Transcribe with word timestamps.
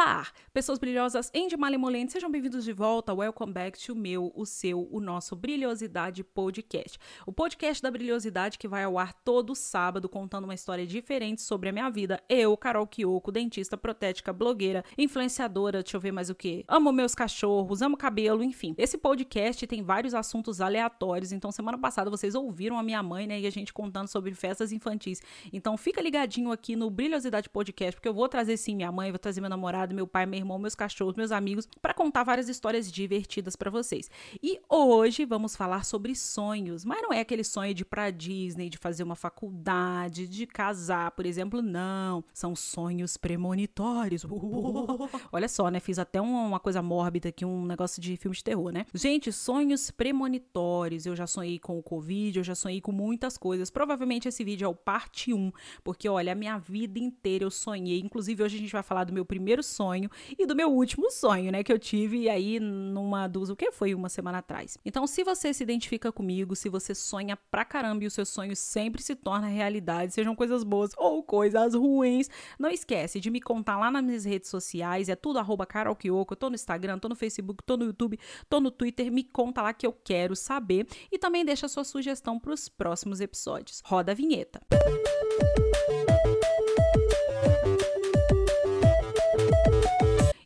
Olá, 0.00 0.28
pessoas 0.52 0.78
brilhosas 0.78 1.28
em 1.34 1.48
de 1.48 1.56
malemolente, 1.56 2.12
sejam 2.12 2.30
bem-vindos 2.30 2.64
de 2.64 2.72
volta. 2.72 3.12
Welcome 3.12 3.52
back 3.52 3.76
to 3.84 3.96
meu, 3.96 4.30
o 4.32 4.46
seu, 4.46 4.88
o 4.92 5.00
nosso 5.00 5.34
Brilhosidade 5.34 6.22
Podcast. 6.22 6.96
O 7.26 7.32
podcast 7.32 7.82
da 7.82 7.90
brilhosidade 7.90 8.60
que 8.60 8.68
vai 8.68 8.84
ao 8.84 8.96
ar 8.96 9.12
todo 9.12 9.56
sábado 9.56 10.08
contando 10.08 10.44
uma 10.44 10.54
história 10.54 10.86
diferente 10.86 11.42
sobre 11.42 11.68
a 11.68 11.72
minha 11.72 11.90
vida. 11.90 12.22
Eu, 12.28 12.56
Carol 12.56 12.86
Kiyoko, 12.86 13.32
dentista, 13.32 13.76
protética, 13.76 14.32
blogueira, 14.32 14.84
influenciadora, 14.96 15.82
deixa 15.82 15.96
eu 15.96 16.00
ver 16.00 16.12
mais 16.12 16.30
o 16.30 16.34
que. 16.36 16.64
Amo 16.68 16.92
meus 16.92 17.12
cachorros, 17.12 17.82
amo 17.82 17.96
cabelo, 17.96 18.44
enfim. 18.44 18.76
Esse 18.78 18.96
podcast 18.96 19.66
tem 19.66 19.82
vários 19.82 20.14
assuntos 20.14 20.60
aleatórios, 20.60 21.32
então 21.32 21.50
semana 21.50 21.76
passada 21.76 22.08
vocês 22.08 22.36
ouviram 22.36 22.78
a 22.78 22.84
minha 22.84 23.02
mãe, 23.02 23.26
né, 23.26 23.40
e 23.40 23.48
a 23.48 23.50
gente 23.50 23.72
contando 23.72 24.06
sobre 24.06 24.32
festas 24.32 24.70
infantis. 24.70 25.20
Então 25.52 25.76
fica 25.76 26.00
ligadinho 26.00 26.52
aqui 26.52 26.76
no 26.76 26.88
Brilhosidade 26.88 27.50
Podcast, 27.50 27.96
porque 27.96 28.08
eu 28.08 28.14
vou 28.14 28.28
trazer 28.28 28.56
sim 28.56 28.76
minha 28.76 28.92
mãe, 28.92 29.10
vou 29.10 29.18
trazer 29.18 29.40
meu 29.40 29.50
namorado 29.50 29.87
namorado, 29.88 29.94
meu 29.94 30.06
pai, 30.06 30.26
meu 30.26 30.38
irmão, 30.38 30.58
meus 30.58 30.74
cachorros, 30.74 31.14
meus 31.14 31.32
amigos, 31.32 31.66
para 31.80 31.94
contar 31.94 32.22
várias 32.22 32.48
histórias 32.48 32.90
divertidas 32.90 33.56
para 33.56 33.70
vocês. 33.70 34.10
E 34.42 34.60
hoje 34.68 35.24
vamos 35.24 35.56
falar 35.56 35.84
sobre 35.84 36.14
sonhos, 36.14 36.84
mas 36.84 37.02
não 37.02 37.12
é 37.12 37.20
aquele 37.20 37.42
sonho 37.42 37.74
de 37.74 37.82
ir 37.82 37.86
pra 37.86 38.10
Disney, 38.10 38.68
de 38.68 38.78
fazer 38.78 39.02
uma 39.02 39.16
faculdade, 39.16 40.28
de 40.28 40.46
casar, 40.46 41.10
por 41.12 41.26
exemplo, 41.26 41.62
não. 41.62 42.24
São 42.32 42.54
sonhos 42.54 43.16
premonitórios. 43.16 44.26
Uh, 44.48 45.08
olha 45.32 45.48
só, 45.48 45.68
né? 45.68 45.80
Fiz 45.80 45.98
até 45.98 46.20
uma 46.20 46.60
coisa 46.60 46.80
mórbida 46.80 47.28
aqui, 47.28 47.44
um 47.44 47.66
negócio 47.66 48.00
de 48.00 48.16
filme 48.16 48.36
de 48.36 48.42
terror, 48.42 48.70
né? 48.70 48.86
Gente, 48.94 49.32
sonhos 49.32 49.90
premonitórios. 49.90 51.06
Eu 51.06 51.16
já 51.16 51.26
sonhei 51.26 51.58
com 51.58 51.78
o 51.78 51.82
Covid, 51.82 52.38
eu 52.38 52.44
já 52.44 52.54
sonhei 52.54 52.80
com 52.80 52.92
muitas 52.92 53.36
coisas. 53.36 53.70
Provavelmente 53.70 54.28
esse 54.28 54.44
vídeo 54.44 54.64
é 54.64 54.68
o 54.68 54.74
parte 54.74 55.34
1, 55.34 55.52
porque 55.82 56.08
olha, 56.08 56.32
a 56.32 56.34
minha 56.34 56.58
vida 56.58 56.98
inteira 56.98 57.44
eu 57.44 57.50
sonhei. 57.50 58.00
Inclusive, 58.00 58.42
hoje 58.42 58.56
a 58.56 58.60
gente 58.60 58.72
vai 58.72 58.82
falar 58.82 59.04
do 59.04 59.12
meu 59.12 59.24
primeiro 59.24 59.62
sonho 59.78 60.10
e 60.36 60.44
do 60.44 60.56
meu 60.56 60.70
último 60.70 61.08
sonho, 61.08 61.52
né, 61.52 61.62
que 61.62 61.72
eu 61.72 61.78
tive 61.78 62.28
aí 62.28 62.58
numa 62.58 63.28
dos, 63.28 63.48
o 63.48 63.54
que 63.54 63.70
foi 63.70 63.94
uma 63.94 64.08
semana 64.08 64.38
atrás. 64.38 64.76
Então, 64.84 65.06
se 65.06 65.22
você 65.22 65.54
se 65.54 65.62
identifica 65.62 66.10
comigo, 66.10 66.56
se 66.56 66.68
você 66.68 66.94
sonha 66.94 67.36
pra 67.50 67.64
caramba 67.64 68.02
e 68.02 68.06
o 68.08 68.10
seu 68.10 68.26
sonho 68.26 68.56
sempre 68.56 69.00
se 69.00 69.14
torna 69.14 69.46
realidade, 69.46 70.12
sejam 70.12 70.34
coisas 70.34 70.64
boas 70.64 70.90
ou 70.96 71.22
coisas 71.22 71.74
ruins, 71.74 72.28
não 72.58 72.68
esquece 72.68 73.20
de 73.20 73.30
me 73.30 73.40
contar 73.40 73.78
lá 73.78 73.88
nas 73.88 74.02
minhas 74.02 74.24
redes 74.24 74.50
sociais, 74.50 75.08
é 75.08 75.14
tudo 75.14 75.38
arroba 75.38 75.64
Carol 75.64 75.94
Kyoko, 75.94 76.34
tô 76.34 76.48
no 76.48 76.56
Instagram, 76.56 76.98
tô 76.98 77.08
no 77.08 77.14
Facebook, 77.14 77.62
tô 77.64 77.76
no 77.76 77.84
YouTube, 77.84 78.18
tô 78.48 78.60
no 78.60 78.70
Twitter, 78.70 79.12
me 79.12 79.22
conta 79.22 79.62
lá 79.62 79.72
que 79.72 79.86
eu 79.86 79.92
quero 79.92 80.34
saber 80.34 80.86
e 81.12 81.18
também 81.18 81.44
deixa 81.44 81.68
sua 81.68 81.84
sugestão 81.84 82.40
para 82.40 82.52
os 82.52 82.68
próximos 82.68 83.20
episódios. 83.20 83.80
Roda 83.84 84.12
a 84.12 84.14
vinheta. 84.14 84.60
Música 84.72 85.27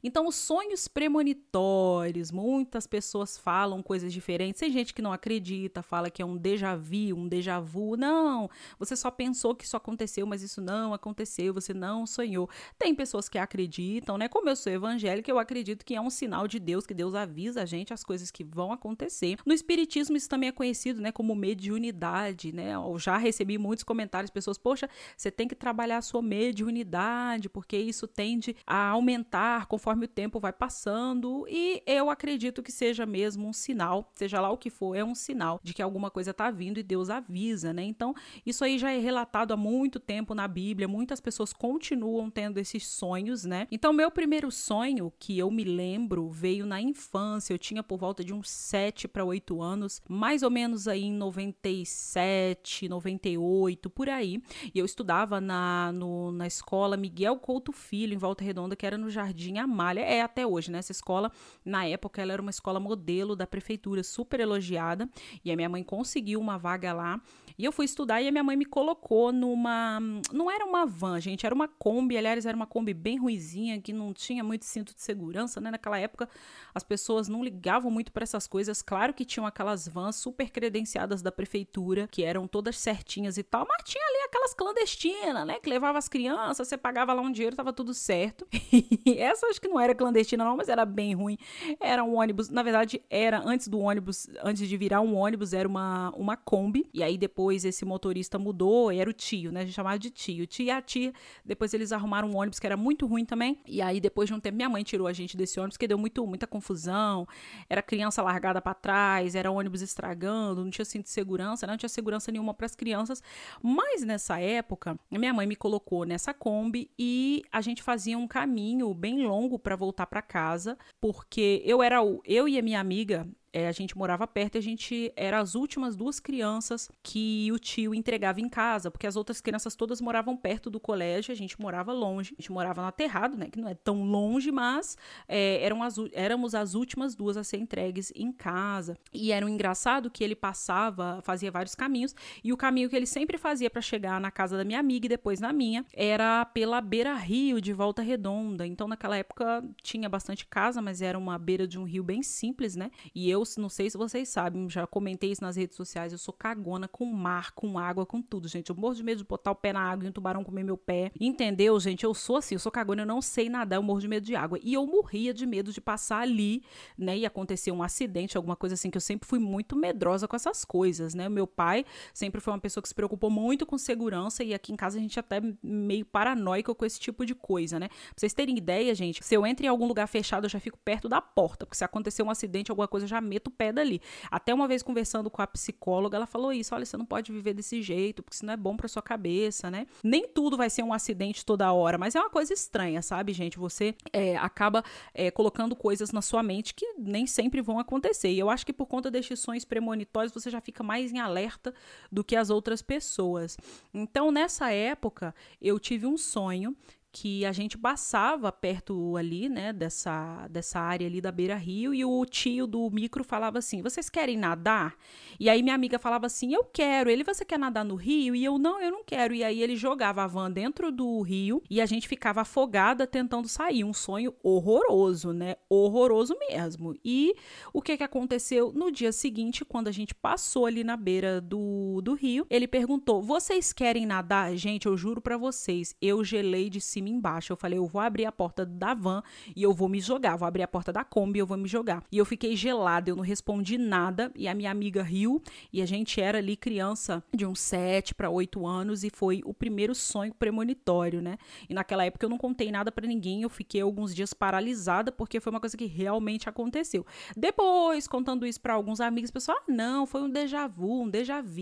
Então, 0.02 0.26
os 0.26 0.34
sonhos 0.34 0.88
premonitórios, 0.88 2.32
muitas 2.32 2.86
pessoas 2.86 3.38
falam 3.38 3.82
coisas 3.82 4.12
diferentes. 4.12 4.60
Tem 4.60 4.70
gente 4.70 4.92
que 4.92 5.00
não 5.00 5.12
acredita, 5.12 5.82
fala 5.82 6.10
que 6.10 6.20
é 6.20 6.24
um 6.24 6.36
déjà 6.36 6.74
vu, 6.74 7.14
um 7.14 7.28
déjà 7.28 7.60
vu. 7.60 7.96
Não, 7.96 8.50
você 8.78 8.96
só 8.96 9.10
pensou 9.10 9.54
que 9.54 9.64
isso 9.64 9.76
aconteceu, 9.76 10.26
mas 10.26 10.42
isso 10.42 10.60
não 10.60 10.92
aconteceu, 10.92 11.54
você 11.54 11.72
não 11.72 12.04
sonhou. 12.04 12.50
Tem 12.78 12.94
pessoas 12.94 13.28
que 13.28 13.38
acreditam, 13.38 14.18
né? 14.18 14.28
Como 14.28 14.48
eu 14.48 14.56
sou 14.56 14.72
evangélica, 14.72 15.30
eu 15.30 15.38
acredito 15.38 15.84
que 15.84 15.94
é 15.94 16.00
um 16.00 16.10
sinal 16.10 16.48
de 16.48 16.58
Deus, 16.58 16.84
que 16.84 16.94
Deus 16.94 17.14
avisa 17.14 17.62
a 17.62 17.66
gente 17.66 17.94
as 17.94 18.02
coisas 18.02 18.30
que 18.30 18.42
vão 18.42 18.72
acontecer. 18.72 19.38
No 19.46 19.52
espiritismo 19.52 20.16
isso 20.16 20.28
também 20.28 20.48
é 20.48 20.52
conhecido, 20.52 21.00
né, 21.00 21.12
como 21.12 21.34
mediunidade, 21.34 22.52
né? 22.52 22.74
Eu 22.74 22.98
já 22.98 23.16
recebi 23.16 23.56
muitos 23.56 23.84
comentários, 23.84 24.30
pessoas, 24.30 24.58
poxa, 24.58 24.88
você 25.16 25.30
tem 25.30 25.46
que 25.46 25.54
trabalhar 25.54 25.98
a 25.98 26.02
sua 26.02 26.22
mediunidade, 26.22 27.48
porque 27.48 27.76
isso 27.76 28.06
tende 28.06 28.56
a 28.66 28.88
aumentar 28.88 29.66
conforme 29.66 29.91
conforme 29.92 30.06
o 30.06 30.08
tempo 30.08 30.40
vai 30.40 30.52
passando, 30.52 31.46
e 31.48 31.82
eu 31.86 32.08
acredito 32.08 32.62
que 32.62 32.72
seja 32.72 33.04
mesmo 33.04 33.46
um 33.46 33.52
sinal, 33.52 34.10
seja 34.14 34.40
lá 34.40 34.50
o 34.50 34.56
que 34.56 34.70
for, 34.70 34.94
é 34.94 35.04
um 35.04 35.14
sinal 35.14 35.60
de 35.62 35.74
que 35.74 35.82
alguma 35.82 36.10
coisa 36.10 36.30
está 36.30 36.50
vindo 36.50 36.80
e 36.80 36.82
Deus 36.82 37.10
avisa, 37.10 37.72
né? 37.72 37.82
Então, 37.82 38.14
isso 38.46 38.64
aí 38.64 38.78
já 38.78 38.90
é 38.90 38.98
relatado 38.98 39.52
há 39.52 39.56
muito 39.56 40.00
tempo 40.00 40.34
na 40.34 40.48
Bíblia, 40.48 40.88
muitas 40.88 41.20
pessoas 41.20 41.52
continuam 41.52 42.30
tendo 42.30 42.58
esses 42.58 42.86
sonhos, 42.86 43.44
né? 43.44 43.66
Então, 43.70 43.92
meu 43.92 44.10
primeiro 44.10 44.50
sonho, 44.50 45.12
que 45.18 45.38
eu 45.38 45.50
me 45.50 45.64
lembro, 45.64 46.30
veio 46.30 46.64
na 46.64 46.80
infância, 46.80 47.52
eu 47.52 47.58
tinha 47.58 47.82
por 47.82 47.98
volta 47.98 48.24
de 48.24 48.32
uns 48.32 48.48
7 48.48 49.06
para 49.06 49.24
8 49.24 49.60
anos, 49.60 50.00
mais 50.08 50.42
ou 50.42 50.50
menos 50.50 50.88
aí 50.88 51.04
em 51.04 51.12
97, 51.12 52.88
98, 52.88 53.90
por 53.90 54.08
aí, 54.08 54.42
e 54.74 54.78
eu 54.78 54.86
estudava 54.86 55.40
na, 55.40 55.92
no, 55.92 56.32
na 56.32 56.46
escola 56.46 56.96
Miguel 56.96 57.36
Couto 57.36 57.72
Filho, 57.72 58.14
em 58.14 58.18
Volta 58.18 58.42
Redonda, 58.42 58.74
que 58.74 58.86
era 58.86 58.96
no 58.96 59.10
Jardim 59.10 59.58
É 60.00 60.22
até 60.22 60.46
hoje, 60.46 60.70
né? 60.70 60.78
Essa 60.78 60.92
escola, 60.92 61.30
na 61.64 61.84
época, 61.86 62.22
ela 62.22 62.32
era 62.32 62.42
uma 62.42 62.50
escola 62.50 62.78
modelo 62.78 63.34
da 63.34 63.46
prefeitura, 63.46 64.02
super 64.02 64.40
elogiada, 64.40 65.08
e 65.44 65.50
a 65.50 65.56
minha 65.56 65.68
mãe 65.68 65.82
conseguiu 65.82 66.40
uma 66.40 66.58
vaga 66.58 66.92
lá. 66.92 67.20
E 67.58 67.64
eu 67.64 67.72
fui 67.72 67.84
estudar 67.84 68.22
e 68.22 68.28
a 68.28 68.30
minha 68.30 68.44
mãe 68.44 68.56
me 68.56 68.64
colocou 68.64 69.32
numa. 69.32 70.00
Não 70.32 70.50
era 70.50 70.64
uma 70.64 70.86
van, 70.86 71.20
gente, 71.20 71.44
era 71.44 71.54
uma 71.54 71.68
Kombi. 71.68 72.16
Aliás, 72.16 72.46
era 72.46 72.56
uma 72.56 72.66
Kombi 72.66 72.94
bem 72.94 73.18
ruizinha, 73.18 73.80
que 73.80 73.92
não 73.92 74.12
tinha 74.12 74.42
muito 74.42 74.64
cinto 74.64 74.94
de 74.94 75.02
segurança, 75.02 75.60
né? 75.60 75.70
Naquela 75.70 75.98
época, 75.98 76.28
as 76.74 76.82
pessoas 76.82 77.28
não 77.28 77.42
ligavam 77.42 77.90
muito 77.90 78.12
para 78.12 78.22
essas 78.22 78.46
coisas. 78.46 78.82
Claro 78.82 79.12
que 79.12 79.24
tinham 79.24 79.46
aquelas 79.46 79.86
vans 79.86 80.16
super 80.16 80.50
credenciadas 80.50 81.22
da 81.22 81.32
prefeitura, 81.32 82.08
que 82.08 82.22
eram 82.22 82.46
todas 82.46 82.78
certinhas 82.78 83.36
e 83.36 83.42
tal, 83.42 83.66
mas 83.68 83.82
tinha 83.84 84.04
ali 84.04 84.28
aquelas 84.28 84.54
clandestinas, 84.54 85.46
né? 85.46 85.58
Que 85.58 85.68
levava 85.68 85.98
as 85.98 86.08
crianças, 86.08 86.68
você 86.68 86.76
pagava 86.76 87.12
lá 87.12 87.22
um 87.22 87.30
dinheiro, 87.30 87.56
tava 87.56 87.72
tudo 87.72 87.92
certo. 87.94 88.46
E 89.04 89.18
essa 89.18 89.46
acho 89.46 89.60
que 89.60 89.68
não 89.68 89.80
era 89.80 89.94
clandestina, 89.94 90.44
não, 90.44 90.56
mas 90.56 90.68
era 90.68 90.84
bem 90.84 91.14
ruim. 91.14 91.36
Era 91.80 92.04
um 92.04 92.16
ônibus, 92.18 92.48
na 92.48 92.62
verdade, 92.62 93.02
era 93.10 93.42
antes 93.44 93.66
do 93.66 93.80
ônibus, 93.80 94.28
antes 94.42 94.68
de 94.68 94.76
virar 94.76 95.00
um 95.00 95.16
ônibus, 95.16 95.52
era 95.52 95.68
uma, 95.68 96.10
uma 96.16 96.36
Kombi. 96.36 96.88
E 96.94 97.02
aí 97.02 97.18
depois 97.18 97.41
depois 97.42 97.64
esse 97.64 97.84
motorista 97.84 98.38
mudou, 98.38 98.92
era 98.92 99.10
o 99.10 99.12
tio, 99.12 99.50
né? 99.50 99.60
A 99.60 99.64
gente 99.64 99.74
chamava 99.74 99.98
de 99.98 100.10
tio. 100.10 100.46
Tio 100.46 100.66
e 100.66 100.70
a 100.70 100.80
tia. 100.80 101.12
Depois 101.44 101.74
eles 101.74 101.92
arrumaram 101.92 102.28
um 102.28 102.36
ônibus 102.36 102.58
que 102.58 102.66
era 102.66 102.76
muito 102.76 103.04
ruim 103.06 103.24
também. 103.24 103.58
E 103.66 103.82
aí, 103.82 104.00
depois 104.00 104.28
de 104.28 104.34
um 104.34 104.40
tempo, 104.40 104.56
minha 104.56 104.68
mãe 104.68 104.82
tirou 104.84 105.06
a 105.06 105.12
gente 105.12 105.36
desse 105.36 105.58
ônibus, 105.58 105.76
que 105.76 105.88
deu 105.88 105.98
muito, 105.98 106.24
muita 106.26 106.46
confusão. 106.46 107.26
Era 107.68 107.82
criança 107.82 108.22
largada 108.22 108.62
para 108.62 108.74
trás, 108.74 109.34
era 109.34 109.50
ônibus 109.50 109.82
estragando, 109.82 110.62
não 110.62 110.70
tinha 110.70 110.84
cinto 110.84 111.04
de 111.04 111.10
segurança, 111.10 111.66
né? 111.66 111.72
não 111.72 111.78
tinha 111.78 111.88
segurança 111.88 112.30
nenhuma 112.30 112.54
para 112.54 112.66
as 112.66 112.76
crianças. 112.76 113.22
Mas 113.60 114.02
nessa 114.02 114.38
época, 114.38 114.98
minha 115.10 115.34
mãe 115.34 115.46
me 115.46 115.56
colocou 115.56 116.04
nessa 116.04 116.32
Kombi 116.32 116.90
e 116.98 117.42
a 117.50 117.60
gente 117.60 117.82
fazia 117.82 118.16
um 118.16 118.28
caminho 118.28 118.94
bem 118.94 119.26
longo 119.26 119.58
para 119.58 119.76
voltar 119.76 120.06
para 120.06 120.22
casa, 120.22 120.78
porque 121.00 121.60
eu 121.64 121.82
era 121.82 122.02
o, 122.02 122.22
eu 122.24 122.48
e 122.48 122.58
a 122.58 122.62
minha 122.62 122.80
amiga, 122.80 123.26
é, 123.52 123.68
a 123.68 123.72
gente 123.72 123.96
morava 123.96 124.26
perto 124.26 124.54
e 124.54 124.58
a 124.58 124.62
gente 124.62 125.12
era 125.14 125.38
as 125.38 125.54
últimas 125.54 125.94
duas 125.94 126.18
crianças 126.18 126.90
que 127.02 127.50
o 127.52 127.58
tio 127.58 127.94
entregava 127.94 128.40
em 128.40 128.48
casa, 128.48 128.90
porque 128.90 129.06
as 129.06 129.14
outras 129.14 129.40
crianças 129.40 129.74
todas 129.74 130.00
moravam 130.00 130.36
perto 130.36 130.70
do 130.70 130.80
colégio, 130.80 131.32
a 131.32 131.36
gente 131.36 131.60
morava 131.60 131.92
longe. 131.92 132.34
A 132.38 132.40
gente 132.40 132.52
morava 132.52 132.80
no 132.80 132.88
aterrado, 132.88 133.36
né? 133.36 133.48
Que 133.50 133.60
não 133.60 133.68
é 133.68 133.74
tão 133.74 134.04
longe, 134.04 134.50
mas 134.50 134.96
é, 135.28 135.62
eram 135.62 135.82
as, 135.82 135.96
éramos 136.12 136.54
as 136.54 136.74
últimas 136.74 137.14
duas 137.14 137.36
a 137.36 137.44
ser 137.44 137.58
entregues 137.58 138.12
em 138.14 138.32
casa. 138.32 138.96
E 139.12 139.32
era 139.32 139.44
um 139.44 139.48
engraçado 139.48 140.10
que 140.10 140.24
ele 140.24 140.34
passava, 140.34 141.20
fazia 141.22 141.50
vários 141.50 141.74
caminhos, 141.74 142.14
e 142.42 142.52
o 142.52 142.56
caminho 142.56 142.88
que 142.88 142.96
ele 142.96 143.06
sempre 143.06 143.36
fazia 143.36 143.68
para 143.68 143.82
chegar 143.82 144.20
na 144.20 144.30
casa 144.30 144.56
da 144.56 144.64
minha 144.64 144.80
amiga 144.80 145.06
e 145.06 145.08
depois 145.08 145.40
na 145.40 145.52
minha 145.52 145.84
era 145.92 146.44
pela 146.46 146.80
beira 146.80 147.14
rio 147.14 147.60
de 147.60 147.72
Volta 147.72 148.00
Redonda. 148.00 148.66
Então, 148.66 148.88
naquela 148.88 149.16
época 149.16 149.62
tinha 149.82 150.08
bastante 150.08 150.46
casa, 150.46 150.80
mas 150.80 151.02
era 151.02 151.18
uma 151.18 151.38
beira 151.38 151.66
de 151.66 151.78
um 151.78 151.84
rio 151.84 152.02
bem 152.02 152.22
simples, 152.22 152.76
né? 152.76 152.90
E 153.14 153.28
eu 153.30 153.41
não 153.58 153.68
sei 153.68 153.90
se 153.90 153.96
vocês 153.96 154.28
sabem, 154.28 154.68
já 154.68 154.86
comentei 154.86 155.32
isso 155.32 155.42
nas 155.42 155.56
redes 155.56 155.76
sociais, 155.76 156.12
eu 156.12 156.18
sou 156.18 156.32
cagona 156.32 156.88
com 156.88 157.04
mar, 157.06 157.52
com 157.52 157.78
água, 157.78 158.06
com 158.06 158.20
tudo, 158.22 158.48
gente. 158.48 158.70
Eu 158.70 158.76
morro 158.76 158.94
de 158.94 159.02
medo 159.02 159.18
de 159.18 159.24
botar 159.24 159.50
o 159.50 159.54
pé 159.54 159.72
na 159.72 159.80
água 159.80 160.04
e 160.04 160.08
um 160.08 160.12
tubarão 160.12 160.44
comer 160.44 160.64
meu 160.64 160.76
pé. 160.76 161.10
Entendeu, 161.18 161.78
gente? 161.80 162.04
Eu 162.04 162.14
sou 162.14 162.36
assim, 162.36 162.54
eu 162.54 162.58
sou 162.58 162.72
cagona, 162.72 163.02
eu 163.02 163.06
não 163.06 163.20
sei 163.20 163.48
nadar, 163.48 163.76
eu 163.76 163.82
morro 163.82 164.00
de 164.00 164.08
medo 164.08 164.24
de 164.24 164.34
água. 164.34 164.58
E 164.62 164.74
eu 164.74 164.86
morria 164.86 165.32
de 165.34 165.46
medo 165.46 165.72
de 165.72 165.80
passar 165.80 166.20
ali, 166.20 166.62
né, 166.96 167.18
e 167.18 167.26
acontecer 167.26 167.70
um 167.72 167.82
acidente, 167.82 168.36
alguma 168.36 168.56
coisa 168.56 168.74
assim, 168.74 168.90
que 168.90 168.96
eu 168.96 169.00
sempre 169.00 169.28
fui 169.28 169.38
muito 169.38 169.76
medrosa 169.76 170.28
com 170.28 170.36
essas 170.36 170.64
coisas, 170.64 171.14
né? 171.14 171.28
Meu 171.28 171.46
pai 171.46 171.84
sempre 172.12 172.40
foi 172.40 172.52
uma 172.52 172.60
pessoa 172.60 172.82
que 172.82 172.88
se 172.88 172.94
preocupou 172.94 173.30
muito 173.30 173.66
com 173.66 173.78
segurança 173.78 174.44
e 174.44 174.54
aqui 174.54 174.72
em 174.72 174.76
casa 174.76 174.98
a 174.98 175.00
gente 175.00 175.18
é 175.18 175.20
até 175.20 175.40
meio 175.62 176.04
paranoico 176.04 176.74
com 176.74 176.84
esse 176.84 177.00
tipo 177.00 177.24
de 177.26 177.34
coisa, 177.34 177.78
né? 177.78 177.88
Pra 177.88 177.98
vocês 178.16 178.32
terem 178.32 178.56
ideia, 178.56 178.94
gente, 178.94 179.24
se 179.24 179.34
eu 179.34 179.46
entro 179.46 179.64
em 179.64 179.68
algum 179.68 179.86
lugar 179.86 180.06
fechado, 180.06 180.44
eu 180.44 180.50
já 180.50 180.60
fico 180.60 180.78
perto 180.84 181.08
da 181.08 181.20
porta, 181.20 181.66
porque 181.66 181.76
se 181.76 181.84
acontecer 181.84 182.22
um 182.22 182.30
acidente, 182.30 182.70
alguma 182.70 182.88
coisa, 182.88 183.04
eu 183.04 183.08
já 183.08 183.20
meto 183.32 183.48
o 183.48 183.50
pé 183.50 183.72
dali. 183.72 184.00
Até 184.30 184.52
uma 184.52 184.68
vez 184.68 184.82
conversando 184.82 185.30
com 185.30 185.40
a 185.40 185.46
psicóloga, 185.46 186.16
ela 186.16 186.26
falou 186.26 186.52
isso: 186.52 186.74
olha, 186.74 186.84
você 186.84 186.96
não 186.96 187.06
pode 187.06 187.32
viver 187.32 187.54
desse 187.54 187.80
jeito, 187.80 188.22
porque 188.22 188.34
isso 188.34 188.44
não 188.44 188.52
é 188.52 188.56
bom 188.56 188.76
para 188.76 188.88
sua 188.88 189.02
cabeça, 189.02 189.70
né? 189.70 189.86
Nem 190.02 190.28
tudo 190.28 190.56
vai 190.56 190.68
ser 190.68 190.82
um 190.82 190.92
acidente 190.92 191.44
toda 191.44 191.72
hora, 191.72 191.96
mas 191.96 192.14
é 192.14 192.20
uma 192.20 192.30
coisa 192.30 192.52
estranha, 192.52 193.00
sabe, 193.00 193.32
gente? 193.32 193.58
Você 193.58 193.94
é, 194.12 194.36
acaba 194.36 194.84
é, 195.14 195.30
colocando 195.30 195.74
coisas 195.74 196.12
na 196.12 196.20
sua 196.20 196.42
mente 196.42 196.74
que 196.74 196.94
nem 196.98 197.26
sempre 197.26 197.62
vão 197.62 197.78
acontecer. 197.78 198.30
E 198.30 198.38
eu 198.38 198.50
acho 198.50 198.66
que 198.66 198.72
por 198.72 198.86
conta 198.86 199.10
destes 199.10 199.40
sonhos 199.40 199.64
premonitórios, 199.64 200.32
você 200.32 200.50
já 200.50 200.60
fica 200.60 200.82
mais 200.82 201.12
em 201.12 201.18
alerta 201.18 201.74
do 202.10 202.22
que 202.22 202.36
as 202.36 202.50
outras 202.50 202.82
pessoas. 202.82 203.56
Então, 203.94 204.30
nessa 204.30 204.70
época, 204.70 205.34
eu 205.60 205.78
tive 205.78 206.06
um 206.06 206.16
sonho 206.16 206.76
que 207.12 207.44
a 207.44 207.52
gente 207.52 207.76
passava 207.76 208.50
perto 208.50 209.16
ali, 209.18 209.46
né, 209.46 209.70
dessa, 209.70 210.48
dessa 210.48 210.80
área 210.80 211.06
ali 211.06 211.20
da 211.20 211.30
Beira 211.30 211.56
Rio, 211.56 211.92
e 211.92 212.02
o 212.04 212.24
tio 212.24 212.66
do 212.66 212.90
micro 212.90 213.22
falava 213.22 213.58
assim: 213.58 213.82
vocês 213.82 214.08
querem 214.08 214.36
nadar? 214.38 214.96
E 215.38 215.50
aí 215.50 215.62
minha 215.62 215.74
amiga 215.74 215.98
falava 215.98 216.24
assim: 216.26 216.54
eu 216.54 216.64
quero. 216.64 217.10
Ele, 217.10 217.22
você 217.22 217.44
quer 217.44 217.58
nadar 217.58 217.84
no 217.84 217.96
rio? 217.96 218.34
E 218.34 218.42
eu, 218.42 218.58
não, 218.58 218.80
eu 218.80 218.90
não 218.90 219.04
quero. 219.04 219.34
E 219.34 219.44
aí 219.44 219.62
ele 219.62 219.76
jogava 219.76 220.24
a 220.24 220.26
van 220.26 220.50
dentro 220.50 220.90
do 220.90 221.20
rio 221.20 221.62
e 221.68 221.80
a 221.82 221.86
gente 221.86 222.08
ficava 222.08 222.40
afogada 222.40 223.06
tentando 223.06 223.46
sair. 223.46 223.84
Um 223.84 223.92
sonho 223.92 224.34
horroroso, 224.42 225.32
né? 225.32 225.56
Horroroso 225.68 226.34
mesmo. 226.48 226.96
E 227.04 227.34
o 227.74 227.82
que 227.82 227.98
que 227.98 228.04
aconteceu 228.04 228.72
no 228.72 228.90
dia 228.90 229.12
seguinte, 229.12 229.64
quando 229.64 229.88
a 229.88 229.92
gente 229.92 230.14
passou 230.14 230.64
ali 230.64 230.82
na 230.82 230.96
beira 230.96 231.40
do, 231.42 232.00
do 232.00 232.14
rio, 232.14 232.46
ele 232.48 232.66
perguntou: 232.66 233.20
vocês 233.20 233.70
querem 233.70 234.06
nadar? 234.06 234.56
Gente, 234.56 234.86
eu 234.86 234.96
juro 234.96 235.20
para 235.20 235.36
vocês, 235.36 235.94
eu 236.00 236.24
gelei 236.24 236.70
de 236.70 236.80
cima 236.80 237.01
e 237.08 237.12
embaixo. 237.12 237.52
Eu 237.52 237.56
falei: 237.56 237.78
eu 237.78 237.86
vou 237.86 238.00
abrir 238.00 238.26
a 238.26 238.32
porta 238.32 238.64
da 238.66 238.94
van 238.94 239.22
e 239.54 239.62
eu 239.62 239.72
vou 239.72 239.88
me 239.88 240.00
jogar. 240.00 240.36
Vou 240.36 240.46
abrir 240.46 240.62
a 240.62 240.68
porta 240.68 240.92
da 240.92 241.04
Kombi 241.04 241.38
e 241.38 241.40
eu 241.40 241.46
vou 241.46 241.56
me 241.56 241.68
jogar. 241.68 242.02
E 242.10 242.18
eu 242.18 242.24
fiquei 242.24 242.56
gelada, 242.56 243.10
eu 243.10 243.16
não 243.16 243.22
respondi 243.22 243.78
nada. 243.78 244.30
E 244.34 244.48
a 244.48 244.54
minha 244.54 244.70
amiga 244.70 245.02
riu. 245.02 245.42
E 245.72 245.80
a 245.80 245.86
gente 245.86 246.20
era 246.20 246.38
ali 246.38 246.56
criança 246.56 247.22
de 247.32 247.46
uns 247.46 247.60
7 247.60 248.14
para 248.14 248.28
8 248.30 248.66
anos. 248.66 249.04
E 249.04 249.10
foi 249.10 249.42
o 249.44 249.54
primeiro 249.54 249.94
sonho 249.94 250.34
premonitório, 250.34 251.22
né? 251.22 251.38
E 251.68 251.74
naquela 251.74 252.04
época 252.04 252.26
eu 252.26 252.30
não 252.30 252.38
contei 252.38 252.70
nada 252.70 252.90
para 252.90 253.06
ninguém. 253.06 253.42
Eu 253.42 253.50
fiquei 253.50 253.80
alguns 253.80 254.14
dias 254.14 254.34
paralisada 254.34 255.12
porque 255.12 255.40
foi 255.40 255.50
uma 255.50 255.60
coisa 255.60 255.76
que 255.76 255.86
realmente 255.86 256.48
aconteceu. 256.48 257.06
Depois, 257.36 258.08
contando 258.08 258.46
isso 258.46 258.60
para 258.60 258.74
alguns 258.74 259.00
amigos, 259.00 259.30
o 259.30 259.32
pessoal, 259.32 259.58
ah, 259.60 259.64
não, 259.68 260.06
foi 260.06 260.22
um 260.22 260.30
déjà 260.30 260.66
vu, 260.66 261.02
um 261.02 261.08
déjà 261.08 261.40
vu. 261.40 261.52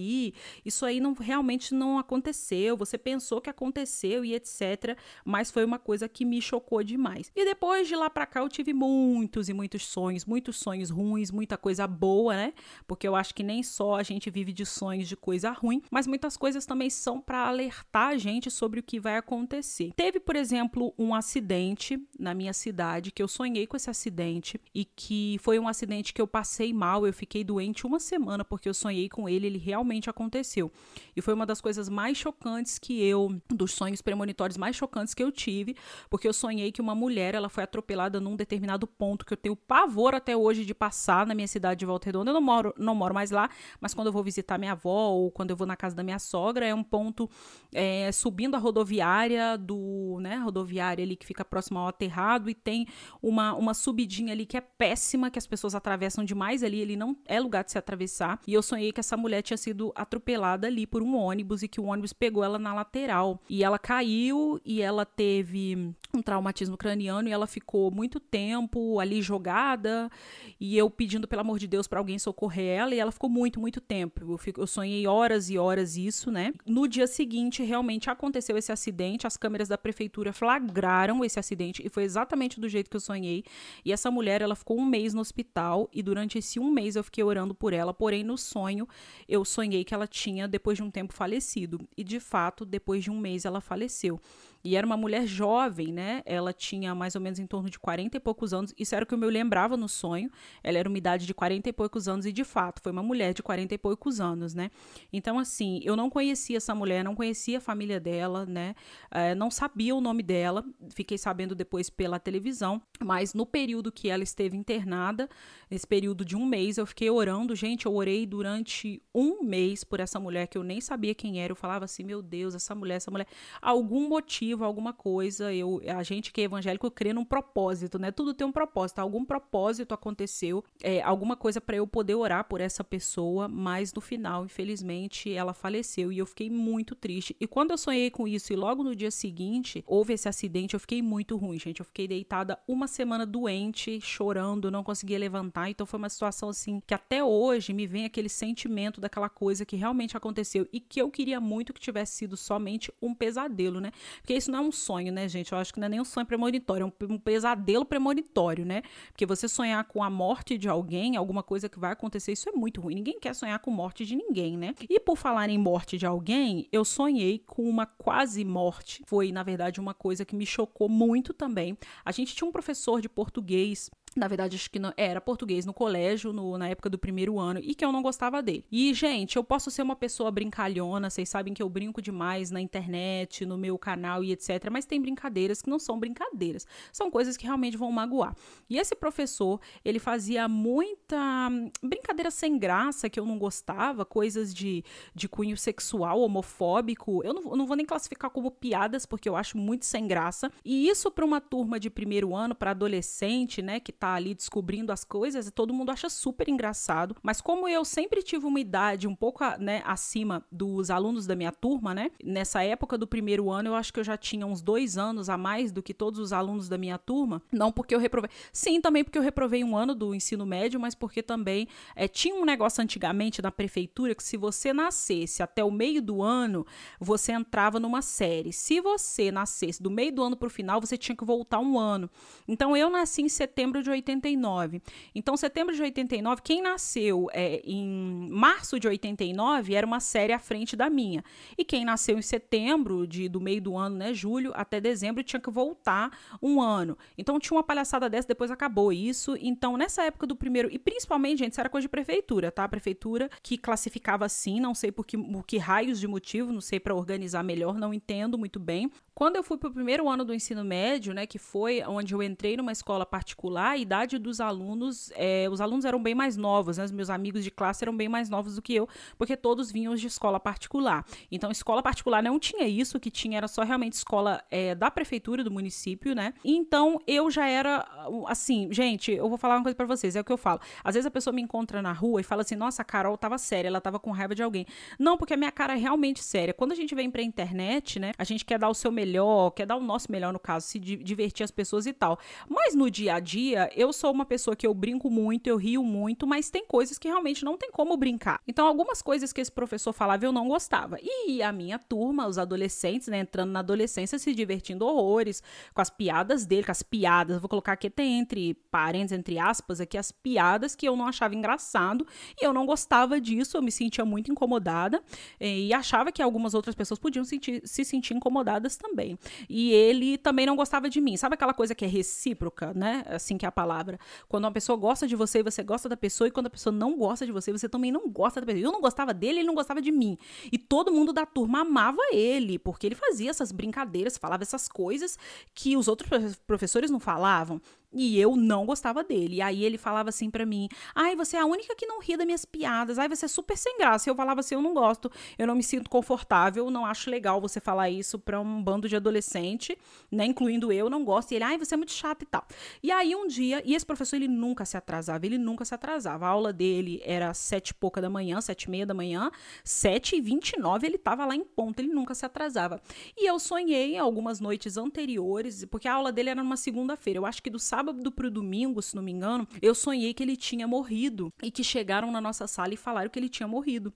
Isso 0.64 0.86
aí 0.86 1.00
não 1.00 1.12
realmente 1.14 1.74
não 1.74 1.98
aconteceu. 1.98 2.76
Você 2.76 2.96
pensou 2.96 3.40
que 3.40 3.50
aconteceu 3.50 4.24
e 4.24 4.34
etc. 4.34 4.96
Mas 5.30 5.50
foi 5.50 5.64
uma 5.64 5.78
coisa 5.78 6.08
que 6.08 6.24
me 6.24 6.42
chocou 6.42 6.82
demais. 6.82 7.30
E 7.36 7.44
depois 7.44 7.86
de 7.86 7.94
lá 7.94 8.10
para 8.10 8.26
cá 8.26 8.40
eu 8.40 8.48
tive 8.48 8.72
muitos 8.72 9.48
e 9.48 9.52
muitos 9.52 9.86
sonhos, 9.86 10.24
muitos 10.24 10.58
sonhos 10.58 10.90
ruins, 10.90 11.30
muita 11.30 11.56
coisa 11.56 11.86
boa, 11.86 12.34
né? 12.34 12.52
Porque 12.86 13.06
eu 13.06 13.14
acho 13.14 13.32
que 13.32 13.44
nem 13.44 13.62
só 13.62 13.94
a 13.94 14.02
gente 14.02 14.28
vive 14.28 14.52
de 14.52 14.66
sonhos 14.66 15.08
de 15.08 15.16
coisa 15.16 15.50
ruim, 15.50 15.82
mas 15.90 16.06
muitas 16.06 16.36
coisas 16.36 16.66
também 16.66 16.90
são 16.90 17.20
para 17.20 17.46
alertar 17.46 18.08
a 18.08 18.18
gente 18.18 18.50
sobre 18.50 18.80
o 18.80 18.82
que 18.82 18.98
vai 18.98 19.16
acontecer. 19.16 19.92
Teve, 19.94 20.18
por 20.18 20.34
exemplo, 20.34 20.92
um 20.98 21.14
acidente 21.14 21.96
na 22.18 22.34
minha 22.34 22.52
cidade 22.52 23.12
que 23.12 23.22
eu 23.22 23.28
sonhei 23.28 23.66
com 23.66 23.76
esse 23.76 23.88
acidente 23.88 24.60
e 24.74 24.84
que 24.84 25.38
foi 25.40 25.58
um 25.58 25.68
acidente 25.68 26.12
que 26.12 26.20
eu 26.20 26.26
passei 26.26 26.72
mal, 26.72 27.06
eu 27.06 27.12
fiquei 27.12 27.44
doente 27.44 27.86
uma 27.86 28.00
semana 28.00 28.44
porque 28.44 28.68
eu 28.68 28.74
sonhei 28.74 29.08
com 29.08 29.28
ele, 29.28 29.46
ele 29.46 29.58
realmente 29.58 30.10
aconteceu. 30.10 30.72
E 31.14 31.20
foi 31.20 31.34
uma 31.34 31.46
das 31.46 31.60
coisas 31.60 31.88
mais 31.88 32.18
chocantes 32.18 32.78
que 32.78 33.00
eu, 33.00 33.40
dos 33.48 33.72
sonhos 33.72 34.02
premonitórios 34.02 34.56
mais 34.56 34.74
chocantes 34.74 35.14
que 35.20 35.24
eu 35.24 35.30
tive, 35.30 35.76
porque 36.08 36.26
eu 36.26 36.32
sonhei 36.32 36.72
que 36.72 36.80
uma 36.80 36.94
mulher, 36.94 37.34
ela 37.34 37.50
foi 37.50 37.62
atropelada 37.62 38.18
num 38.18 38.34
determinado 38.34 38.86
ponto 38.86 39.26
que 39.26 39.34
eu 39.34 39.36
tenho 39.36 39.54
pavor 39.54 40.14
até 40.14 40.34
hoje 40.34 40.64
de 40.64 40.72
passar 40.72 41.26
na 41.26 41.34
minha 41.34 41.46
cidade 41.46 41.80
de 41.80 41.84
Volta 41.84 42.06
Redonda. 42.06 42.30
Eu 42.30 42.34
não 42.34 42.40
moro, 42.40 42.74
não 42.78 42.94
moro 42.94 43.12
mais 43.12 43.30
lá, 43.30 43.50
mas 43.78 43.92
quando 43.92 44.06
eu 44.06 44.12
vou 44.12 44.24
visitar 44.24 44.56
minha 44.56 44.72
avó 44.72 45.10
ou 45.10 45.30
quando 45.30 45.50
eu 45.50 45.56
vou 45.56 45.66
na 45.66 45.76
casa 45.76 45.94
da 45.94 46.02
minha 46.02 46.18
sogra, 46.18 46.64
é 46.64 46.74
um 46.74 46.82
ponto 46.82 47.28
é, 47.74 48.10
subindo 48.12 48.54
a 48.54 48.58
rodoviária 48.58 49.58
do, 49.58 50.18
né, 50.22 50.36
rodoviária 50.36 51.04
ali 51.04 51.16
que 51.16 51.26
fica 51.26 51.44
próximo 51.44 51.78
ao 51.78 51.88
aterrado 51.88 52.48
e 52.48 52.54
tem 52.54 52.86
uma, 53.22 53.54
uma 53.54 53.74
subidinha 53.74 54.32
ali 54.32 54.46
que 54.46 54.56
é 54.56 54.60
péssima, 54.62 55.30
que 55.30 55.38
as 55.38 55.46
pessoas 55.46 55.74
atravessam 55.74 56.24
demais 56.24 56.62
ali, 56.62 56.80
ele 56.80 56.96
não 56.96 57.14
é 57.26 57.38
lugar 57.38 57.62
de 57.62 57.72
se 57.72 57.78
atravessar. 57.78 58.40
E 58.46 58.54
eu 58.54 58.62
sonhei 58.62 58.90
que 58.90 59.00
essa 59.00 59.18
mulher 59.18 59.42
tinha 59.42 59.58
sido 59.58 59.92
atropelada 59.94 60.66
ali 60.66 60.86
por 60.86 61.02
um 61.02 61.14
ônibus 61.14 61.62
e 61.62 61.68
que 61.68 61.80
o 61.80 61.84
ônibus 61.84 62.14
pegou 62.14 62.42
ela 62.42 62.58
na 62.58 62.72
lateral. 62.72 63.38
E 63.50 63.62
ela 63.62 63.78
caiu 63.78 64.58
e 64.64 64.80
ela 64.80 65.04
teve 65.16 65.94
um 66.14 66.22
traumatismo 66.22 66.76
craniano 66.76 67.28
e 67.28 67.32
ela 67.32 67.46
ficou 67.46 67.90
muito 67.90 68.18
tempo 68.18 68.98
ali 68.98 69.22
jogada 69.22 70.10
e 70.58 70.76
eu 70.76 70.90
pedindo 70.90 71.28
pelo 71.28 71.42
amor 71.42 71.58
de 71.58 71.68
Deus 71.68 71.86
para 71.86 72.00
alguém 72.00 72.18
socorrer 72.18 72.66
ela 72.66 72.94
e 72.94 72.98
ela 72.98 73.12
ficou 73.12 73.30
muito, 73.30 73.60
muito 73.60 73.80
tempo. 73.80 74.32
Eu, 74.32 74.38
fico, 74.38 74.60
eu 74.60 74.66
sonhei 74.66 75.06
horas 75.06 75.48
e 75.50 75.56
horas 75.56 75.96
isso, 75.96 76.30
né? 76.30 76.52
No 76.66 76.88
dia 76.88 77.06
seguinte, 77.06 77.62
realmente 77.62 78.10
aconteceu 78.10 78.56
esse 78.56 78.72
acidente, 78.72 79.26
as 79.26 79.36
câmeras 79.36 79.68
da 79.68 79.78
prefeitura 79.78 80.32
flagraram 80.32 81.24
esse 81.24 81.38
acidente 81.38 81.82
e 81.84 81.88
foi 81.88 82.02
exatamente 82.02 82.60
do 82.60 82.68
jeito 82.68 82.90
que 82.90 82.96
eu 82.96 83.00
sonhei. 83.00 83.44
E 83.84 83.92
essa 83.92 84.10
mulher, 84.10 84.42
ela 84.42 84.56
ficou 84.56 84.78
um 84.78 84.84
mês 84.84 85.14
no 85.14 85.20
hospital 85.20 85.88
e 85.92 86.02
durante 86.02 86.38
esse 86.38 86.58
um 86.58 86.70
mês 86.70 86.96
eu 86.96 87.04
fiquei 87.04 87.22
orando 87.22 87.54
por 87.54 87.72
ela, 87.72 87.94
porém 87.94 88.24
no 88.24 88.36
sonho 88.36 88.88
eu 89.28 89.44
sonhei 89.44 89.84
que 89.84 89.94
ela 89.94 90.06
tinha, 90.06 90.48
depois 90.48 90.76
de 90.76 90.82
um 90.82 90.90
tempo, 90.90 91.12
falecido. 91.12 91.80
E 91.96 92.02
de 92.02 92.18
fato, 92.18 92.64
depois 92.64 93.04
de 93.04 93.10
um 93.10 93.18
mês 93.18 93.44
ela 93.44 93.60
faleceu. 93.60 94.20
E 94.62 94.76
era 94.76 94.86
uma 94.86 94.96
mulher 94.96 95.26
jovem, 95.26 95.92
né? 95.92 96.22
Ela 96.26 96.52
tinha 96.52 96.94
mais 96.94 97.14
ou 97.14 97.20
menos 97.20 97.38
em 97.38 97.46
torno 97.46 97.70
de 97.70 97.78
40 97.78 98.16
e 98.16 98.20
poucos 98.20 98.52
anos. 98.52 98.74
Isso 98.78 98.94
era 98.94 99.04
o 99.04 99.06
que 99.06 99.14
eu 99.14 99.18
me 99.18 99.26
lembrava 99.26 99.76
no 99.76 99.88
sonho. 99.88 100.30
Ela 100.62 100.78
era 100.78 100.88
uma 100.88 100.98
idade 100.98 101.26
de 101.26 101.32
40 101.32 101.68
e 101.68 101.72
poucos 101.72 102.08
anos 102.08 102.26
e 102.26 102.32
de 102.32 102.44
fato 102.44 102.82
foi 102.82 102.92
uma 102.92 103.02
mulher 103.02 103.32
de 103.32 103.42
40 103.42 103.74
e 103.74 103.78
poucos 103.78 104.20
anos, 104.20 104.54
né? 104.54 104.70
Então, 105.12 105.38
assim, 105.38 105.80
eu 105.82 105.96
não 105.96 106.10
conhecia 106.10 106.58
essa 106.58 106.74
mulher, 106.74 107.02
não 107.02 107.14
conhecia 107.14 107.58
a 107.58 107.60
família 107.60 107.98
dela, 107.98 108.44
né? 108.44 108.74
É, 109.10 109.34
não 109.34 109.50
sabia 109.50 109.94
o 109.94 110.00
nome 110.00 110.22
dela. 110.22 110.64
Fiquei 110.94 111.16
sabendo 111.16 111.54
depois 111.54 111.88
pela 111.88 112.18
televisão. 112.18 112.82
Mas 113.02 113.32
no 113.32 113.46
período 113.46 113.90
que 113.90 114.10
ela 114.10 114.22
esteve 114.22 114.56
internada, 114.56 115.28
nesse 115.70 115.86
período 115.86 116.24
de 116.24 116.36
um 116.36 116.44
mês, 116.44 116.76
eu 116.76 116.84
fiquei 116.84 117.08
orando. 117.08 117.54
Gente, 117.54 117.86
eu 117.86 117.94
orei 117.94 118.26
durante 118.26 119.02
um 119.14 119.42
mês 119.42 119.84
por 119.84 120.00
essa 120.00 120.20
mulher 120.20 120.46
que 120.46 120.58
eu 120.58 120.62
nem 120.62 120.80
sabia 120.80 121.14
quem 121.14 121.40
era. 121.40 121.52
Eu 121.52 121.56
falava 121.56 121.86
assim, 121.86 122.04
meu 122.04 122.20
Deus, 122.20 122.54
essa 122.54 122.74
mulher, 122.74 122.96
essa 122.96 123.10
mulher. 123.10 123.26
Algum 123.62 124.08
motivo 124.08 124.49
motivo, 124.50 124.64
alguma 124.64 124.92
coisa. 124.92 125.52
Eu, 125.52 125.80
a 125.96 126.02
gente 126.02 126.32
que 126.32 126.40
é 126.40 126.44
evangélico 126.44 126.90
crê 126.90 127.12
num 127.12 127.24
propósito, 127.24 127.98
né? 127.98 128.10
Tudo 128.10 128.34
tem 128.34 128.46
um 128.46 128.52
propósito. 128.52 128.98
Algum 128.98 129.24
propósito 129.24 129.94
aconteceu, 129.94 130.64
é, 130.82 131.00
alguma 131.02 131.36
coisa 131.36 131.60
para 131.60 131.76
eu 131.76 131.86
poder 131.86 132.14
orar 132.14 132.44
por 132.44 132.60
essa 132.60 132.82
pessoa, 132.82 133.48
mas 133.48 133.92
no 133.92 134.00
final, 134.00 134.44
infelizmente, 134.44 135.32
ela 135.32 135.52
faleceu 135.52 136.12
e 136.12 136.18
eu 136.18 136.26
fiquei 136.26 136.50
muito 136.50 136.94
triste. 136.94 137.36
E 137.40 137.46
quando 137.46 137.70
eu 137.70 137.78
sonhei 137.78 138.10
com 138.10 138.26
isso 138.26 138.52
e 138.52 138.56
logo 138.56 138.82
no 138.82 138.94
dia 138.94 139.10
seguinte 139.10 139.84
houve 139.86 140.14
esse 140.14 140.28
acidente, 140.28 140.74
eu 140.74 140.80
fiquei 140.80 141.02
muito 141.02 141.36
ruim, 141.36 141.58
gente. 141.58 141.80
Eu 141.80 141.86
fiquei 141.86 142.08
deitada 142.08 142.58
uma 142.66 142.86
semana 142.86 143.24
doente, 143.24 144.00
chorando, 144.00 144.70
não 144.70 144.82
conseguia 144.82 145.18
levantar. 145.18 145.70
Então 145.70 145.86
foi 145.86 145.98
uma 145.98 146.08
situação 146.08 146.48
assim 146.48 146.80
que 146.86 146.94
até 146.94 147.22
hoje 147.22 147.72
me 147.72 147.86
vem 147.86 148.04
aquele 148.04 148.28
sentimento 148.28 149.00
daquela 149.00 149.28
coisa 149.28 149.64
que 149.64 149.76
realmente 149.76 150.16
aconteceu 150.16 150.68
e 150.72 150.80
que 150.80 151.00
eu 151.00 151.10
queria 151.10 151.40
muito 151.40 151.72
que 151.72 151.80
tivesse 151.80 152.12
sido 152.14 152.36
somente 152.36 152.92
um 153.00 153.14
pesadelo, 153.14 153.80
né? 153.80 153.92
Porque 154.20 154.39
isso 154.40 154.50
não 154.50 154.58
é 154.58 154.62
um 154.62 154.72
sonho, 154.72 155.12
né, 155.12 155.28
gente? 155.28 155.52
Eu 155.52 155.58
acho 155.58 155.72
que 155.72 155.78
não 155.78 155.86
é 155.86 155.88
nem 155.88 156.00
um 156.00 156.04
sonho 156.04 156.26
premonitório, 156.26 156.84
é 156.84 157.04
um, 157.04 157.18
pesadelo 157.18 157.84
premonitório, 157.84 158.64
né? 158.64 158.82
Porque 159.08 159.24
você 159.24 159.48
sonhar 159.48 159.84
com 159.84 160.02
a 160.02 160.10
morte 160.10 160.58
de 160.58 160.68
alguém, 160.68 161.16
alguma 161.16 161.42
coisa 161.42 161.68
que 161.68 161.78
vai 161.78 161.92
acontecer, 161.92 162.32
isso 162.32 162.48
é 162.48 162.52
muito 162.52 162.80
ruim. 162.80 162.94
Ninguém 162.94 163.20
quer 163.20 163.34
sonhar 163.34 163.58
com 163.60 163.70
morte 163.70 164.04
de 164.04 164.16
ninguém, 164.16 164.56
né? 164.56 164.74
E 164.88 164.98
por 164.98 165.16
falar 165.16 165.48
em 165.48 165.58
morte 165.58 165.96
de 165.96 166.06
alguém, 166.06 166.68
eu 166.72 166.84
sonhei 166.84 167.38
com 167.38 167.62
uma 167.68 167.86
quase 167.86 168.44
morte. 168.44 169.02
Foi, 169.06 169.30
na 169.30 169.42
verdade, 169.42 169.80
uma 169.80 169.94
coisa 169.94 170.24
que 170.24 170.34
me 170.34 170.46
chocou 170.46 170.88
muito 170.88 171.32
também. 171.32 171.76
A 172.04 172.10
gente 172.10 172.34
tinha 172.34 172.48
um 172.48 172.52
professor 172.52 173.00
de 173.00 173.08
português 173.08 173.90
na 174.16 174.26
verdade, 174.26 174.56
acho 174.56 174.70
que 174.70 174.78
não, 174.78 174.92
era 174.96 175.20
português 175.20 175.64
no 175.64 175.72
colégio, 175.72 176.32
no, 176.32 176.58
na 176.58 176.68
época 176.68 176.90
do 176.90 176.98
primeiro 176.98 177.38
ano, 177.38 177.60
e 177.62 177.74
que 177.74 177.84
eu 177.84 177.92
não 177.92 178.02
gostava 178.02 178.42
dele. 178.42 178.64
E, 178.70 178.92
gente, 178.92 179.36
eu 179.36 179.44
posso 179.44 179.70
ser 179.70 179.82
uma 179.82 179.94
pessoa 179.94 180.30
brincalhona, 180.30 181.08
vocês 181.08 181.28
sabem 181.28 181.54
que 181.54 181.62
eu 181.62 181.68
brinco 181.68 182.02
demais 182.02 182.50
na 182.50 182.60
internet, 182.60 183.46
no 183.46 183.56
meu 183.56 183.78
canal 183.78 184.24
e 184.24 184.32
etc. 184.32 184.68
Mas 184.70 184.84
tem 184.84 185.00
brincadeiras 185.00 185.62
que 185.62 185.70
não 185.70 185.78
são 185.78 185.98
brincadeiras. 185.98 186.66
São 186.92 187.10
coisas 187.10 187.36
que 187.36 187.44
realmente 187.44 187.76
vão 187.76 187.90
magoar. 187.92 188.34
E 188.68 188.78
esse 188.78 188.96
professor, 188.96 189.60
ele 189.84 190.00
fazia 190.00 190.48
muita 190.48 191.48
hum, 191.48 191.70
brincadeira 191.82 192.30
sem 192.30 192.58
graça 192.58 193.08
que 193.08 193.20
eu 193.20 193.24
não 193.24 193.38
gostava, 193.38 194.04
coisas 194.04 194.52
de, 194.52 194.84
de 195.14 195.28
cunho 195.28 195.56
sexual, 195.56 196.20
homofóbico. 196.20 197.22
Eu 197.24 197.32
não, 197.32 197.42
eu 197.42 197.56
não 197.56 197.66
vou 197.66 197.76
nem 197.76 197.86
classificar 197.86 198.30
como 198.30 198.50
piadas, 198.50 199.06
porque 199.06 199.28
eu 199.28 199.36
acho 199.36 199.56
muito 199.56 199.84
sem 199.84 200.08
graça. 200.08 200.50
E 200.64 200.88
isso 200.88 201.10
para 201.12 201.24
uma 201.24 201.40
turma 201.40 201.78
de 201.78 201.88
primeiro 201.88 202.34
ano, 202.34 202.56
para 202.56 202.72
adolescente, 202.72 203.62
né, 203.62 203.78
que 203.78 203.92
tá 204.00 204.14
ali 204.14 204.34
descobrindo 204.34 204.90
as 204.90 205.04
coisas 205.04 205.50
todo 205.60 205.74
mundo 205.74 205.90
acha 205.90 206.08
super 206.08 206.48
engraçado. 206.48 207.14
Mas 207.22 207.40
como 207.42 207.68
eu 207.68 207.84
sempre 207.84 208.22
tive 208.22 208.46
uma 208.46 208.58
idade 208.58 209.06
um 209.06 209.14
pouco 209.14 209.44
né, 209.58 209.82
acima 209.84 210.42
dos 210.50 210.90
alunos 210.90 211.26
da 211.26 211.36
minha 211.36 211.52
turma, 211.52 211.94
né? 211.94 212.10
Nessa 212.24 212.62
época 212.62 212.96
do 212.96 213.06
primeiro 213.06 213.50
ano, 213.50 213.68
eu 213.68 213.74
acho 213.74 213.92
que 213.92 214.00
eu 214.00 214.04
já 214.04 214.16
tinha 214.16 214.46
uns 214.46 214.62
dois 214.62 214.96
anos 214.96 215.28
a 215.28 215.36
mais 215.36 215.70
do 215.70 215.82
que 215.82 215.92
todos 215.92 216.18
os 216.18 216.32
alunos 216.32 216.66
da 216.66 216.78
minha 216.78 216.96
turma. 216.96 217.42
Não 217.52 217.70
porque 217.70 217.94
eu 217.94 217.98
reprovei. 217.98 218.30
Sim, 218.52 218.80
também 218.80 219.04
porque 219.04 219.18
eu 219.18 219.22
reprovei 219.22 219.62
um 219.62 219.76
ano 219.76 219.94
do 219.94 220.14
ensino 220.14 220.46
médio, 220.46 220.80
mas 220.80 220.94
porque 220.94 221.22
também 221.22 221.68
é, 221.94 222.08
tinha 222.08 222.34
um 222.34 222.44
negócio 222.46 222.82
antigamente 222.82 223.42
na 223.42 223.50
prefeitura 223.50 224.14
que 224.14 224.22
se 224.22 224.38
você 224.38 224.72
nascesse 224.72 225.42
até 225.42 225.62
o 225.62 225.70
meio 225.70 226.00
do 226.00 226.22
ano, 226.22 226.66
você 226.98 227.32
entrava 227.32 227.78
numa 227.78 228.00
série. 228.00 228.50
Se 228.50 228.80
você 228.80 229.30
nascesse 229.30 229.82
do 229.82 229.90
meio 229.90 230.12
do 230.12 230.22
ano 230.22 230.36
para 230.36 230.46
o 230.46 230.50
final, 230.50 230.80
você 230.80 230.96
tinha 230.96 231.14
que 231.14 231.24
voltar 231.24 231.58
um 231.58 231.78
ano. 231.78 232.08
Então 232.48 232.74
eu 232.74 232.88
nasci 232.88 233.20
em 233.20 233.28
setembro 233.28 233.82
de 233.82 233.89
de 233.90 233.96
89. 233.96 234.82
Então, 235.14 235.36
setembro 235.36 235.74
de 235.74 235.82
89, 235.82 236.42
quem 236.42 236.62
nasceu 236.62 237.28
é, 237.32 237.60
em 237.64 238.28
março 238.30 238.78
de 238.78 238.88
89 238.88 239.74
era 239.74 239.86
uma 239.86 240.00
série 240.00 240.32
à 240.32 240.38
frente 240.38 240.76
da 240.76 240.88
minha. 240.88 241.24
E 241.58 241.64
quem 241.64 241.84
nasceu 241.84 242.18
em 242.18 242.22
setembro, 242.22 243.06
de, 243.06 243.28
do 243.28 243.40
meio 243.40 243.60
do 243.60 243.76
ano, 243.76 243.96
né, 243.96 244.14
julho 244.14 244.52
até 244.54 244.80
dezembro, 244.80 245.22
tinha 245.22 245.40
que 245.40 245.50
voltar 245.50 246.10
um 246.40 246.60
ano. 246.60 246.96
Então, 247.18 247.38
tinha 247.38 247.56
uma 247.56 247.64
palhaçada 247.64 248.08
dessa, 248.08 248.28
depois 248.28 248.50
acabou 248.50 248.92
isso. 248.92 249.36
Então, 249.40 249.76
nessa 249.76 250.02
época 250.02 250.26
do 250.26 250.36
primeiro, 250.36 250.68
e 250.70 250.78
principalmente, 250.78 251.38
gente, 251.38 251.52
isso 251.52 251.60
era 251.60 251.68
coisa 251.68 251.84
de 251.84 251.88
prefeitura, 251.88 252.50
tá? 252.50 252.64
A 252.64 252.68
prefeitura 252.68 253.28
que 253.42 253.58
classificava 253.58 254.24
assim, 254.24 254.60
não 254.60 254.74
sei 254.74 254.92
por 254.92 255.04
que, 255.04 255.16
por 255.16 255.44
que 255.44 255.58
raios 255.58 255.98
de 255.98 256.06
motivo, 256.06 256.52
não 256.52 256.60
sei 256.60 256.78
para 256.78 256.94
organizar 256.94 257.42
melhor, 257.42 257.78
não 257.78 257.92
entendo 257.92 258.38
muito 258.38 258.60
bem. 258.60 258.90
Quando 259.14 259.36
eu 259.36 259.42
fui 259.42 259.58
para 259.58 259.68
o 259.68 259.72
primeiro 259.72 260.08
ano 260.08 260.24
do 260.24 260.34
ensino 260.34 260.64
médio, 260.64 261.12
né, 261.12 261.26
que 261.26 261.38
foi 261.38 261.82
onde 261.82 262.14
eu 262.14 262.22
entrei 262.22 262.56
numa 262.56 262.72
escola 262.72 263.04
particular, 263.04 263.78
idade 263.80 264.18
dos 264.18 264.40
alunos, 264.40 265.10
é, 265.14 265.48
os 265.50 265.60
alunos 265.60 265.84
eram 265.84 266.02
bem 266.02 266.14
mais 266.14 266.36
novos, 266.36 266.78
né, 266.78 266.84
os 266.84 266.92
meus 266.92 267.10
amigos 267.10 267.42
de 267.42 267.50
classe 267.50 267.84
eram 267.84 267.96
bem 267.96 268.08
mais 268.08 268.28
novos 268.28 268.56
do 268.56 268.62
que 268.62 268.74
eu, 268.74 268.88
porque 269.18 269.36
todos 269.36 269.70
vinham 269.72 269.94
de 269.94 270.06
escola 270.06 270.38
particular. 270.38 271.04
Então, 271.30 271.50
escola 271.50 271.82
particular 271.82 272.22
não 272.22 272.38
tinha 272.38 272.66
isso, 272.66 272.96
o 272.96 273.00
que 273.00 273.10
tinha 273.10 273.38
era 273.38 273.48
só 273.48 273.62
realmente 273.62 273.94
escola 273.94 274.42
é, 274.50 274.74
da 274.74 274.90
prefeitura 274.90 275.42
do 275.42 275.50
município, 275.50 276.14
né? 276.14 276.34
Então, 276.44 277.00
eu 277.06 277.30
já 277.30 277.48
era, 277.48 277.86
assim, 278.26 278.68
gente, 278.72 279.12
eu 279.12 279.28
vou 279.28 279.38
falar 279.38 279.56
uma 279.56 279.62
coisa 279.62 279.76
para 279.76 279.86
vocês, 279.86 280.16
é 280.16 280.20
o 280.20 280.24
que 280.24 280.32
eu 280.32 280.36
falo. 280.36 280.60
Às 280.84 280.94
vezes 280.94 281.06
a 281.06 281.10
pessoa 281.10 281.32
me 281.32 281.42
encontra 281.42 281.80
na 281.80 281.92
rua 281.92 282.20
e 282.20 282.24
fala 282.24 282.42
assim, 282.42 282.56
nossa, 282.56 282.82
a 282.82 282.84
Carol 282.84 283.16
tava 283.16 283.38
séria, 283.38 283.68
ela 283.68 283.80
tava 283.80 283.98
com 283.98 284.10
raiva 284.10 284.34
de 284.34 284.42
alguém. 284.42 284.66
Não, 284.98 285.16
porque 285.16 285.34
a 285.34 285.36
minha 285.36 285.52
cara 285.52 285.74
é 285.74 285.76
realmente 285.76 286.22
séria. 286.22 286.52
Quando 286.52 286.72
a 286.72 286.74
gente 286.74 286.94
vem 286.94 287.10
pra 287.10 287.22
internet, 287.22 287.98
né, 287.98 288.12
a 288.18 288.24
gente 288.24 288.44
quer 288.44 288.58
dar 288.58 288.68
o 288.68 288.74
seu 288.74 288.90
melhor, 288.90 289.50
quer 289.50 289.66
dar 289.66 289.76
o 289.76 289.80
nosso 289.80 290.10
melhor, 290.10 290.32
no 290.32 290.38
caso, 290.38 290.66
se 290.66 290.78
divertir 290.78 291.44
as 291.44 291.50
pessoas 291.50 291.86
e 291.86 291.92
tal. 291.92 292.18
Mas 292.48 292.74
no 292.74 292.90
dia 292.90 293.14
a 293.14 293.20
dia, 293.20 293.69
eu 293.74 293.92
sou 293.92 294.12
uma 294.12 294.24
pessoa 294.24 294.56
que 294.56 294.66
eu 294.66 294.74
brinco 294.74 295.10
muito, 295.10 295.46
eu 295.46 295.56
rio 295.56 295.82
muito, 295.82 296.26
mas 296.26 296.50
tem 296.50 296.64
coisas 296.66 296.98
que 296.98 297.08
realmente 297.08 297.44
não 297.44 297.56
tem 297.56 297.70
como 297.70 297.96
brincar. 297.96 298.40
Então, 298.46 298.66
algumas 298.66 299.02
coisas 299.02 299.32
que 299.32 299.40
esse 299.40 299.52
professor 299.52 299.92
falava 299.92 300.24
eu 300.24 300.32
não 300.32 300.48
gostava. 300.48 300.98
E 301.00 301.42
a 301.42 301.52
minha 301.52 301.78
turma, 301.78 302.26
os 302.26 302.38
adolescentes, 302.38 303.08
né, 303.08 303.20
entrando 303.20 303.50
na 303.50 303.60
adolescência, 303.60 304.18
se 304.18 304.34
divertindo 304.34 304.84
horrores 304.84 305.42
com 305.74 305.80
as 305.80 305.90
piadas 305.90 306.46
dele, 306.46 306.64
com 306.64 306.72
as 306.72 306.82
piadas, 306.82 307.38
vou 307.38 307.48
colocar 307.48 307.72
aqui 307.72 307.86
até 307.86 308.04
entre 308.04 308.54
parênteses, 308.70 309.18
entre 309.18 309.38
aspas, 309.38 309.80
aqui 309.80 309.96
as 309.96 310.12
piadas 310.12 310.74
que 310.74 310.86
eu 310.86 310.96
não 310.96 311.06
achava 311.06 311.34
engraçado 311.34 312.06
e 312.40 312.44
eu 312.44 312.52
não 312.52 312.66
gostava 312.66 313.20
disso, 313.20 313.56
eu 313.56 313.62
me 313.62 313.70
sentia 313.70 314.04
muito 314.04 314.30
incomodada 314.30 315.02
e 315.40 315.72
achava 315.72 316.12
que 316.12 316.22
algumas 316.22 316.54
outras 316.54 316.74
pessoas 316.74 316.98
podiam 316.98 317.24
sentir, 317.24 317.62
se 317.64 317.84
sentir 317.84 318.14
incomodadas 318.14 318.76
também. 318.76 319.18
E 319.48 319.70
ele 319.72 320.18
também 320.18 320.46
não 320.46 320.56
gostava 320.56 320.88
de 320.88 321.00
mim. 321.00 321.16
Sabe 321.16 321.34
aquela 321.34 321.54
coisa 321.54 321.74
que 321.74 321.84
é 321.84 321.88
recíproca, 321.88 322.72
né? 322.74 323.04
Assim 323.06 323.36
que 323.36 323.46
a 323.46 323.52
palavra. 323.60 323.98
Quando 324.28 324.44
uma 324.44 324.52
pessoa 324.52 324.76
gosta 324.76 325.06
de 325.06 325.14
você, 325.14 325.42
você 325.42 325.62
gosta 325.62 325.88
da 325.88 325.96
pessoa, 325.96 326.28
e 326.28 326.30
quando 326.30 326.46
a 326.46 326.50
pessoa 326.50 326.72
não 326.72 326.96
gosta 326.96 327.26
de 327.26 327.32
você, 327.32 327.52
você 327.52 327.68
também 327.68 327.92
não 327.92 328.08
gosta 328.08 328.40
da 328.40 328.46
pessoa. 328.46 328.64
Eu 328.64 328.72
não 328.72 328.80
gostava 328.80 329.12
dele, 329.12 329.40
ele 329.40 329.46
não 329.46 329.54
gostava 329.54 329.82
de 329.82 329.92
mim. 329.92 330.16
E 330.50 330.58
todo 330.58 330.92
mundo 330.92 331.12
da 331.12 331.26
turma 331.26 331.60
amava 331.60 332.02
ele, 332.12 332.58
porque 332.58 332.86
ele 332.86 332.94
fazia 332.94 333.30
essas 333.30 333.52
brincadeiras, 333.52 334.16
falava 334.16 334.42
essas 334.42 334.68
coisas 334.68 335.18
que 335.54 335.76
os 335.76 335.88
outros 335.88 336.36
professores 336.46 336.90
não 336.90 337.00
falavam. 337.00 337.60
E 337.92 338.20
eu 338.20 338.36
não 338.36 338.64
gostava 338.64 339.02
dele. 339.02 339.36
E 339.36 339.42
aí 339.42 339.64
ele 339.64 339.76
falava 339.76 340.10
assim 340.10 340.30
para 340.30 340.46
mim: 340.46 340.68
"Ai, 340.94 341.16
você 341.16 341.36
é 341.36 341.40
a 341.40 341.46
única 341.46 341.74
que 341.74 341.86
não 341.86 342.00
ri 342.00 342.16
das 342.16 342.24
minhas 342.24 342.44
piadas. 342.44 342.98
Ai, 342.98 343.08
você 343.08 343.24
é 343.24 343.28
super 343.28 343.56
sem 343.56 343.76
graça". 343.78 344.08
Eu 344.08 344.14
falava 344.14 344.40
assim: 344.40 344.54
"Eu 344.54 344.62
não 344.62 344.72
gosto. 344.72 345.10
Eu 345.36 345.46
não 345.46 345.56
me 345.56 345.62
sinto 345.62 345.90
confortável, 345.90 346.70
não 346.70 346.86
acho 346.86 347.10
legal 347.10 347.40
você 347.40 347.58
falar 347.60 347.90
isso 347.90 348.16
para 348.18 348.40
um 348.40 348.62
bando 348.62 348.88
de 348.88 348.94
adolescente, 348.94 349.76
né, 350.10 350.24
incluindo 350.24 350.72
eu, 350.72 350.88
não 350.88 351.04
gosto". 351.04 351.32
E 351.32 351.34
ele: 351.34 351.44
"Ai, 351.44 351.58
você 351.58 351.74
é 351.74 351.76
muito 351.76 351.92
chato 351.92 352.22
e 352.22 352.26
tal". 352.26 352.46
E 352.82 352.92
aí 352.92 353.14
um 353.16 353.26
dia, 353.26 353.60
e 353.64 353.74
esse 353.74 353.84
professor 353.84 354.16
ele 354.16 354.28
nunca 354.28 354.64
se 354.64 354.76
atrasava, 354.76 355.26
ele 355.26 355.38
nunca 355.38 355.64
se 355.64 355.74
atrasava. 355.74 356.26
A 356.26 356.28
aula 356.28 356.52
dele 356.52 357.00
era 357.04 357.34
sete 357.34 357.70
e 357.70 357.74
pouca 357.74 358.00
da 358.00 358.08
manhã, 358.08 358.40
sete 358.40 358.64
e 358.64 358.70
meia 358.70 358.86
da 358.86 358.94
manhã, 358.94 359.30
sete 359.64 360.14
e 360.16 360.20
vinte 360.20 360.50
e 360.52 360.60
nove 360.60 360.86
ele 360.86 360.98
tava 360.98 361.26
lá 361.26 361.34
em 361.34 361.42
ponto, 361.44 361.80
ele 361.80 361.88
nunca 361.92 362.14
se 362.14 362.24
atrasava. 362.24 362.80
E 363.16 363.28
eu 363.28 363.38
sonhei 363.40 363.98
algumas 363.98 364.38
noites 364.40 364.76
anteriores, 364.76 365.64
porque 365.64 365.88
a 365.88 365.94
aula 365.94 366.12
dele 366.12 366.30
era 366.30 366.42
numa 366.42 366.56
segunda-feira. 366.56 367.18
Eu 367.18 367.26
acho 367.26 367.42
que 367.42 367.50
do 367.50 367.58
sábado 367.58 367.79
sábado 367.80 368.12
pro 368.12 368.30
domingo, 368.30 368.82
se 368.82 368.94
não 368.94 369.02
me 369.02 369.10
engano, 369.10 369.48
eu 369.62 369.74
sonhei 369.74 370.12
que 370.12 370.22
ele 370.22 370.36
tinha 370.36 370.68
morrido 370.68 371.32
e 371.42 371.50
que 371.50 371.64
chegaram 371.64 372.12
na 372.12 372.20
nossa 372.20 372.46
sala 372.46 372.74
e 372.74 372.76
falaram 372.76 373.08
que 373.08 373.18
ele 373.18 373.28
tinha 373.28 373.48
morrido. 373.48 373.90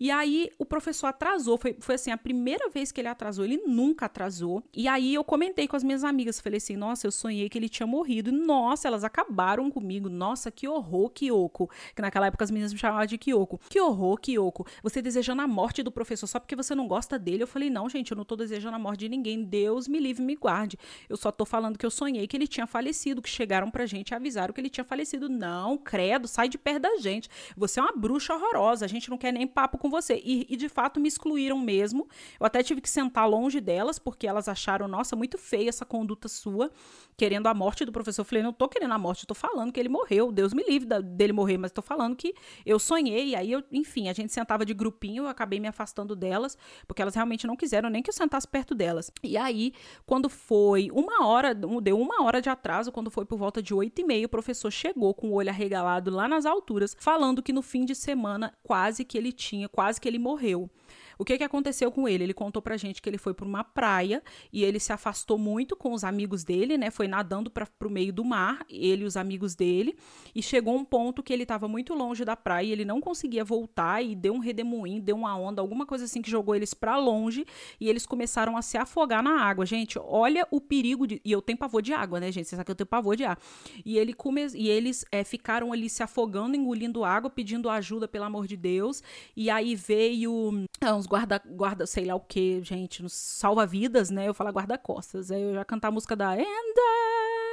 E 0.00 0.10
aí 0.10 0.50
o 0.58 0.64
professor 0.64 1.06
atrasou, 1.06 1.56
foi, 1.56 1.76
foi 1.78 1.94
assim, 1.94 2.10
a 2.10 2.16
primeira 2.16 2.68
vez 2.70 2.90
que 2.90 3.00
ele 3.00 3.06
atrasou, 3.06 3.44
ele 3.44 3.58
nunca 3.58 4.06
atrasou. 4.06 4.64
E 4.74 4.88
aí 4.88 5.14
eu 5.14 5.22
comentei 5.22 5.68
com 5.68 5.76
as 5.76 5.84
minhas 5.84 6.02
amigas, 6.02 6.40
falei 6.40 6.56
assim: 6.56 6.74
"Nossa, 6.74 7.06
eu 7.06 7.12
sonhei 7.12 7.48
que 7.48 7.58
ele 7.58 7.68
tinha 7.68 7.86
morrido". 7.86 8.30
E, 8.30 8.32
nossa, 8.32 8.88
elas 8.88 9.04
acabaram 9.04 9.70
comigo. 9.70 10.08
Nossa, 10.08 10.50
que 10.50 10.66
horror, 10.66 11.10
Kyoko. 11.10 11.70
Que 11.94 12.02
naquela 12.02 12.26
época 12.26 12.44
as 12.44 12.50
meninas 12.50 12.72
me 12.72 12.78
chamavam 12.78 13.06
de 13.06 13.18
Kyoko. 13.18 13.60
Que 13.68 13.78
horror, 13.78 14.18
Kyoko. 14.18 14.66
Você 14.82 15.02
desejando 15.02 15.42
a 15.42 15.46
morte 15.46 15.82
do 15.82 15.92
professor 15.92 16.26
só 16.26 16.40
porque 16.40 16.56
você 16.56 16.74
não 16.74 16.88
gosta 16.88 17.18
dele. 17.18 17.42
Eu 17.42 17.46
falei: 17.46 17.70
"Não, 17.70 17.88
gente, 17.88 18.10
eu 18.10 18.16
não 18.16 18.24
tô 18.24 18.34
desejando 18.34 18.74
a 18.76 18.78
morte 18.78 19.00
de 19.00 19.08
ninguém. 19.10 19.44
Deus 19.44 19.86
me 19.86 20.00
livre, 20.00 20.24
me 20.24 20.34
guarde. 20.34 20.78
Eu 21.08 21.16
só 21.16 21.30
tô 21.30 21.44
falando 21.44 21.78
que 21.78 21.84
eu 21.84 21.90
sonhei 21.90 22.26
que 22.26 22.36
ele 22.36 22.48
tinha 22.48 22.66
falecido, 22.66 23.19
que 23.22 23.28
chegaram 23.28 23.70
pra 23.70 23.86
gente 23.86 24.10
e 24.10 24.14
avisaram 24.14 24.52
que 24.52 24.60
ele 24.60 24.70
tinha 24.70 24.84
falecido. 24.84 25.28
Não, 25.28 25.76
credo, 25.76 26.26
sai 26.28 26.48
de 26.48 26.58
perto 26.58 26.82
da 26.82 26.96
gente. 26.96 27.28
Você 27.56 27.80
é 27.80 27.82
uma 27.82 27.92
bruxa 27.92 28.34
horrorosa. 28.34 28.84
A 28.84 28.88
gente 28.88 29.10
não 29.10 29.18
quer 29.18 29.32
nem 29.32 29.46
papo 29.46 29.78
com 29.78 29.90
você. 29.90 30.20
E, 30.24 30.46
e, 30.48 30.56
de 30.56 30.68
fato 30.68 31.00
me 31.00 31.08
excluíram 31.08 31.58
mesmo. 31.58 32.08
Eu 32.38 32.46
até 32.46 32.62
tive 32.62 32.80
que 32.80 32.88
sentar 32.88 33.28
longe 33.28 33.60
delas, 33.60 33.98
porque 33.98 34.26
elas 34.26 34.48
acharam, 34.48 34.88
nossa, 34.88 35.16
muito 35.16 35.38
feia 35.38 35.68
essa 35.68 35.84
conduta 35.84 36.28
sua, 36.28 36.70
querendo 37.16 37.46
a 37.46 37.54
morte 37.54 37.84
do 37.84 37.92
professor. 37.92 38.22
Eu 38.22 38.26
falei, 38.26 38.42
não 38.42 38.52
tô 38.52 38.68
querendo 38.68 38.92
a 38.92 38.98
morte, 38.98 39.26
tô 39.26 39.34
falando 39.34 39.72
que 39.72 39.80
ele 39.80 39.88
morreu. 39.88 40.32
Deus 40.32 40.52
me 40.52 40.62
livre 40.62 40.88
dele 41.02 41.32
morrer, 41.32 41.58
mas 41.58 41.72
tô 41.72 41.82
falando 41.82 42.16
que 42.16 42.34
eu 42.64 42.78
sonhei. 42.78 43.28
E 43.28 43.36
aí, 43.36 43.52
eu, 43.52 43.62
enfim, 43.72 44.08
a 44.08 44.12
gente 44.12 44.32
sentava 44.32 44.64
de 44.64 44.74
grupinho, 44.74 45.24
eu 45.24 45.28
acabei 45.28 45.60
me 45.60 45.68
afastando 45.68 46.14
delas, 46.16 46.56
porque 46.86 47.02
elas 47.02 47.14
realmente 47.14 47.46
não 47.46 47.56
quiseram 47.56 47.90
nem 47.90 48.02
que 48.02 48.10
eu 48.10 48.14
sentasse 48.14 48.46
perto 48.46 48.74
delas. 48.74 49.10
E 49.22 49.36
aí, 49.36 49.72
quando 50.06 50.28
foi 50.28 50.90
uma 50.92 51.26
hora, 51.26 51.54
deu 51.54 51.98
uma 51.98 52.22
hora 52.22 52.40
de 52.40 52.48
atraso, 52.48 52.92
quando 52.92 53.09
foi 53.10 53.24
por 53.24 53.36
volta 53.36 53.62
de 53.62 53.74
oito 53.74 54.00
e 54.00 54.04
meia, 54.04 54.26
o 54.26 54.28
professor 54.28 54.70
chegou 54.70 55.12
com 55.12 55.30
o 55.30 55.34
olho 55.34 55.50
arregalado 55.50 56.10
lá 56.10 56.28
nas 56.28 56.46
alturas, 56.46 56.96
falando 56.98 57.42
que 57.42 57.52
no 57.52 57.62
fim 57.62 57.84
de 57.84 57.94
semana 57.94 58.54
quase 58.62 59.04
que 59.04 59.18
ele 59.18 59.32
tinha, 59.32 59.68
quase 59.68 60.00
que 60.00 60.08
ele 60.08 60.18
morreu. 60.18 60.70
O 61.20 61.24
que, 61.24 61.36
que 61.36 61.44
aconteceu 61.44 61.92
com 61.92 62.08
ele? 62.08 62.24
Ele 62.24 62.32
contou 62.32 62.62
pra 62.62 62.78
gente 62.78 63.02
que 63.02 63.06
ele 63.06 63.18
foi 63.18 63.34
para 63.34 63.44
uma 63.44 63.62
praia 63.62 64.22
e 64.50 64.64
ele 64.64 64.80
se 64.80 64.90
afastou 64.90 65.36
muito 65.36 65.76
com 65.76 65.92
os 65.92 66.02
amigos 66.02 66.44
dele, 66.44 66.78
né? 66.78 66.90
Foi 66.90 67.06
nadando 67.06 67.50
para 67.50 67.66
pro 67.66 67.90
meio 67.90 68.10
do 68.10 68.24
mar, 68.24 68.64
ele 68.70 69.02
e 69.02 69.04
os 69.04 69.18
amigos 69.18 69.54
dele, 69.54 69.94
e 70.34 70.42
chegou 70.42 70.74
um 70.74 70.82
ponto 70.82 71.22
que 71.22 71.30
ele 71.30 71.42
estava 71.42 71.68
muito 71.68 71.92
longe 71.92 72.24
da 72.24 72.34
praia 72.34 72.68
e 72.68 72.72
ele 72.72 72.86
não 72.86 73.02
conseguia 73.02 73.44
voltar 73.44 74.02
e 74.02 74.14
deu 74.14 74.32
um 74.32 74.38
redemoinho, 74.38 75.02
deu 75.02 75.14
uma 75.14 75.36
onda, 75.36 75.60
alguma 75.60 75.84
coisa 75.84 76.06
assim 76.06 76.22
que 76.22 76.30
jogou 76.30 76.54
eles 76.54 76.72
para 76.72 76.96
longe 76.96 77.44
e 77.78 77.86
eles 77.86 78.06
começaram 78.06 78.56
a 78.56 78.62
se 78.62 78.78
afogar 78.78 79.22
na 79.22 79.42
água. 79.42 79.66
Gente, 79.66 79.98
olha 79.98 80.48
o 80.50 80.58
perigo 80.58 81.06
de. 81.06 81.20
E 81.22 81.30
eu 81.30 81.42
tenho 81.42 81.58
pavor 81.58 81.82
de 81.82 81.92
água, 81.92 82.18
né, 82.18 82.32
gente? 82.32 82.48
Você 82.48 82.56
sabe 82.56 82.64
que 82.64 82.70
eu 82.70 82.76
tenho 82.76 82.86
pavor 82.86 83.14
de 83.14 83.24
ar. 83.26 83.38
E, 83.84 83.98
ele 83.98 84.14
come... 84.14 84.46
e 84.54 84.70
eles 84.70 85.04
é, 85.12 85.22
ficaram 85.22 85.70
ali 85.70 85.90
se 85.90 86.02
afogando, 86.02 86.56
engolindo 86.56 87.04
água, 87.04 87.28
pedindo 87.28 87.68
ajuda, 87.68 88.08
pelo 88.08 88.24
amor 88.24 88.46
de 88.46 88.56
Deus. 88.56 89.02
E 89.36 89.50
aí 89.50 89.74
veio 89.74 90.64
ah, 90.80 90.94
uns 90.94 91.09
guarda, 91.10 91.42
guarda, 91.44 91.86
sei 91.88 92.04
lá 92.04 92.14
o 92.14 92.20
que, 92.20 92.62
gente, 92.62 93.02
nos 93.02 93.12
salva-vidas, 93.12 94.10
né? 94.10 94.28
Eu 94.28 94.34
falo 94.34 94.52
guarda-costas. 94.52 95.32
Aí 95.32 95.42
eu 95.42 95.54
já 95.54 95.64
cantar 95.64 95.88
a 95.88 95.90
música 95.90 96.14
da 96.14 96.36
Enda 96.38 97.49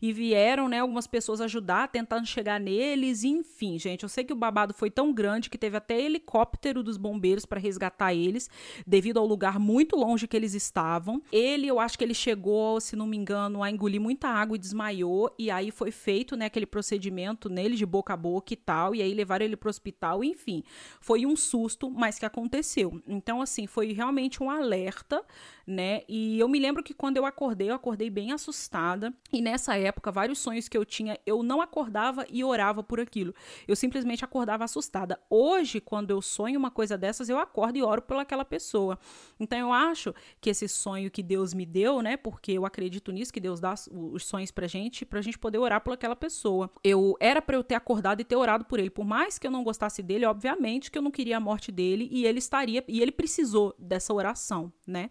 e 0.00 0.12
vieram, 0.12 0.68
né, 0.68 0.80
algumas 0.80 1.06
pessoas 1.06 1.40
ajudar, 1.40 1.88
tentando 1.88 2.26
chegar 2.26 2.60
neles, 2.60 3.24
enfim, 3.24 3.78
gente, 3.78 4.02
eu 4.02 4.08
sei 4.08 4.24
que 4.24 4.32
o 4.32 4.36
babado 4.36 4.72
foi 4.72 4.90
tão 4.90 5.12
grande 5.12 5.50
que 5.50 5.58
teve 5.58 5.76
até 5.76 6.00
helicóptero 6.00 6.82
dos 6.82 6.96
bombeiros 6.96 7.44
para 7.44 7.60
resgatar 7.60 8.14
eles, 8.14 8.48
devido 8.86 9.18
ao 9.18 9.26
lugar 9.26 9.58
muito 9.58 9.96
longe 9.96 10.26
que 10.26 10.36
eles 10.36 10.54
estavam. 10.54 11.22
Ele, 11.32 11.66
eu 11.66 11.78
acho 11.78 11.98
que 11.98 12.04
ele 12.04 12.14
chegou, 12.14 12.80
se 12.80 12.96
não 12.96 13.06
me 13.06 13.16
engano, 13.16 13.62
a 13.62 13.70
engolir 13.70 14.00
muita 14.00 14.28
água 14.28 14.56
e 14.56 14.60
desmaiou, 14.60 15.34
e 15.38 15.50
aí 15.50 15.70
foi 15.70 15.90
feito, 15.90 16.36
né, 16.36 16.46
aquele 16.46 16.66
procedimento 16.66 17.48
nele 17.48 17.76
de 17.76 17.86
boca 17.86 18.14
a 18.14 18.16
boca 18.16 18.52
e 18.52 18.56
tal, 18.56 18.94
e 18.94 19.02
aí 19.02 19.12
levaram 19.12 19.44
ele 19.44 19.56
pro 19.56 19.70
hospital, 19.70 20.24
enfim. 20.24 20.62
Foi 21.00 21.26
um 21.26 21.36
susto, 21.36 21.90
mas 21.90 22.18
que 22.18 22.26
aconteceu. 22.26 23.02
Então, 23.06 23.40
assim, 23.40 23.66
foi 23.66 23.92
realmente 23.92 24.42
um 24.42 24.50
alerta, 24.50 25.24
né? 25.66 26.02
E 26.08 26.38
eu 26.38 26.48
me 26.48 26.58
lembro 26.58 26.82
que 26.82 26.94
quando 26.94 27.16
eu 27.16 27.24
acordei, 27.24 27.70
eu 27.70 27.74
acordei 27.74 28.10
bem 28.10 28.32
assustada. 28.32 29.12
E 29.32 29.40
nessa 29.40 29.76
época, 29.76 29.89
vários 30.12 30.38
sonhos 30.38 30.68
que 30.68 30.76
eu 30.76 30.84
tinha, 30.84 31.18
eu 31.24 31.42
não 31.42 31.60
acordava 31.60 32.26
e 32.28 32.42
orava 32.44 32.82
por 32.82 33.00
aquilo. 33.00 33.34
Eu 33.66 33.76
simplesmente 33.76 34.24
acordava 34.24 34.64
assustada. 34.64 35.20
Hoje, 35.28 35.80
quando 35.80 36.10
eu 36.10 36.20
sonho 36.22 36.58
uma 36.58 36.70
coisa 36.70 36.96
dessas, 36.96 37.28
eu 37.28 37.38
acordo 37.38 37.78
e 37.78 37.82
oro 37.82 38.02
pelaquela 38.02 38.44
pessoa. 38.44 38.98
Então 39.38 39.58
eu 39.58 39.72
acho 39.72 40.14
que 40.40 40.50
esse 40.50 40.68
sonho 40.68 41.10
que 41.10 41.22
Deus 41.22 41.54
me 41.54 41.66
deu, 41.66 42.02
né? 42.02 42.16
Porque 42.16 42.52
eu 42.52 42.66
acredito 42.66 43.12
nisso, 43.12 43.32
que 43.32 43.40
Deus 43.40 43.60
dá 43.60 43.74
os 43.90 44.24
sonhos 44.24 44.50
pra 44.50 44.66
gente, 44.66 45.04
pra 45.04 45.20
gente 45.20 45.38
poder 45.38 45.58
orar 45.58 45.80
por 45.80 45.92
aquela 45.92 46.16
pessoa. 46.16 46.70
Eu 46.82 47.16
era 47.20 47.40
para 47.40 47.56
eu 47.56 47.64
ter 47.64 47.74
acordado 47.74 48.20
e 48.20 48.24
ter 48.24 48.36
orado 48.36 48.64
por 48.64 48.78
ele. 48.78 48.90
Por 48.90 49.04
mais 49.04 49.38
que 49.38 49.46
eu 49.46 49.50
não 49.50 49.64
gostasse 49.64 50.02
dele, 50.02 50.24
obviamente 50.26 50.90
que 50.90 50.98
eu 50.98 51.02
não 51.02 51.10
queria 51.10 51.36
a 51.36 51.40
morte 51.40 51.72
dele 51.72 52.08
e 52.10 52.26
ele 52.26 52.38
estaria 52.38 52.84
e 52.86 53.00
ele 53.00 53.12
precisou 53.12 53.74
dessa 53.78 54.12
oração, 54.12 54.72
né? 54.86 55.10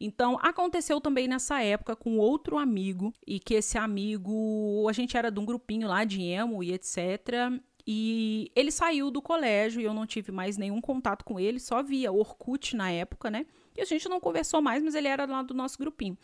Então, 0.00 0.38
aconteceu 0.42 1.00
também 1.00 1.28
nessa 1.28 1.62
época 1.62 1.94
com 1.96 2.18
outro 2.18 2.58
amigo, 2.58 3.12
e 3.26 3.38
que 3.38 3.54
esse 3.54 3.76
amigo 3.76 4.17
amigo, 4.18 4.88
a 4.88 4.92
gente 4.92 5.16
era 5.16 5.30
de 5.30 5.38
um 5.38 5.44
grupinho 5.44 5.88
lá 5.88 6.04
de 6.04 6.20
emo 6.22 6.62
e 6.62 6.72
etc. 6.72 7.60
E 7.86 8.50
ele 8.54 8.70
saiu 8.70 9.10
do 9.10 9.22
colégio 9.22 9.80
e 9.80 9.84
eu 9.84 9.94
não 9.94 10.06
tive 10.06 10.30
mais 10.30 10.58
nenhum 10.58 10.80
contato 10.80 11.24
com 11.24 11.40
ele, 11.40 11.58
só 11.58 11.82
via 11.82 12.12
Orkut 12.12 12.76
na 12.76 12.90
época, 12.90 13.30
né? 13.30 13.46
E 13.78 13.80
a 13.80 13.84
gente 13.84 14.08
não 14.08 14.18
conversou 14.18 14.60
mais, 14.60 14.82
mas 14.82 14.96
ele 14.96 15.06
era 15.06 15.24
lá 15.24 15.40
do 15.40 15.54
nosso 15.54 15.78
grupinho. 15.78 16.18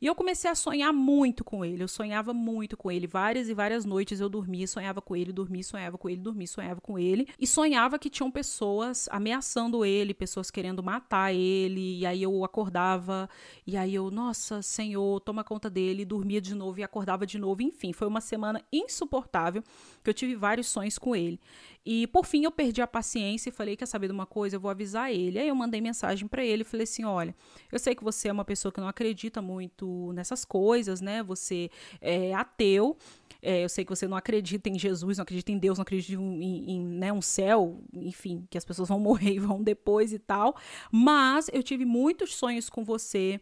E 0.00 0.06
eu 0.06 0.14
comecei 0.14 0.48
a 0.48 0.54
sonhar 0.54 0.92
muito 0.92 1.42
com 1.42 1.64
ele. 1.64 1.82
Eu 1.82 1.88
sonhava 1.88 2.32
muito 2.32 2.76
com 2.76 2.88
ele. 2.88 3.08
Várias 3.08 3.48
e 3.48 3.54
várias 3.54 3.84
noites 3.84 4.20
eu 4.20 4.28
dormia, 4.28 4.64
sonhava 4.68 5.02
com 5.02 5.16
ele, 5.16 5.32
dormia, 5.32 5.64
sonhava 5.64 5.98
com 5.98 6.08
ele, 6.08 6.20
dormia, 6.20 6.46
sonhava 6.46 6.80
com 6.80 6.96
ele. 6.96 7.26
E 7.36 7.48
sonhava 7.48 7.98
que 7.98 8.08
tinham 8.08 8.30
pessoas 8.30 9.08
ameaçando 9.10 9.84
ele, 9.84 10.14
pessoas 10.14 10.52
querendo 10.52 10.84
matar 10.84 11.34
ele. 11.34 11.98
E 11.98 12.06
aí 12.06 12.22
eu 12.22 12.44
acordava, 12.44 13.28
e 13.66 13.76
aí 13.76 13.92
eu, 13.92 14.08
nossa, 14.08 14.62
Senhor, 14.62 15.20
toma 15.20 15.42
conta 15.42 15.68
dele, 15.68 16.04
dormia 16.04 16.40
de 16.40 16.54
novo 16.54 16.78
e 16.78 16.84
acordava 16.84 17.26
de 17.26 17.40
novo. 17.40 17.60
Enfim, 17.60 17.92
foi 17.92 18.06
uma 18.06 18.20
semana 18.20 18.62
insuportável 18.72 19.64
que 20.04 20.10
eu 20.10 20.14
tive 20.14 20.36
vários 20.36 20.68
sonhos 20.68 20.96
com 20.96 21.16
ele. 21.16 21.40
E 21.84 22.06
por 22.08 22.26
fim 22.26 22.44
eu 22.44 22.50
perdi 22.50 22.82
a 22.82 22.86
paciência 22.86 23.48
e 23.48 23.52
falei: 23.52 23.76
quer 23.76 23.86
saber 23.86 24.06
de 24.06 24.12
uma 24.12 24.26
coisa? 24.26 24.56
Eu 24.56 24.60
vou 24.60 24.70
avisar 24.70 25.12
ele. 25.12 25.38
Aí 25.38 25.48
eu 25.48 25.54
mandei 25.54 25.80
mensagem 25.80 26.28
para 26.28 26.44
ele 26.44 26.62
e 26.62 26.64
falei 26.64 26.84
assim: 26.84 27.04
olha, 27.04 27.34
eu 27.72 27.78
sei 27.78 27.94
que 27.94 28.04
você 28.04 28.28
é 28.28 28.32
uma 28.32 28.44
pessoa 28.44 28.70
que 28.70 28.80
não 28.80 28.88
acredita 28.88 29.40
muito 29.40 30.12
nessas 30.12 30.44
coisas, 30.44 31.00
né? 31.00 31.22
Você 31.22 31.70
é 32.00 32.34
ateu. 32.34 32.96
É, 33.42 33.64
eu 33.64 33.68
sei 33.70 33.84
que 33.84 33.90
você 33.90 34.06
não 34.06 34.16
acredita 34.16 34.68
em 34.68 34.78
Jesus, 34.78 35.16
não 35.16 35.22
acredita 35.22 35.50
em 35.50 35.58
Deus, 35.58 35.78
não 35.78 35.82
acredita 35.82 36.20
em, 36.20 36.72
em 36.72 36.84
né, 36.84 37.10
um 37.10 37.22
céu, 37.22 37.82
enfim, 37.94 38.46
que 38.50 38.58
as 38.58 38.64
pessoas 38.66 38.88
vão 38.90 39.00
morrer 39.00 39.32
e 39.32 39.38
vão 39.38 39.62
depois 39.62 40.12
e 40.12 40.18
tal. 40.18 40.56
Mas 40.92 41.48
eu 41.52 41.62
tive 41.62 41.86
muitos 41.86 42.34
sonhos 42.34 42.68
com 42.68 42.84
você 42.84 43.40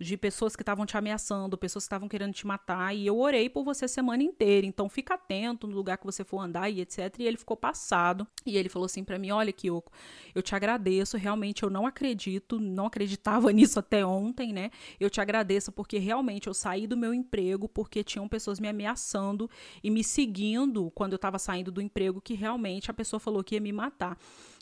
de 0.00 0.16
pessoas 0.16 0.56
que 0.56 0.62
estavam 0.62 0.86
te 0.86 0.96
ameaçando, 0.96 1.58
pessoas 1.58 1.84
que 1.84 1.88
estavam 1.88 2.08
querendo 2.08 2.32
te 2.32 2.46
matar, 2.46 2.96
e 2.96 3.06
eu 3.06 3.18
orei 3.18 3.50
por 3.50 3.62
você 3.62 3.84
a 3.84 3.88
semana 3.88 4.22
inteira. 4.22 4.66
Então 4.66 4.88
fica 4.88 5.14
atento 5.14 5.66
no 5.66 5.74
lugar 5.74 5.98
que 5.98 6.06
você 6.06 6.24
for 6.24 6.38
andar 6.38 6.70
e 6.70 6.80
etc. 6.80 7.14
E 7.18 7.26
ele 7.26 7.36
ficou 7.36 7.56
passado. 7.56 8.26
E 8.46 8.56
ele 8.56 8.70
falou 8.70 8.86
assim 8.86 9.04
para 9.04 9.18
mim: 9.18 9.30
"Olha, 9.30 9.52
Kyoko, 9.52 9.92
eu 10.34 10.40
te 10.42 10.54
agradeço, 10.54 11.18
realmente 11.18 11.62
eu 11.62 11.70
não 11.70 11.86
acredito, 11.86 12.58
não 12.58 12.86
acreditava 12.86 13.52
nisso 13.52 13.78
até 13.78 14.04
ontem, 14.04 14.52
né? 14.52 14.70
Eu 14.98 15.10
te 15.10 15.20
agradeço 15.20 15.70
porque 15.70 15.98
realmente 15.98 16.46
eu 16.46 16.54
saí 16.54 16.86
do 16.86 16.96
meu 16.96 17.12
emprego 17.12 17.68
porque 17.68 18.02
tinham 18.02 18.26
pessoas 18.26 18.58
me 18.58 18.68
ameaçando 18.68 19.50
e 19.84 19.90
me 19.90 20.02
seguindo 20.02 20.90
quando 20.92 21.12
eu 21.12 21.16
estava 21.16 21.38
saindo 21.38 21.70
do 21.70 21.82
emprego 21.82 22.20
que 22.20 22.34
realmente 22.34 22.90
a 22.90 22.94
pessoa 22.94 23.20
falou 23.20 23.44
que 23.44 23.54
ia 23.54 23.60
me 23.60 23.72
matar. 23.72 24.16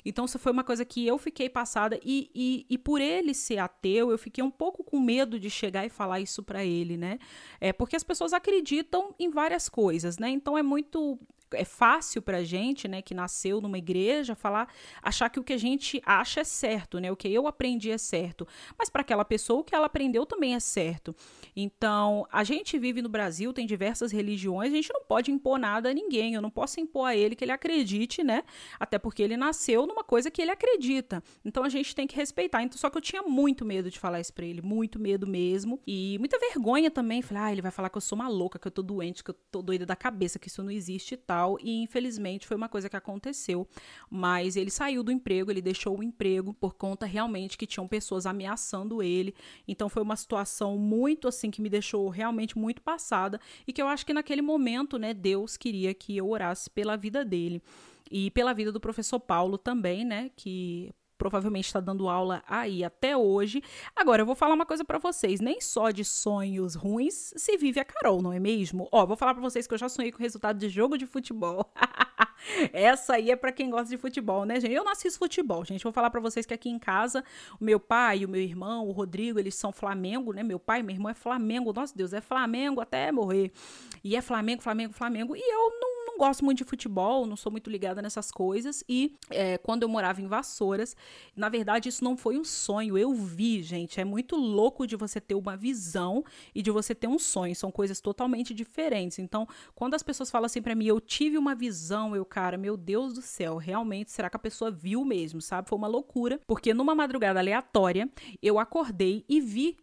Então, 0.09 0.25
isso 0.25 0.39
foi 0.39 0.51
uma 0.53 0.65
coisa 0.65 0.85
que 0.85 1.07
eu 1.07 1.19
fiquei 1.19 1.49
passada. 1.49 1.99
E, 2.03 2.31
e, 2.35 2.67
e 2.69 2.79
por 2.79 3.01
ele 3.01 3.35
ser 3.35 3.59
ateu, 3.59 4.11
eu 4.11 4.19
fiquei 4.19 4.43
um 4.43 4.51
pouco 4.51 4.83
com 4.83 4.99
medo 4.99 5.39
de 5.39 5.51
chegar 5.51 5.85
e 5.85 5.91
falar 5.91 6.21
isso 6.21 6.43
para 6.43 6.65
ele, 6.65 6.97
né? 6.97 7.19
É 7.61 7.73
porque 7.73 7.97
as 7.97 8.03
pessoas 8.03 8.33
acreditam 8.33 9.15
em 9.19 9.31
várias 9.31 9.69
coisas, 9.69 10.19
né? 10.19 10.31
Então, 10.31 10.57
é 10.57 10.63
muito 10.63 11.19
é 11.53 11.65
fácil 11.65 12.21
pra 12.21 12.43
gente, 12.43 12.87
né, 12.89 13.03
que 13.03 13.15
nasceu 13.15 13.61
numa 13.61 13.79
igreja, 13.79 14.35
falar, 14.35 14.69
achar 15.03 15.29
que 15.29 15.41
o 15.41 15.45
que 15.45 15.53
a 15.53 15.59
gente 15.59 16.03
acha 16.05 16.41
é 16.41 16.45
certo, 16.45 17.01
né? 17.01 17.11
O 17.11 17.17
que 17.17 17.29
eu 17.29 17.47
aprendi 17.47 17.91
é 17.91 17.99
certo. 17.99 18.47
Mas 18.79 18.91
para 18.91 19.03
aquela 19.03 19.25
pessoa 19.25 19.61
o 19.61 19.65
que 19.65 19.75
ela 19.75 19.87
aprendeu 19.87 20.27
também 20.27 20.55
é 20.55 20.61
certo. 20.61 21.15
Então, 21.57 22.27
a 22.31 22.45
gente 22.45 22.79
vive 22.79 23.03
no 23.03 23.09
Brasil, 23.09 23.53
tem 23.53 23.67
diversas 23.67 24.13
religiões, 24.13 24.73
a 24.73 24.77
gente 24.77 24.93
não 24.93 25.03
pode 25.03 25.31
impor 25.31 25.59
nada 25.59 25.91
a 25.91 25.95
ninguém. 25.95 26.35
Eu 26.35 26.43
não 26.43 26.51
posso 26.51 26.81
impor 26.81 27.07
a 27.07 27.17
ele 27.17 27.35
que 27.35 27.45
ele 27.45 27.53
acredite, 27.53 28.23
né? 28.23 28.43
Até 28.79 28.99
porque 28.99 29.23
ele 29.23 29.37
nasceu 29.37 29.87
numa 29.87 30.05
coisa 30.05 30.31
que 30.31 30.43
ele 30.43 30.51
acredita. 30.51 31.23
Então 31.45 31.65
a 31.65 31.69
gente 31.69 31.95
tem 31.95 32.07
que 32.07 32.17
respeitar. 32.17 32.63
Então, 32.63 32.79
só 32.79 32.91
que 32.91 32.99
eu 32.99 33.03
tinha 33.03 33.23
muito 33.23 33.65
medo 33.65 33.91
de 33.91 33.99
falar 33.99 34.21
isso 34.21 34.33
pra 34.33 34.45
ele, 34.45 34.61
muito 34.61 34.99
medo 34.99 35.27
mesmo. 35.27 35.81
E 35.87 36.17
muita 36.19 36.39
vergonha 36.39 36.91
também. 36.91 37.23
Falei, 37.23 37.43
ah, 37.43 37.53
ele 37.53 37.63
vai 37.63 37.71
falar 37.71 37.89
que 37.89 37.97
eu 37.97 38.03
sou 38.03 38.17
uma 38.17 38.29
louca, 38.29 38.59
que 38.59 38.67
eu 38.67 38.73
tô 38.73 38.83
doente, 38.83 39.25
que 39.25 39.31
eu 39.31 39.37
tô 39.51 39.63
doida 39.63 39.87
da 39.87 39.97
cabeça, 39.97 40.39
que 40.39 40.49
isso 40.49 40.63
não 40.63 40.71
existe 40.71 41.15
e 41.15 41.17
tal 41.17 41.38
tal. 41.39 41.59
E 41.63 41.83
infelizmente 41.83 42.47
foi 42.47 42.57
uma 42.57 42.69
coisa 42.69 42.89
que 42.89 42.97
aconteceu. 42.97 43.67
Mas 44.11 44.57
ele 44.57 44.71
saiu 44.71 45.03
do 45.03 45.13
emprego, 45.13 45.51
ele 45.51 45.63
deixou 45.63 45.99
o 45.99 46.03
emprego 46.03 46.53
por 46.53 46.75
conta 46.75 47.07
realmente 47.07 47.57
que 47.57 47.67
tinham 47.67 47.87
pessoas 47.87 48.27
ameaçando 48.27 49.03
ele. 49.03 49.35
Então 49.67 49.89
foi 49.89 50.03
uma 50.03 50.17
situação 50.17 50.77
muito 50.77 51.29
assim 51.29 51.51
que 51.51 51.63
me 51.63 51.69
deixou 51.69 52.09
realmente 52.09 52.59
muito 52.59 52.83
passada 52.83 53.41
e 53.67 53.73
que 53.73 53.81
eu 53.81 53.89
acho 53.89 54.05
que 54.05 54.13
naquele 54.13 54.43
momento, 54.43 54.99
né, 54.99 55.15
Deus 55.15 55.57
queria 55.57 55.95
que 55.95 56.17
eu 56.17 56.29
orasse 56.29 56.69
pela 56.71 56.97
vida 56.97 57.25
dele 57.25 57.63
e 58.11 58.31
pela 58.31 58.55
vida 58.55 58.73
do 58.73 58.81
professor 58.81 59.21
Paulo 59.21 59.59
também, 59.59 60.05
né, 60.05 60.31
que 60.35 60.91
provavelmente 61.19 61.67
está 61.67 61.81
dando 61.81 62.09
aula 62.09 62.43
aí 62.47 62.85
até 62.85 63.17
hoje. 63.17 63.63
Agora, 63.95 64.23
eu 64.23 64.27
vou 64.27 64.37
falar 64.37 64.55
uma 64.55 64.65
coisa 64.65 64.85
para 64.85 64.99
vocês: 64.99 65.41
nem 65.41 65.61
só 65.61 65.91
de 65.91 66.05
sonhos 66.05 66.75
ruins 66.75 67.35
se 67.37 67.57
vive 67.59 67.81
a 67.81 67.85
Carol, 67.85 68.23
não 68.23 68.33
é 68.33 68.39
mesmo? 68.39 68.89
Ó, 68.93 69.05
vou 69.05 69.17
falar 69.17 69.35
para 69.35 69.43
vocês 69.43 69.67
que 69.67 69.75
eu 69.75 69.79
já 69.79 69.89
sonhei 69.89 70.13
com 70.13 70.19
o 70.19 70.23
resultado 70.23 70.59
de 70.59 70.69
jogo 70.69 70.97
de 70.97 71.07
futebol. 71.07 71.71
Essa 72.73 73.15
aí 73.15 73.31
é 73.31 73.37
para 73.37 73.53
quem 73.53 73.69
gosta 73.69 73.89
de 73.89 73.97
futebol, 73.97 74.45
né, 74.45 74.61
gente? 74.61 74.73
Eu 74.73 74.85
não 74.85 74.93
assisto 74.93 75.19
futebol, 75.19 75.65
gente. 75.65 75.83
Vou 75.83 75.93
falar 75.93 76.09
para 76.09 76.21
vocês 76.21 76.47
que 76.47 76.55
aqui 76.55 76.71
em 76.71 76.79
casa, 76.79 77.25
o 77.61 77.65
meu 77.65 77.81
pai, 77.81 78.25
o 78.25 78.29
meu 78.29 78.41
irmão, 78.41 78.87
o 78.87 78.93
Rodrigo, 78.93 79.39
eles 79.39 79.55
são 79.55 79.73
Flamengo, 79.73 80.33
né? 80.33 80.43
Meu 80.43 80.59
pai, 80.59 80.83
meu 80.83 80.95
irmão 80.95 81.11
é 81.11 81.15
Flamengo. 81.15 81.73
Nossa 81.73 81.95
Deus, 81.95 82.13
é 82.13 82.21
Flamengo 82.21 82.81
até 82.81 83.11
morrer. 83.11 83.53
E 84.05 84.17
é 84.17 84.23
Flamengo, 84.23 84.63
Flamengo, 84.63 84.93
Flamengo. 84.93 85.37
E 85.37 85.41
eu 85.41 85.81
não 85.81 85.98
gosto 86.19 86.45
muito 86.45 86.59
de 86.59 86.65
futebol, 86.65 87.27
não 87.27 87.37
sou 87.37 87.51
muito 87.51 87.71
ligada 87.71 88.03
nessas 88.03 88.31
coisas. 88.31 88.85
E 88.89 89.17
é, 89.31 89.57
quando 89.57 89.85
eu 89.85 89.89
morava 89.89 90.21
em 90.21 90.27
Vassouras, 90.27 90.95
na 91.35 91.49
verdade, 91.49 91.89
isso 91.89 92.05
não 92.05 92.17
foi 92.17 92.39
um 92.39 92.45
sonho, 92.45 92.99
eu 92.99 93.15
vi, 93.15 93.63
gente. 93.63 94.01
É 94.01 94.05
muito 94.05 94.37
louco 94.37 94.87
de 94.87 94.97
você 94.97 95.21
ter 95.21 95.35
uma 95.35 95.57
visão 95.57 96.25
e 96.55 96.61
de 96.61 96.71
você 96.71 96.95
ter 96.95 97.07
um 97.07 97.19
sonho. 97.19 97.55
São 97.55 97.71
coisas 97.71 98.01
totalmente 98.01 98.53
diferentes. 98.53 99.19
Então, 99.19 99.47
quando 99.75 99.95
as 99.95 100.03
pessoas 100.03 100.31
falam 100.31 100.47
assim 100.47 100.61
para 100.61 100.75
mim, 100.75 100.87
eu 100.87 101.01
tive 101.01 101.39
uma 101.39 101.55
visão, 101.55 102.15
eu, 102.15 102.25
cara, 102.25 102.59
meu 102.59 102.77
Deus 102.77 103.15
do 103.15 103.23
céu, 103.23 103.57
realmente, 103.57 104.11
será 104.11 104.29
que 104.29 104.37
a 104.37 104.41
pessoa 104.41 104.71
viu 104.71 105.05
mesmo, 105.05 105.41
sabe? 105.41 105.69
Foi 105.69 105.79
uma 105.79 105.89
loucura, 105.89 106.41
porque 106.47 106.75
numa 106.75 106.95
madrugada 106.95 107.39
aleatória, 107.39 108.11
eu 108.43 108.59
acordei 108.59 109.25
e 109.29 109.41
vi 109.41 109.77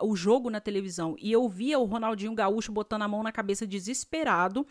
o 0.00 0.16
jogo 0.16 0.50
na 0.50 0.60
televisão 0.60 1.14
e 1.20 1.30
eu 1.30 1.48
via 1.48 1.78
o 1.78 1.84
Ronaldinho 1.84 2.34
Gaúcho 2.34 2.72
botando 2.72 3.02
a 3.02 3.08
mão 3.08 3.22
na 3.22 3.30
cabeça 3.30 3.64
desesperado 3.66 4.66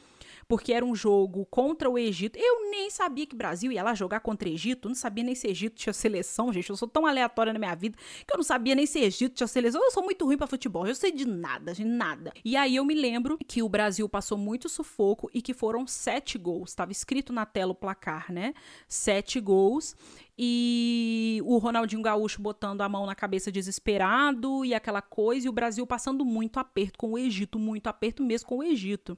porque 0.51 0.73
era 0.73 0.85
um 0.85 0.93
jogo 0.93 1.45
contra 1.45 1.89
o 1.89 1.97
Egito. 1.97 2.37
Eu 2.37 2.69
nem 2.69 2.89
sabia 2.89 3.25
que 3.25 3.33
Brasil 3.33 3.71
ia 3.71 3.81
lá 3.81 3.93
jogar 3.93 4.19
contra 4.19 4.49
o 4.49 4.51
Egito, 4.51 4.89
não 4.89 4.95
sabia 4.95 5.23
nem 5.23 5.33
se 5.33 5.47
Egito 5.47 5.77
tinha 5.77 5.93
seleção, 5.93 6.51
gente. 6.51 6.69
Eu 6.69 6.75
sou 6.75 6.89
tão 6.89 7.05
aleatória 7.05 7.53
na 7.53 7.57
minha 7.57 7.73
vida 7.73 7.97
que 8.27 8.33
eu 8.33 8.35
não 8.35 8.43
sabia 8.43 8.75
nem 8.75 8.85
se 8.85 8.99
Egito 8.99 9.33
tinha 9.33 9.47
seleção. 9.47 9.81
Eu 9.81 9.91
sou 9.91 10.03
muito 10.03 10.25
ruim 10.25 10.35
para 10.35 10.47
futebol, 10.47 10.85
eu 10.85 10.93
sei 10.93 11.13
de 11.13 11.25
nada, 11.25 11.73
de 11.73 11.85
nada. 11.85 12.33
E 12.43 12.57
aí 12.57 12.75
eu 12.75 12.83
me 12.83 12.93
lembro 12.93 13.37
que 13.47 13.63
o 13.63 13.69
Brasil 13.69 14.09
passou 14.09 14.37
muito 14.37 14.67
sufoco 14.67 15.31
e 15.33 15.41
que 15.41 15.53
foram 15.53 15.87
sete 15.87 16.37
gols. 16.37 16.71
Estava 16.71 16.91
escrito 16.91 17.31
na 17.31 17.45
tela 17.45 17.71
o 17.71 17.75
placar, 17.75 18.29
né? 18.29 18.53
Sete 18.89 19.39
gols 19.39 19.95
e 20.37 21.39
o 21.45 21.59
Ronaldinho 21.59 22.01
Gaúcho 22.01 22.41
botando 22.41 22.81
a 22.81 22.89
mão 22.89 23.05
na 23.05 23.13
cabeça 23.13 23.51
desesperado 23.51 24.65
e 24.65 24.73
aquela 24.73 25.01
coisa, 25.01 25.45
e 25.45 25.49
o 25.49 25.53
Brasil 25.53 25.85
passando 25.85 26.25
muito 26.25 26.59
aperto 26.59 26.97
com 26.97 27.11
o 27.11 27.17
Egito, 27.17 27.59
muito 27.59 27.87
aperto 27.87 28.23
mesmo 28.23 28.49
com 28.49 28.57
o 28.57 28.63
Egito. 28.63 29.15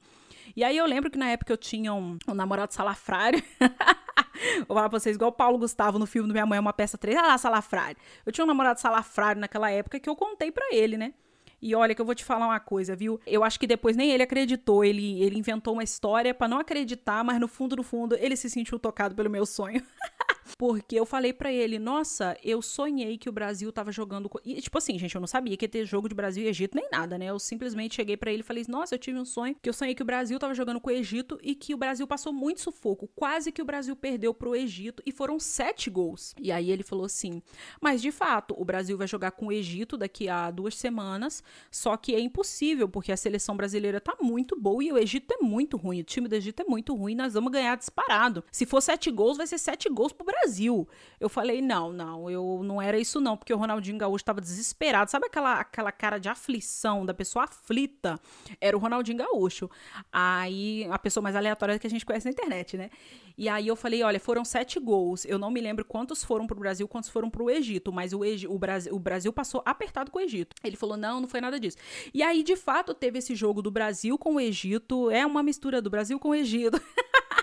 E 0.55 0.63
aí 0.63 0.77
eu 0.77 0.85
lembro 0.85 1.09
que 1.09 1.17
na 1.17 1.29
época 1.29 1.51
eu 1.51 1.57
tinha 1.57 1.93
um, 1.93 2.17
um 2.27 2.33
namorado 2.33 2.73
salafrário. 2.73 3.41
Vou 4.67 4.75
falar 4.75 4.89
pra 4.89 4.99
vocês, 4.99 5.15
igual 5.15 5.31
o 5.31 5.33
Paulo 5.33 5.57
Gustavo 5.57 5.97
no 5.97 6.05
filme 6.05 6.27
do 6.27 6.33
Minha 6.33 6.45
Mãe 6.45 6.57
é 6.57 6.59
uma 6.59 6.73
peça 6.73 6.97
3. 6.97 7.17
Ah 7.17 7.27
lá, 7.27 7.37
salafrário. 7.37 7.97
Eu 8.25 8.31
tinha 8.31 8.43
um 8.43 8.47
namorado 8.47 8.79
salafrário 8.79 9.41
naquela 9.41 9.71
época 9.71 9.99
que 9.99 10.09
eu 10.09 10.15
contei 10.15 10.51
para 10.51 10.67
ele, 10.71 10.97
né? 10.97 11.13
E 11.61 11.73
olha 11.75 11.95
que 11.95 12.01
eu 12.01 12.05
vou 12.05 12.13
te 12.13 12.25
falar 12.25 12.45
uma 12.45 12.59
coisa, 12.59 12.93
viu? 12.93 13.21
Eu 13.25 13.41
acho 13.41 13.57
que 13.57 13.65
depois 13.65 13.95
nem 13.95 14.11
ele 14.11 14.21
acreditou, 14.21 14.83
ele, 14.83 15.23
ele 15.23 15.39
inventou 15.39 15.73
uma 15.73 15.83
história 15.83 16.33
para 16.33 16.47
não 16.47 16.59
acreditar, 16.59 17.23
mas 17.23 17.39
no 17.39 17.47
fundo, 17.47 17.77
no 17.77 17.83
fundo, 17.83 18.17
ele 18.19 18.35
se 18.35 18.49
sentiu 18.49 18.77
tocado 18.77 19.15
pelo 19.15 19.29
meu 19.29 19.45
sonho. 19.45 19.81
Porque 20.58 20.95
eu 20.95 21.06
falei 21.06 21.34
para 21.34 21.51
ele, 21.51 21.79
nossa, 21.79 22.38
eu 22.43 22.62
sonhei 22.62 23.17
que 23.17 23.29
o 23.29 23.32
Brasil 23.32 23.71
tava 23.71 23.91
jogando. 23.91 24.29
E, 24.45 24.62
tipo 24.62 24.77
assim, 24.77 24.97
gente, 24.97 25.15
eu 25.15 25.21
não 25.21 25.27
sabia 25.27 25.56
que 25.56 25.65
ia 25.65 25.69
ter 25.69 25.86
jogo 25.86 26.10
de 26.10 26.15
Brasil 26.15 26.43
e 26.43 26.47
Egito 26.47 26.75
nem 26.75 26.89
nada, 26.91 27.17
né? 27.17 27.25
Eu 27.25 27.39
simplesmente 27.39 27.95
cheguei 27.95 28.17
para 28.17 28.32
ele 28.32 28.41
e 28.41 28.43
falei, 28.43 28.63
nossa, 28.67 28.95
eu 28.95 28.99
tive 28.99 29.17
um 29.17 29.25
sonho 29.25 29.56
que 29.62 29.69
eu 29.69 29.73
sonhei 29.73 29.95
que 29.95 30.01
o 30.01 30.06
Brasil 30.06 30.38
tava 30.38 30.53
jogando 30.53 30.79
com 30.79 30.89
o 30.89 30.93
Egito 30.93 31.39
e 31.41 31.56
que 31.56 31.73
o 31.73 31.77
Brasil 31.77 32.06
passou 32.06 32.34
muito 32.34 32.62
sufoco. 32.62 33.10
Quase 33.15 33.51
que 33.51 33.62
o 33.62 33.65
Brasil 33.65 33.95
perdeu 33.95 34.34
pro 34.34 34.56
Egito 34.56 35.01
e 35.06 35.12
foram 35.12 35.39
sete 35.39 35.89
gols. 35.89 36.36
E 36.39 36.51
aí 36.51 36.69
ele 36.69 36.84
falou 36.84 37.06
assim: 37.06 37.41
mas 37.82 38.01
de 38.01 38.12
fato, 38.12 38.53
o 38.58 38.65
Brasil 38.65 38.97
vai 38.97 39.08
jogar 39.08 39.32
com 39.32 39.47
o 39.47 39.51
Egito 39.51 39.97
daqui 39.97 40.27
a 40.29 40.51
duas 40.51 40.75
semanas, 40.75 41.43
só 41.71 41.95
que 41.97 42.13
é 42.13 42.19
impossível, 42.19 42.88
porque 42.88 43.12
a 43.12 43.17
seleção 43.17 43.56
brasileira 43.56 44.01
tá 44.01 44.15
muito 44.21 44.60
boa 44.60 44.84
e 44.84 44.91
o 44.91 44.97
Egito 44.97 45.34
é 45.34 45.43
muito 45.43 45.77
ruim. 45.77 46.01
O 46.01 46.03
time 46.03 46.27
do 46.27 46.36
Egito 46.36 46.62
é 46.62 46.65
muito 46.65 46.95
ruim, 46.95 47.15
nós 47.15 47.34
vamos 47.34 47.51
ganhar 47.51 47.75
disparado. 47.75 48.43
Se 48.51 48.65
for 48.65 48.82
sete 48.82 49.10
gols, 49.10 49.38
vai 49.38 49.47
ser 49.47 49.58
sete 49.58 49.89
gols 49.89 50.12
pro 50.12 50.25
Brasil. 50.25 50.33
Eu 51.19 51.30
falei, 51.30 51.62
não, 51.62 51.93
não, 51.93 52.30
eu 52.30 52.62
não 52.63 52.82
era 52.82 53.00
isso 53.00 53.22
não, 53.22 53.38
porque 53.38 53.54
o 53.54 53.58
Ronaldinho 53.58 53.98
Gaúcho 53.98 54.24
estava 54.24 54.41
desesperado. 54.41 55.10
Sabe 55.10 55.28
aquela, 55.28 55.60
aquela 55.60 55.91
cara 55.91 56.17
de 56.17 56.28
aflição 56.28 57.06
da 57.06 57.13
pessoa 57.13 57.46
aflita? 57.46 58.19
Era 58.60 58.76
o 58.76 58.80
Ronaldinho 58.80 59.17
Gaúcho. 59.19 59.69
Aí, 60.12 60.86
a 60.91 61.00
pessoa 61.00 61.22
mais 61.22 61.36
aleatória 61.36 61.80
que 61.80 61.88
a 61.88 61.89
gente 61.89 62.06
conhece 62.06 62.26
na 62.26 62.32
internet, 62.32 62.76
né? 62.78 62.89
E 63.38 63.50
aí 63.50 63.67
eu 63.67 63.76
falei, 63.76 64.04
olha, 64.04 64.19
foram 64.19 64.46
sete 64.46 64.80
gols. 64.80 65.26
Eu 65.26 65.39
não 65.39 65.50
me 65.50 65.60
lembro 65.60 65.84
quantos 65.84 66.24
foram 66.24 66.46
pro 66.46 66.60
Brasil, 66.60 66.88
quantos 66.88 67.10
foram 67.10 67.30
pro 67.30 67.50
Egito, 67.50 67.91
mas 67.91 68.13
o, 68.13 68.24
Egi 68.24 68.48
o, 68.48 68.60
Brasil, 68.60 68.93
o 68.93 69.00
Brasil 69.00 69.34
passou 69.34 69.62
apertado 69.65 70.12
com 70.12 70.19
o 70.19 70.22
Egito. 70.22 70.56
Ele 70.63 70.76
falou, 70.76 70.98
não, 70.98 71.22
não 71.22 71.28
foi 71.28 71.41
nada 71.41 71.60
disso. 71.60 71.78
E 72.13 72.22
aí, 72.22 72.43
de 72.43 72.56
fato, 72.56 72.93
teve 72.93 73.19
esse 73.19 73.36
jogo 73.36 73.62
do 73.62 73.72
Brasil 73.72 74.17
com 74.17 74.36
o 74.36 74.39
Egito. 74.39 75.10
É 75.10 75.26
uma 75.26 75.41
mistura 75.41 75.82
do 75.82 75.89
Brasil 75.89 76.19
com 76.19 76.30
o 76.30 76.36
Egito. 76.36 76.80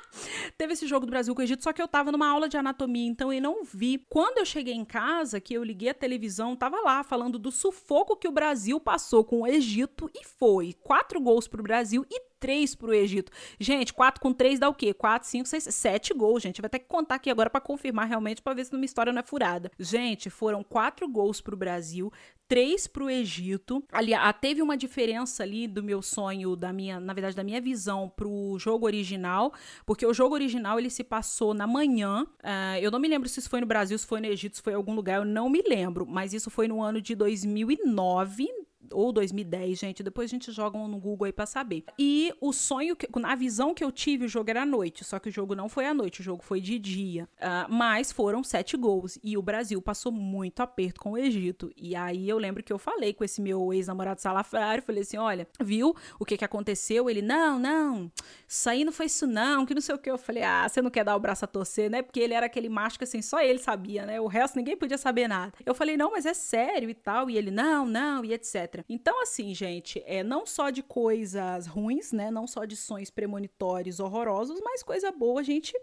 Teve 0.56 0.72
esse 0.72 0.86
jogo 0.86 1.06
do 1.06 1.10
Brasil 1.10 1.34
com 1.34 1.40
o 1.40 1.44
Egito, 1.44 1.62
só 1.62 1.72
que 1.72 1.80
eu 1.80 1.88
tava 1.88 2.12
numa 2.12 2.28
aula 2.28 2.48
de 2.48 2.56
anatomia, 2.56 3.08
então 3.08 3.32
eu 3.32 3.40
não 3.40 3.64
vi. 3.64 3.98
Quando 4.08 4.38
eu 4.38 4.44
cheguei 4.44 4.74
em 4.74 4.84
casa, 4.84 5.40
que 5.40 5.54
eu 5.54 5.64
liguei 5.64 5.88
a 5.88 5.94
televisão, 5.94 6.56
tava 6.56 6.80
lá 6.80 7.02
falando 7.02 7.38
do 7.38 7.50
sufoco 7.50 8.16
que 8.16 8.28
o 8.28 8.32
Brasil 8.32 8.80
passou 8.80 9.24
com 9.24 9.42
o 9.42 9.46
Egito 9.46 10.10
e 10.14 10.24
foi 10.24 10.74
quatro 10.82 11.20
gols 11.20 11.46
pro 11.46 11.62
Brasil 11.62 12.04
e 12.10 12.29
3 12.40 12.74
pro 12.74 12.94
Egito. 12.94 13.30
Gente, 13.58 13.92
4 13.92 14.20
com 14.20 14.32
3 14.32 14.58
dá 14.58 14.68
o 14.68 14.74
quê? 14.74 14.92
4, 14.94 15.28
5, 15.28 15.46
6, 15.46 15.64
7 15.64 16.14
gols, 16.14 16.42
gente. 16.42 16.60
Vai 16.60 16.70
ter 16.70 16.78
que 16.80 16.86
contar 16.86 17.16
aqui 17.16 17.30
agora 17.30 17.50
para 17.50 17.60
confirmar 17.60 18.08
realmente, 18.08 18.42
para 18.42 18.54
ver 18.54 18.64
se 18.64 18.74
uma 18.74 18.84
história 18.84 19.12
não 19.12 19.20
é 19.20 19.22
furada. 19.22 19.70
Gente, 19.78 20.30
foram 20.30 20.64
4 20.64 21.06
gols 21.06 21.40
pro 21.40 21.56
Brasil, 21.56 22.10
três 22.50 22.88
para 22.88 23.04
o 23.04 23.08
Egito. 23.08 23.80
Ali, 23.92 24.12
ah, 24.12 24.32
teve 24.32 24.60
uma 24.60 24.76
diferença 24.76 25.44
ali 25.44 25.68
do 25.68 25.84
meu 25.84 26.02
sonho, 26.02 26.56
da 26.56 26.72
minha, 26.72 26.98
na 26.98 27.12
verdade, 27.12 27.36
da 27.36 27.44
minha 27.44 27.60
visão 27.60 28.08
pro 28.08 28.56
jogo 28.58 28.86
original, 28.86 29.52
porque 29.86 30.04
o 30.04 30.12
jogo 30.12 30.34
original 30.34 30.76
ele 30.76 30.90
se 30.90 31.04
passou 31.04 31.54
na 31.54 31.64
manhã. 31.64 32.24
Uh, 32.42 32.78
eu 32.80 32.90
não 32.90 32.98
me 32.98 33.06
lembro 33.06 33.28
se 33.28 33.38
isso 33.38 33.48
foi 33.48 33.60
no 33.60 33.66
Brasil, 33.66 33.96
se 33.96 34.04
foi 34.04 34.20
no 34.20 34.26
Egito, 34.26 34.56
se 34.56 34.62
foi 34.62 34.72
em 34.72 34.76
algum 34.76 34.94
lugar, 34.94 35.18
eu 35.18 35.24
não 35.24 35.48
me 35.48 35.62
lembro, 35.62 36.04
mas 36.04 36.32
isso 36.32 36.50
foi 36.50 36.66
no 36.66 36.82
ano 36.82 37.00
de 37.00 37.14
2009, 37.14 38.48
ou 38.92 39.12
2010, 39.12 39.78
gente. 39.78 40.02
Depois 40.02 40.30
a 40.30 40.32
gente 40.32 40.50
joga 40.52 40.78
no 40.78 40.98
Google 40.98 41.26
aí 41.26 41.32
pra 41.32 41.46
saber. 41.46 41.84
E 41.98 42.32
o 42.40 42.52
sonho, 42.52 42.96
que, 42.96 43.08
a 43.22 43.34
visão 43.34 43.74
que 43.74 43.84
eu 43.84 43.92
tive, 43.92 44.24
o 44.24 44.28
jogo 44.28 44.50
era 44.50 44.62
à 44.62 44.66
noite. 44.66 45.04
Só 45.04 45.18
que 45.18 45.28
o 45.28 45.32
jogo 45.32 45.54
não 45.54 45.68
foi 45.68 45.86
à 45.86 45.94
noite, 45.94 46.20
o 46.20 46.24
jogo 46.24 46.42
foi 46.42 46.60
de 46.60 46.78
dia. 46.78 47.28
Uh, 47.38 47.72
mas 47.72 48.12
foram 48.12 48.42
sete 48.42 48.76
gols. 48.76 49.18
E 49.22 49.36
o 49.36 49.42
Brasil 49.42 49.80
passou 49.82 50.10
muito 50.10 50.60
aperto 50.60 51.00
com 51.00 51.12
o 51.12 51.18
Egito. 51.18 51.70
E 51.76 51.94
aí 51.94 52.28
eu 52.28 52.38
lembro 52.38 52.62
que 52.62 52.72
eu 52.72 52.78
falei 52.78 53.12
com 53.12 53.24
esse 53.24 53.40
meu 53.40 53.72
ex-namorado 53.72 54.20
salafrário. 54.20 54.82
Falei 54.82 55.02
assim: 55.02 55.16
olha, 55.16 55.46
viu 55.60 55.94
o 56.18 56.24
que 56.24 56.36
que 56.36 56.44
aconteceu? 56.44 57.08
Ele, 57.10 57.22
não, 57.22 57.58
não, 57.58 58.10
isso 58.48 58.68
aí 58.68 58.84
não 58.84 58.92
foi 58.92 59.06
isso 59.06 59.26
não, 59.26 59.66
que 59.66 59.74
não 59.74 59.80
sei 59.80 59.94
o 59.94 59.98
que. 59.98 60.10
Eu 60.10 60.18
falei: 60.18 60.42
ah, 60.42 60.68
você 60.68 60.80
não 60.80 60.90
quer 60.90 61.04
dar 61.04 61.16
o 61.16 61.20
braço 61.20 61.44
a 61.44 61.48
torcer, 61.48 61.90
né? 61.90 62.02
Porque 62.02 62.20
ele 62.20 62.34
era 62.34 62.46
aquele 62.46 62.68
macho 62.68 62.98
que 62.98 63.04
assim, 63.04 63.22
só 63.22 63.40
ele 63.40 63.58
sabia, 63.58 64.06
né? 64.06 64.20
O 64.20 64.26
resto 64.26 64.56
ninguém 64.56 64.76
podia 64.76 64.98
saber 64.98 65.28
nada. 65.28 65.52
Eu 65.64 65.74
falei: 65.74 65.96
não, 65.96 66.12
mas 66.12 66.26
é 66.26 66.34
sério 66.34 66.88
e 66.88 66.94
tal. 66.94 67.28
E 67.28 67.36
ele, 67.36 67.50
não, 67.50 67.86
não, 67.86 68.24
e 68.24 68.32
etc. 68.32 68.69
Então, 68.88 69.22
assim, 69.22 69.54
gente, 69.54 70.02
é 70.06 70.22
não 70.22 70.46
só 70.46 70.70
de 70.70 70.82
coisas 70.82 71.66
ruins, 71.66 72.12
né? 72.12 72.30
Não 72.30 72.46
só 72.46 72.64
de 72.64 72.76
sonhos 72.76 73.10
premonitórios 73.10 74.00
horrorosos, 74.00 74.60
mas 74.62 74.82
coisa 74.82 75.10
boa 75.10 75.40
a 75.40 75.44
gente 75.44 75.74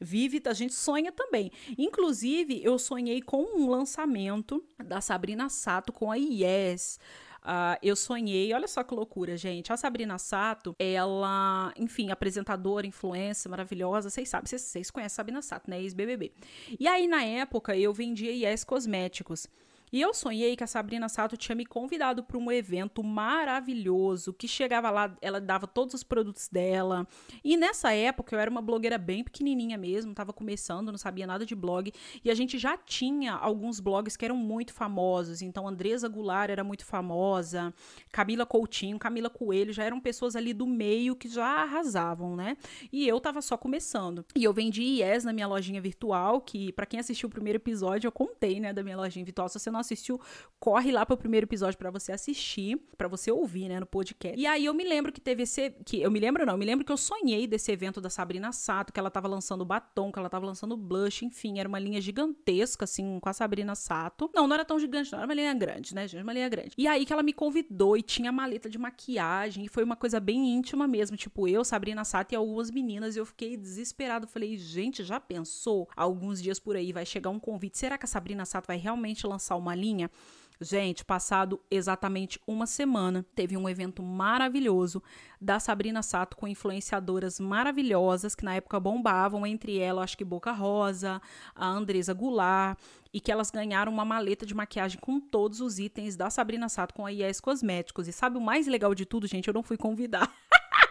vive, 0.00 0.42
a 0.44 0.52
gente 0.52 0.74
sonha 0.74 1.10
também. 1.10 1.50
Inclusive, 1.76 2.62
eu 2.62 2.78
sonhei 2.78 3.20
com 3.20 3.42
um 3.42 3.68
lançamento 3.68 4.64
da 4.84 5.00
Sabrina 5.00 5.48
Sato 5.48 5.92
com 5.92 6.10
a 6.10 6.16
Yes. 6.16 6.98
Uh, 7.46 7.78
eu 7.80 7.94
sonhei, 7.94 8.52
olha 8.52 8.66
só 8.66 8.82
que 8.82 8.92
loucura, 8.92 9.36
gente. 9.36 9.72
A 9.72 9.76
Sabrina 9.76 10.18
Sato, 10.18 10.74
ela, 10.80 11.72
enfim, 11.76 12.10
apresentadora, 12.10 12.86
influência 12.86 13.48
maravilhosa. 13.48 14.10
Vocês 14.10 14.28
sabem, 14.28 14.48
vocês, 14.48 14.62
vocês 14.62 14.90
conhecem 14.90 15.14
a 15.14 15.16
Sabrina 15.16 15.42
Sato, 15.42 15.70
né? 15.70 15.80
Ex-BBB. 15.80 16.32
E 16.78 16.88
aí, 16.88 17.06
na 17.06 17.22
época, 17.22 17.76
eu 17.76 17.94
vendia 17.94 18.32
Yes 18.32 18.64
Cosméticos. 18.64 19.46
E 19.92 20.00
eu 20.00 20.12
sonhei 20.12 20.56
que 20.56 20.64
a 20.64 20.66
Sabrina 20.66 21.08
Sato 21.08 21.36
tinha 21.36 21.54
me 21.54 21.64
convidado 21.64 22.22
para 22.22 22.36
um 22.36 22.50
evento 22.50 23.02
maravilhoso, 23.02 24.32
que 24.32 24.48
chegava 24.48 24.90
lá, 24.90 25.16
ela 25.20 25.40
dava 25.40 25.66
todos 25.66 25.94
os 25.94 26.02
produtos 26.02 26.48
dela. 26.48 27.06
E 27.44 27.56
nessa 27.56 27.92
época 27.92 28.34
eu 28.34 28.40
era 28.40 28.50
uma 28.50 28.60
blogueira 28.60 28.98
bem 28.98 29.22
pequenininha 29.22 29.78
mesmo, 29.78 30.10
estava 30.10 30.32
começando, 30.32 30.90
não 30.90 30.98
sabia 30.98 31.26
nada 31.26 31.46
de 31.46 31.54
blog, 31.54 31.92
e 32.24 32.30
a 32.30 32.34
gente 32.34 32.58
já 32.58 32.76
tinha 32.76 33.34
alguns 33.34 33.80
blogs 33.80 34.16
que 34.16 34.24
eram 34.24 34.36
muito 34.36 34.72
famosos. 34.72 35.40
Então 35.40 35.68
Andresa 35.68 36.08
Goulart 36.08 36.50
era 36.50 36.64
muito 36.64 36.84
famosa, 36.84 37.72
Camila 38.10 38.44
Coutinho, 38.44 38.98
Camila 38.98 39.30
Coelho, 39.30 39.72
já 39.72 39.84
eram 39.84 40.00
pessoas 40.00 40.34
ali 40.34 40.52
do 40.52 40.66
meio 40.66 41.14
que 41.14 41.28
já 41.28 41.62
arrasavam, 41.62 42.34
né? 42.34 42.56
E 42.92 43.06
eu 43.06 43.20
tava 43.20 43.40
só 43.40 43.56
começando. 43.56 44.24
E 44.34 44.42
eu 44.42 44.52
vendi 44.52 44.82
IES 44.82 45.24
na 45.24 45.32
minha 45.32 45.46
lojinha 45.46 45.80
virtual, 45.80 46.40
que 46.40 46.72
para 46.72 46.86
quem 46.86 46.98
assistiu 46.98 47.28
o 47.28 47.30
primeiro 47.30 47.58
episódio, 47.58 48.08
eu 48.08 48.12
contei, 48.12 48.58
né, 48.58 48.72
da 48.72 48.82
minha 48.82 48.96
lojinha 48.96 49.24
virtual. 49.24 49.48
Se 49.48 49.58
você 49.58 49.70
não 49.76 49.80
assistiu, 49.80 50.20
corre 50.58 50.90
lá 50.90 51.04
pro 51.04 51.16
primeiro 51.16 51.44
episódio 51.44 51.78
para 51.78 51.90
você 51.90 52.12
assistir, 52.12 52.78
para 52.96 53.06
você 53.06 53.30
ouvir, 53.30 53.68
né, 53.68 53.78
no 53.78 53.86
podcast. 53.86 54.38
E 54.40 54.46
aí 54.46 54.64
eu 54.64 54.74
me 54.74 54.84
lembro 54.84 55.12
que 55.12 55.20
teve 55.20 55.42
esse 55.42 55.70
que 55.84 56.00
eu 56.00 56.10
me 56.10 56.18
lembro 56.18 56.44
não, 56.44 56.54
eu 56.54 56.58
me 56.58 56.64
lembro 56.64 56.84
que 56.84 56.90
eu 56.90 56.96
sonhei 56.96 57.46
desse 57.46 57.70
evento 57.70 58.00
da 58.00 58.10
Sabrina 58.10 58.52
Sato, 58.52 58.92
que 58.92 58.98
ela 58.98 59.10
tava 59.10 59.28
lançando 59.28 59.64
batom, 59.64 60.10
que 60.10 60.18
ela 60.18 60.28
tava 60.28 60.46
lançando 60.46 60.76
blush, 60.76 61.24
enfim, 61.24 61.58
era 61.58 61.68
uma 61.68 61.78
linha 61.78 62.00
gigantesca 62.00 62.84
assim 62.84 63.20
com 63.20 63.28
a 63.28 63.32
Sabrina 63.32 63.74
Sato. 63.74 64.30
Não, 64.34 64.46
não 64.46 64.54
era 64.54 64.64
tão 64.64 64.78
gigante, 64.78 65.12
não, 65.12 65.18
era 65.18 65.28
uma 65.28 65.34
linha 65.34 65.54
grande, 65.54 65.94
né, 65.94 66.08
gente, 66.08 66.22
uma 66.22 66.32
linha 66.32 66.48
grande. 66.48 66.70
E 66.76 66.88
aí 66.88 67.04
que 67.04 67.12
ela 67.12 67.22
me 67.22 67.32
convidou 67.32 67.96
e 67.96 68.02
tinha 68.02 68.32
maleta 68.32 68.68
de 68.68 68.78
maquiagem 68.78 69.64
e 69.66 69.68
foi 69.68 69.84
uma 69.84 69.96
coisa 69.96 70.18
bem 70.18 70.56
íntima 70.56 70.88
mesmo, 70.88 71.16
tipo 71.16 71.46
eu, 71.46 71.64
Sabrina 71.64 72.04
Sato 72.04 72.32
e 72.32 72.36
algumas 72.36 72.70
meninas, 72.70 73.16
e 73.16 73.18
eu 73.18 73.26
fiquei 73.26 73.56
desesperado, 73.56 74.26
falei, 74.26 74.56
gente, 74.56 75.04
já 75.04 75.20
pensou? 75.20 75.88
Alguns 75.94 76.42
dias 76.42 76.58
por 76.58 76.76
aí 76.76 76.92
vai 76.92 77.04
chegar 77.04 77.30
um 77.30 77.38
convite, 77.38 77.78
será 77.78 77.98
que 77.98 78.04
a 78.04 78.08
Sabrina 78.08 78.44
Sato 78.44 78.66
vai 78.66 78.76
realmente 78.76 79.26
lançar 79.26 79.56
uma 79.56 79.65
linha? 79.74 80.10
Gente, 80.58 81.04
passado 81.04 81.60
exatamente 81.70 82.40
uma 82.46 82.66
semana, 82.66 83.26
teve 83.34 83.58
um 83.58 83.68
evento 83.68 84.02
maravilhoso 84.02 85.02
da 85.38 85.60
Sabrina 85.60 86.02
Sato 86.02 86.34
com 86.34 86.48
influenciadoras 86.48 87.38
maravilhosas 87.38 88.34
que 88.34 88.44
na 88.44 88.54
época 88.54 88.80
bombavam, 88.80 89.46
entre 89.46 89.78
elas, 89.78 90.04
acho 90.04 90.18
que 90.18 90.24
Boca 90.24 90.52
Rosa, 90.52 91.20
a 91.54 91.66
Andresa 91.66 92.14
Goulart, 92.14 92.78
e 93.12 93.20
que 93.20 93.30
elas 93.30 93.50
ganharam 93.50 93.92
uma 93.92 94.04
maleta 94.04 94.46
de 94.46 94.54
maquiagem 94.54 94.98
com 94.98 95.20
todos 95.20 95.60
os 95.60 95.78
itens 95.78 96.16
da 96.16 96.30
Sabrina 96.30 96.70
Sato 96.70 96.94
com 96.94 97.04
a 97.04 97.12
IES 97.12 97.38
Cosméticos. 97.38 98.08
E 98.08 98.12
sabe 98.12 98.38
o 98.38 98.40
mais 98.40 98.66
legal 98.66 98.94
de 98.94 99.04
tudo, 99.04 99.26
gente? 99.26 99.48
Eu 99.48 99.54
não 99.54 99.62
fui 99.62 99.76
convidar. 99.76 100.32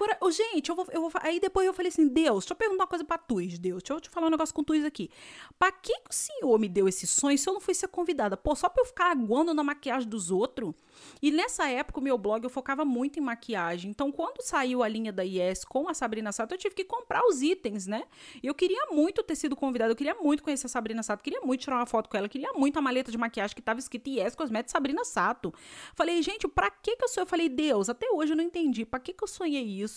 Agora, 0.00 0.16
oh, 0.22 0.30
gente, 0.30 0.70
eu 0.70 0.74
vou, 0.74 0.86
eu 0.92 1.02
vou. 1.02 1.10
Aí 1.16 1.38
depois 1.38 1.66
eu 1.66 1.74
falei 1.74 1.90
assim: 1.90 2.08
Deus, 2.08 2.44
deixa 2.44 2.54
eu 2.54 2.56
perguntar 2.56 2.84
uma 2.84 2.88
coisa 2.88 3.04
pra 3.04 3.18
Tuis, 3.18 3.58
Deus. 3.58 3.82
Deixa 3.82 3.92
eu 3.92 4.00
te 4.00 4.08
falar 4.08 4.28
um 4.28 4.30
negócio 4.30 4.54
com 4.54 4.64
Tuis 4.64 4.82
aqui. 4.82 5.10
Pra 5.58 5.70
que, 5.70 5.92
que 5.92 6.10
o 6.10 6.14
senhor 6.14 6.58
me 6.58 6.70
deu 6.70 6.88
esse 6.88 7.06
sonho 7.06 7.36
se 7.36 7.46
eu 7.46 7.52
não 7.52 7.60
fui 7.60 7.74
ser 7.74 7.88
convidada? 7.88 8.34
Pô, 8.34 8.56
só 8.56 8.70
pra 8.70 8.82
eu 8.82 8.86
ficar 8.86 9.10
aguando 9.10 9.52
na 9.52 9.62
maquiagem 9.62 10.08
dos 10.08 10.30
outros? 10.30 10.72
E 11.20 11.30
nessa 11.30 11.68
época, 11.68 12.00
o 12.00 12.02
meu 12.02 12.16
blog 12.16 12.42
eu 12.42 12.48
focava 12.48 12.82
muito 12.82 13.18
em 13.18 13.22
maquiagem. 13.22 13.90
Então, 13.90 14.10
quando 14.10 14.40
saiu 14.40 14.82
a 14.82 14.88
linha 14.88 15.12
da 15.12 15.22
IES 15.22 15.66
com 15.66 15.86
a 15.86 15.92
Sabrina 15.92 16.32
Sato, 16.32 16.54
eu 16.54 16.58
tive 16.58 16.74
que 16.74 16.84
comprar 16.84 17.22
os 17.26 17.42
itens, 17.42 17.86
né? 17.86 18.04
Eu 18.42 18.54
queria 18.54 18.86
muito 18.90 19.22
ter 19.22 19.34
sido 19.34 19.54
convidada, 19.54 19.92
eu 19.92 19.96
queria 19.96 20.14
muito 20.14 20.42
conhecer 20.42 20.64
a 20.64 20.70
Sabrina 20.70 21.02
Sato, 21.02 21.22
queria 21.22 21.42
muito 21.42 21.60
tirar 21.60 21.76
uma 21.76 21.86
foto 21.86 22.08
com 22.08 22.16
ela, 22.16 22.26
queria 22.26 22.54
muito 22.54 22.78
a 22.78 22.82
maleta 22.82 23.12
de 23.12 23.18
maquiagem 23.18 23.54
que 23.54 23.60
tava 23.60 23.78
escrito 23.78 24.08
IES 24.08 24.34
Cosméticos 24.34 24.72
Sabrina 24.72 25.04
Sato. 25.04 25.52
Falei, 25.94 26.22
gente, 26.22 26.48
pra 26.48 26.70
que 26.70 26.96
que 26.96 27.04
eu 27.04 27.08
sou? 27.08 27.22
Eu 27.22 27.26
falei, 27.26 27.50
Deus, 27.50 27.90
até 27.90 28.10
hoje 28.10 28.32
eu 28.32 28.36
não 28.36 28.44
entendi. 28.44 28.86
Pra 28.86 28.98
que 28.98 29.12
que 29.12 29.22
eu 29.22 29.28
sonhei 29.28 29.62
isso? 29.62 29.89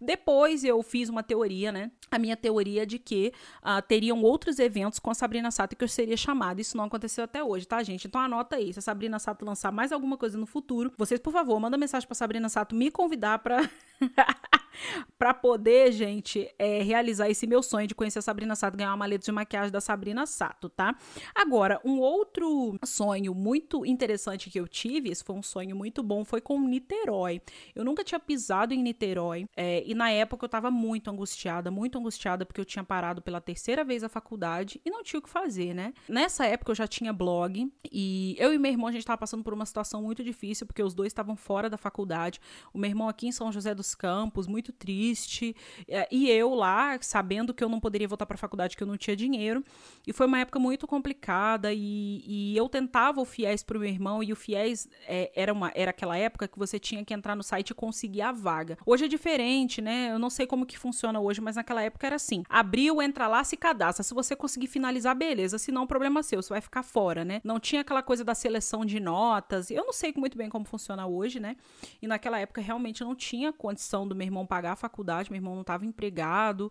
Depois 0.00 0.64
eu 0.64 0.82
fiz 0.82 1.08
uma 1.08 1.22
teoria, 1.22 1.72
né? 1.72 1.90
A 2.10 2.18
minha 2.18 2.36
teoria 2.36 2.84
de 2.84 2.98
que 2.98 3.32
uh, 3.62 3.80
teriam 3.82 4.22
outros 4.22 4.58
eventos 4.58 4.98
com 4.98 5.10
a 5.10 5.14
Sabrina 5.14 5.50
Sato 5.50 5.74
que 5.74 5.84
eu 5.84 5.88
seria 5.88 6.16
chamada. 6.16 6.60
Isso 6.60 6.76
não 6.76 6.84
aconteceu 6.84 7.24
até 7.24 7.42
hoje, 7.42 7.66
tá, 7.66 7.82
gente? 7.82 8.06
Então 8.06 8.20
anota 8.20 8.56
aí. 8.56 8.72
Se 8.72 8.78
a 8.78 8.82
Sabrina 8.82 9.18
Sato 9.18 9.44
lançar 9.44 9.72
mais 9.72 9.92
alguma 9.92 10.16
coisa 10.16 10.36
no 10.36 10.46
futuro, 10.46 10.92
vocês, 10.98 11.20
por 11.20 11.32
favor, 11.32 11.58
manda 11.58 11.78
mensagem 11.78 12.06
pra 12.06 12.14
Sabrina 12.14 12.48
Sato 12.48 12.74
me 12.74 12.90
convidar 12.90 13.38
pra. 13.38 13.58
para 15.18 15.32
poder, 15.34 15.92
gente, 15.92 16.48
é, 16.58 16.82
realizar 16.82 17.28
esse 17.28 17.46
meu 17.46 17.62
sonho 17.62 17.86
de 17.86 17.94
conhecer 17.94 18.18
a 18.18 18.22
Sabrina 18.22 18.54
Sato, 18.54 18.76
ganhar 18.76 18.90
uma 18.90 18.96
maleta 18.96 19.24
de 19.24 19.32
maquiagem 19.32 19.70
da 19.70 19.80
Sabrina 19.80 20.26
Sato, 20.26 20.68
tá? 20.68 20.96
Agora, 21.34 21.80
um 21.84 21.98
outro 21.98 22.78
sonho 22.84 23.34
muito 23.34 23.84
interessante 23.84 24.50
que 24.50 24.58
eu 24.58 24.68
tive, 24.68 25.10
esse 25.10 25.24
foi 25.24 25.34
um 25.34 25.42
sonho 25.42 25.76
muito 25.76 26.02
bom, 26.02 26.24
foi 26.24 26.40
com 26.40 26.60
Niterói. 26.60 27.40
Eu 27.74 27.84
nunca 27.84 28.04
tinha 28.04 28.18
pisado 28.20 28.74
em 28.74 28.82
Niterói 28.82 29.46
é, 29.56 29.82
e 29.86 29.94
na 29.94 30.10
época 30.10 30.44
eu 30.44 30.48
tava 30.48 30.70
muito 30.70 31.10
angustiada, 31.10 31.70
muito 31.70 31.98
angustiada 31.98 32.44
porque 32.44 32.60
eu 32.60 32.64
tinha 32.64 32.84
parado 32.84 33.22
pela 33.22 33.40
terceira 33.40 33.84
vez 33.84 34.02
a 34.04 34.08
faculdade 34.08 34.80
e 34.84 34.90
não 34.90 35.02
tinha 35.02 35.18
o 35.18 35.22
que 35.22 35.28
fazer, 35.28 35.74
né? 35.74 35.92
Nessa 36.08 36.46
época 36.46 36.72
eu 36.72 36.74
já 36.74 36.86
tinha 36.86 37.12
blog 37.12 37.70
e 37.90 38.36
eu 38.38 38.52
e 38.52 38.58
meu 38.58 38.70
irmão 38.70 38.86
a 38.86 38.92
gente 38.92 39.04
tava 39.04 39.18
passando 39.18 39.42
por 39.42 39.52
uma 39.52 39.66
situação 39.66 40.02
muito 40.02 40.22
difícil 40.22 40.66
porque 40.66 40.82
os 40.82 40.94
dois 40.94 41.08
estavam 41.08 41.36
fora 41.36 41.68
da 41.68 41.76
faculdade. 41.76 42.40
O 42.72 42.78
meu 42.78 42.88
irmão 42.88 43.08
aqui 43.08 43.26
em 43.26 43.32
São 43.32 43.52
José 43.52 43.74
dos 43.74 43.94
Campos, 43.94 44.46
muito 44.46 44.63
muito 44.64 44.72
triste. 44.72 45.54
É, 45.86 46.08
e 46.10 46.30
eu 46.30 46.54
lá, 46.54 46.96
sabendo 47.02 47.52
que 47.52 47.62
eu 47.62 47.68
não 47.68 47.78
poderia 47.78 48.08
voltar 48.08 48.24
para 48.24 48.36
a 48.36 48.38
faculdade, 48.38 48.76
que 48.76 48.82
eu 48.82 48.86
não 48.86 48.96
tinha 48.96 49.14
dinheiro. 49.14 49.62
E 50.06 50.12
foi 50.12 50.26
uma 50.26 50.38
época 50.38 50.58
muito 50.58 50.86
complicada. 50.86 51.72
E, 51.72 52.24
e 52.26 52.56
eu 52.56 52.68
tentava 52.68 53.20
o 53.20 53.24
FIES 53.24 53.62
para 53.62 53.76
o 53.76 53.80
meu 53.80 53.88
irmão. 53.88 54.22
E 54.22 54.32
o 54.32 54.36
FIES 54.36 54.88
é, 55.06 55.30
era, 55.34 55.52
uma, 55.52 55.70
era 55.74 55.90
aquela 55.90 56.16
época 56.16 56.48
que 56.48 56.58
você 56.58 56.78
tinha 56.78 57.04
que 57.04 57.12
entrar 57.12 57.36
no 57.36 57.42
site 57.42 57.70
e 57.70 57.74
conseguir 57.74 58.22
a 58.22 58.32
vaga. 58.32 58.78
Hoje 58.86 59.04
é 59.04 59.08
diferente, 59.08 59.82
né? 59.82 60.10
Eu 60.10 60.18
não 60.18 60.30
sei 60.30 60.46
como 60.46 60.64
que 60.64 60.78
funciona 60.78 61.20
hoje, 61.20 61.40
mas 61.40 61.56
naquela 61.56 61.82
época 61.82 62.06
era 62.06 62.16
assim. 62.16 62.42
Abriu, 62.48 63.02
entra 63.02 63.26
lá, 63.26 63.44
se 63.44 63.56
cadastra. 63.56 64.02
Se 64.02 64.14
você 64.14 64.34
conseguir 64.34 64.68
finalizar, 64.68 65.14
beleza. 65.14 65.58
Se 65.58 65.70
não, 65.70 65.86
problema 65.86 66.22
seu. 66.22 66.42
Você 66.42 66.48
vai 66.48 66.60
ficar 66.60 66.82
fora, 66.82 67.24
né? 67.24 67.40
Não 67.44 67.60
tinha 67.60 67.82
aquela 67.82 68.02
coisa 68.02 68.24
da 68.24 68.34
seleção 68.34 68.84
de 68.84 68.98
notas. 68.98 69.70
Eu 69.70 69.84
não 69.84 69.92
sei 69.92 70.14
muito 70.16 70.38
bem 70.38 70.48
como 70.48 70.64
funciona 70.64 71.06
hoje, 71.06 71.38
né? 71.38 71.56
E 72.00 72.06
naquela 72.06 72.38
época 72.38 72.60
realmente 72.60 73.02
não 73.04 73.14
tinha 73.14 73.52
condição 73.52 74.06
do 74.06 74.14
meu 74.14 74.26
irmão 74.26 74.46
pagar 74.54 74.72
a 74.72 74.76
faculdade, 74.76 75.32
meu 75.32 75.38
irmão 75.38 75.54
não 75.54 75.62
estava 75.62 75.84
empregado, 75.84 76.70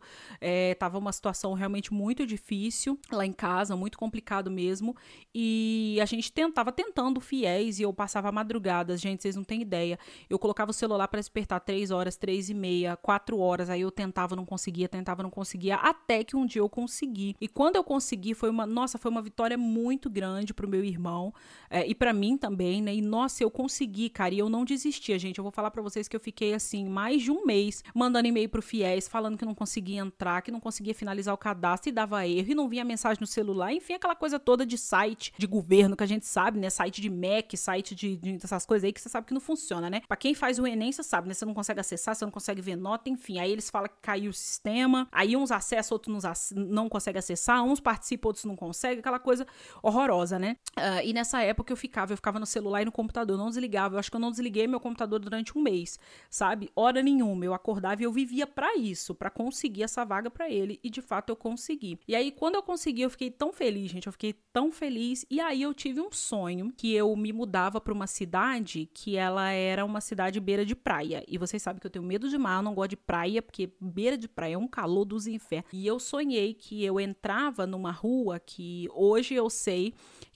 estava 0.72 0.98
é, 0.98 1.00
uma 1.00 1.12
situação 1.12 1.52
realmente 1.52 1.94
muito 1.94 2.26
difícil 2.26 2.98
lá 3.12 3.26
em 3.26 3.34
casa, 3.34 3.76
muito 3.76 3.98
complicado 3.98 4.50
mesmo. 4.50 4.96
E 5.36 6.00
a 6.02 6.06
gente 6.06 6.32
tentava 6.32 6.72
tentando 6.72 7.20
fiéis 7.20 7.80
e 7.80 7.84
eu 7.84 7.94
passava 7.94 8.32
madrugadas, 8.32 9.02
gente, 9.02 9.22
vocês 9.22 9.36
não 9.36 9.44
têm 9.44 9.62
ideia. 9.62 10.00
Eu 10.30 10.40
colocava 10.40 10.72
o 10.72 10.74
celular 10.74 11.10
para 11.10 11.20
despertar 11.20 11.60
três 11.60 11.92
horas, 11.92 12.16
três 12.16 12.50
e 12.50 12.54
meia, 12.54 12.96
quatro 12.96 13.38
horas, 13.38 13.70
aí 13.70 13.82
eu 13.82 13.92
tentava, 13.92 14.34
não 14.34 14.46
conseguia, 14.46 14.88
tentava, 14.88 15.22
não 15.22 15.30
conseguia, 15.30 15.76
até 15.76 16.24
que 16.24 16.38
um 16.38 16.46
dia 16.46 16.62
eu 16.62 16.70
consegui. 16.70 17.36
E 17.42 17.50
quando 17.50 17.76
eu 17.76 17.84
consegui, 17.84 18.34
foi 18.34 18.50
uma, 18.50 18.66
nossa, 18.66 18.98
foi 18.98 19.12
uma 19.12 19.22
vitória 19.22 19.58
muito 19.58 20.10
grande 20.10 20.54
pro 20.54 20.70
meu 20.70 20.86
irmão 20.86 21.34
é, 21.70 21.86
e 21.86 21.94
para 21.94 22.14
mim 22.14 22.38
também, 22.38 22.82
né? 22.82 22.96
E 22.96 23.02
nossa, 23.02 23.44
eu 23.44 23.52
consegui, 23.52 24.10
cara, 24.10 24.34
e 24.34 24.40
eu 24.40 24.48
não 24.48 24.64
desistia, 24.64 25.20
gente. 25.20 25.38
Eu 25.38 25.44
vou 25.44 25.52
falar 25.52 25.70
para 25.70 25.82
vocês 25.82 26.08
que 26.08 26.16
eu 26.16 26.22
fiquei 26.22 26.54
assim 26.54 26.88
mais 26.88 27.22
de 27.22 27.32
um 27.32 27.46
mês 27.46 27.73
mandando 27.96 28.28
e-mail 28.28 28.50
pro 28.50 28.62
Fiéis 28.62 29.08
falando 29.08 29.38
que 29.38 29.46
não 29.46 29.56
conseguia 29.56 30.02
entrar, 30.02 30.42
que 30.42 30.52
não 30.52 30.60
conseguia 30.60 30.94
finalizar 30.94 31.34
o 31.34 31.38
cadastro 31.38 31.90
e 31.90 31.92
dava 31.92 32.28
erro 32.28 32.52
e 32.52 32.56
não 32.56 32.68
vinha 32.68 32.84
mensagem 32.84 33.20
no 33.22 33.28
celular, 33.28 33.74
enfim, 33.74 33.94
aquela 33.94 34.16
coisa 34.16 34.40
toda 34.40 34.66
de 34.66 34.78
site 34.78 35.34
de 35.38 35.48
governo 35.48 35.96
que 35.96 36.04
a 36.04 36.08
gente 36.08 36.26
sabe, 36.26 36.60
né? 36.60 36.70
Site 36.70 37.02
de 37.02 37.10
Mac, 37.10 37.56
site 37.56 37.96
de, 37.96 38.18
de 38.18 38.36
essas 38.44 38.66
coisas 38.66 38.84
aí 38.84 38.94
que 38.94 39.02
você 39.02 39.10
sabe 39.10 39.28
que 39.28 39.34
não 39.34 39.42
funciona, 39.42 39.90
né? 39.90 40.02
Para 40.08 40.18
quem 40.18 40.34
faz 40.34 40.60
o 40.60 40.68
ENEM, 40.68 40.92
você 40.92 41.04
sabe, 41.04 41.28
né? 41.28 41.34
Você 41.34 41.46
não 41.46 41.54
consegue 41.54 41.80
acessar, 41.80 42.16
você 42.16 42.26
não 42.26 42.32
consegue 42.32 42.62
ver 42.62 42.76
nota, 42.76 43.10
enfim. 43.10 43.40
Aí 43.40 43.52
eles 43.52 43.70
falam 43.70 43.88
que 43.88 43.96
caiu 44.02 44.30
o 44.30 44.34
sistema, 44.34 45.08
aí 45.12 45.36
uns 45.36 45.52
acessam, 45.52 45.96
outros 45.96 46.24
não 46.56 46.90
conseguem 46.90 47.20
acessar, 47.20 47.64
uns 47.64 47.80
participam, 47.80 48.30
outros 48.30 48.46
não 48.46 48.56
conseguem, 48.56 49.00
aquela 49.00 49.20
coisa 49.20 49.46
horrorosa, 49.82 50.38
né? 50.40 50.58
Uh, 50.78 51.06
e 51.06 51.14
nessa 51.14 51.42
época 51.42 51.72
eu 51.72 51.78
ficava, 51.78 52.14
eu 52.14 52.18
ficava 52.18 52.40
no 52.40 52.46
celular 52.46 52.82
e 52.82 52.86
no 52.86 52.92
computador, 52.92 53.38
não 53.38 53.50
desligava. 53.50 53.96
Eu 53.96 54.00
acho 54.00 54.10
que 54.10 54.16
eu 54.16 54.22
não 54.22 54.32
desliguei 54.32 54.68
meu 54.68 54.80
computador 54.80 55.20
durante 55.20 55.58
um 55.58 55.62
mês, 55.62 56.00
sabe? 56.30 56.70
Hora 56.76 57.02
nenhuma. 57.02 57.46
Eu 57.46 57.54
acordava 57.64 58.02
e 58.02 58.06
eu 58.06 58.12
vivia 58.12 58.46
para 58.46 58.76
isso, 58.76 59.16
para 59.16 59.30
conseguir 59.30 59.84
essa 59.84 60.04
vaga 60.04 60.30
para 60.30 60.50
ele. 60.50 60.80
E 60.84 60.90
de 60.90 61.02
fato 61.02 61.30
eu 61.30 61.36
consegui. 61.36 61.98
E 62.06 62.14
aí, 62.14 62.30
quando 62.30 62.56
eu 62.56 62.64
consegui, 62.64 63.02
eu 63.02 63.10
fiquei 63.10 63.32
tão 63.32 63.54
feliz, 63.54 63.90
gente. 63.90 64.06
Eu 64.06 64.12
fiquei 64.12 64.34
tão 64.52 64.72
feliz. 64.72 65.26
E 65.30 65.40
aí 65.40 65.62
eu 65.62 65.74
tive 65.74 66.02
um 66.02 66.12
sonho 66.12 66.74
que 66.76 66.94
eu 66.94 67.16
me 67.16 67.32
mudava 67.32 67.80
para 67.80 67.94
uma 67.94 68.06
cidade 68.06 68.90
que 68.94 69.16
ela 69.16 69.50
era 69.50 69.86
uma 69.86 70.02
cidade 70.02 70.40
beira 70.40 70.66
de 70.66 70.76
praia. 70.76 71.24
E 71.28 71.38
vocês 71.38 71.62
sabem 71.62 71.80
que 71.80 71.88
eu 71.88 71.92
tenho 71.92 72.04
medo 72.04 72.30
de 72.30 72.38
mar, 72.38 72.58
eu 72.58 72.64
não 72.64 72.74
gosto 72.74 72.92
de 72.92 72.98
praia, 72.98 73.42
porque 73.42 73.72
beira 73.80 74.18
de 74.18 74.28
praia 74.28 74.56
é 74.56 74.58
um 74.58 74.68
calor 74.68 75.06
dos 75.06 75.26
infernos. 75.26 75.72
E 75.72 75.88
eu 75.88 76.00
sonhei 76.00 76.54
que 76.54 76.84
eu 76.84 77.00
entrava 77.00 77.66
numa 77.66 77.92
rua 77.92 78.40
que 78.40 78.90
hoje 78.94 79.34
eu 79.34 79.50
sei 79.50 79.94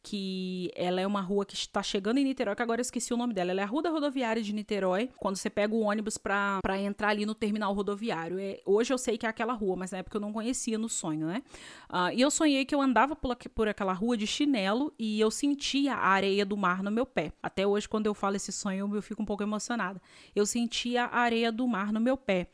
que 0.08 0.72
ela 0.74 1.02
é 1.02 1.06
uma 1.06 1.20
rua 1.20 1.46
que 1.46 1.54
está 1.54 1.84
chegando 1.84 2.18
em 2.18 2.24
Niterói, 2.24 2.56
que 2.56 2.62
agora 2.62 2.80
eu 2.80 2.84
esqueci 2.84 3.14
o 3.14 3.18
nome 3.18 3.34
dela. 3.34 3.52
Ela 3.52 3.60
é 3.60 3.64
a 3.66 3.68
Rua 3.68 3.82
da 3.82 3.90
Rodoviária 3.90 4.42
de 4.42 4.54
Niterói, 4.54 5.10
quando 5.18 5.36
você 5.36 5.50
pega 5.50 5.76
o 5.76 5.82
ônibus 5.82 6.18
para 6.18 6.62
entrar 6.80 7.10
ali 7.10 7.26
no 7.26 7.36
terminal 7.36 7.74
rodoviário. 7.74 8.40
É, 8.40 8.62
hoje 8.66 8.94
eu 8.94 8.98
sei 8.98 9.18
que 9.18 9.26
é 9.26 9.30
aquela 9.30 9.52
rua, 9.52 9.76
mas 9.76 9.92
na 9.92 9.98
época 9.98 10.16
eu 10.16 10.22
não 10.22 10.32
conhecia 10.32 10.78
no 10.78 10.88
sonho, 10.88 11.28
né? 11.28 11.44
Uh, 11.90 12.14
e 12.14 12.22
eu 12.22 12.32
sonhei 12.32 12.64
que 12.64 12.74
eu 12.74 12.82
andava 12.82 13.18
por, 13.18 13.36
por 13.54 13.68
aquela 13.68 13.92
rua 13.92 14.16
de 14.16 14.26
chinelo 14.26 14.94
e 14.98 15.20
eu 15.20 15.30
sentia 15.30 15.94
a 15.96 16.08
areia 16.08 16.46
do 16.46 16.56
mar 16.56 16.82
no 16.82 16.90
meu 16.90 17.06
pé. 17.06 17.34
Até 17.44 17.68
hoje, 17.68 17.90
quando 17.90 18.06
eu 18.06 18.14
falo 18.14 18.38
esse 18.38 18.54
sonho, 18.54 18.90
eu 18.96 19.02
fico 19.02 19.22
um 19.22 19.26
pouco 19.26 19.44
emocionada. 19.44 20.02
Eu 20.34 20.46
sentia 20.46 21.04
a 21.04 21.20
areia 21.20 21.52
do 21.52 21.68
mar 21.68 21.92
no 21.92 22.00
meu 22.00 22.16
pé. 22.16 22.48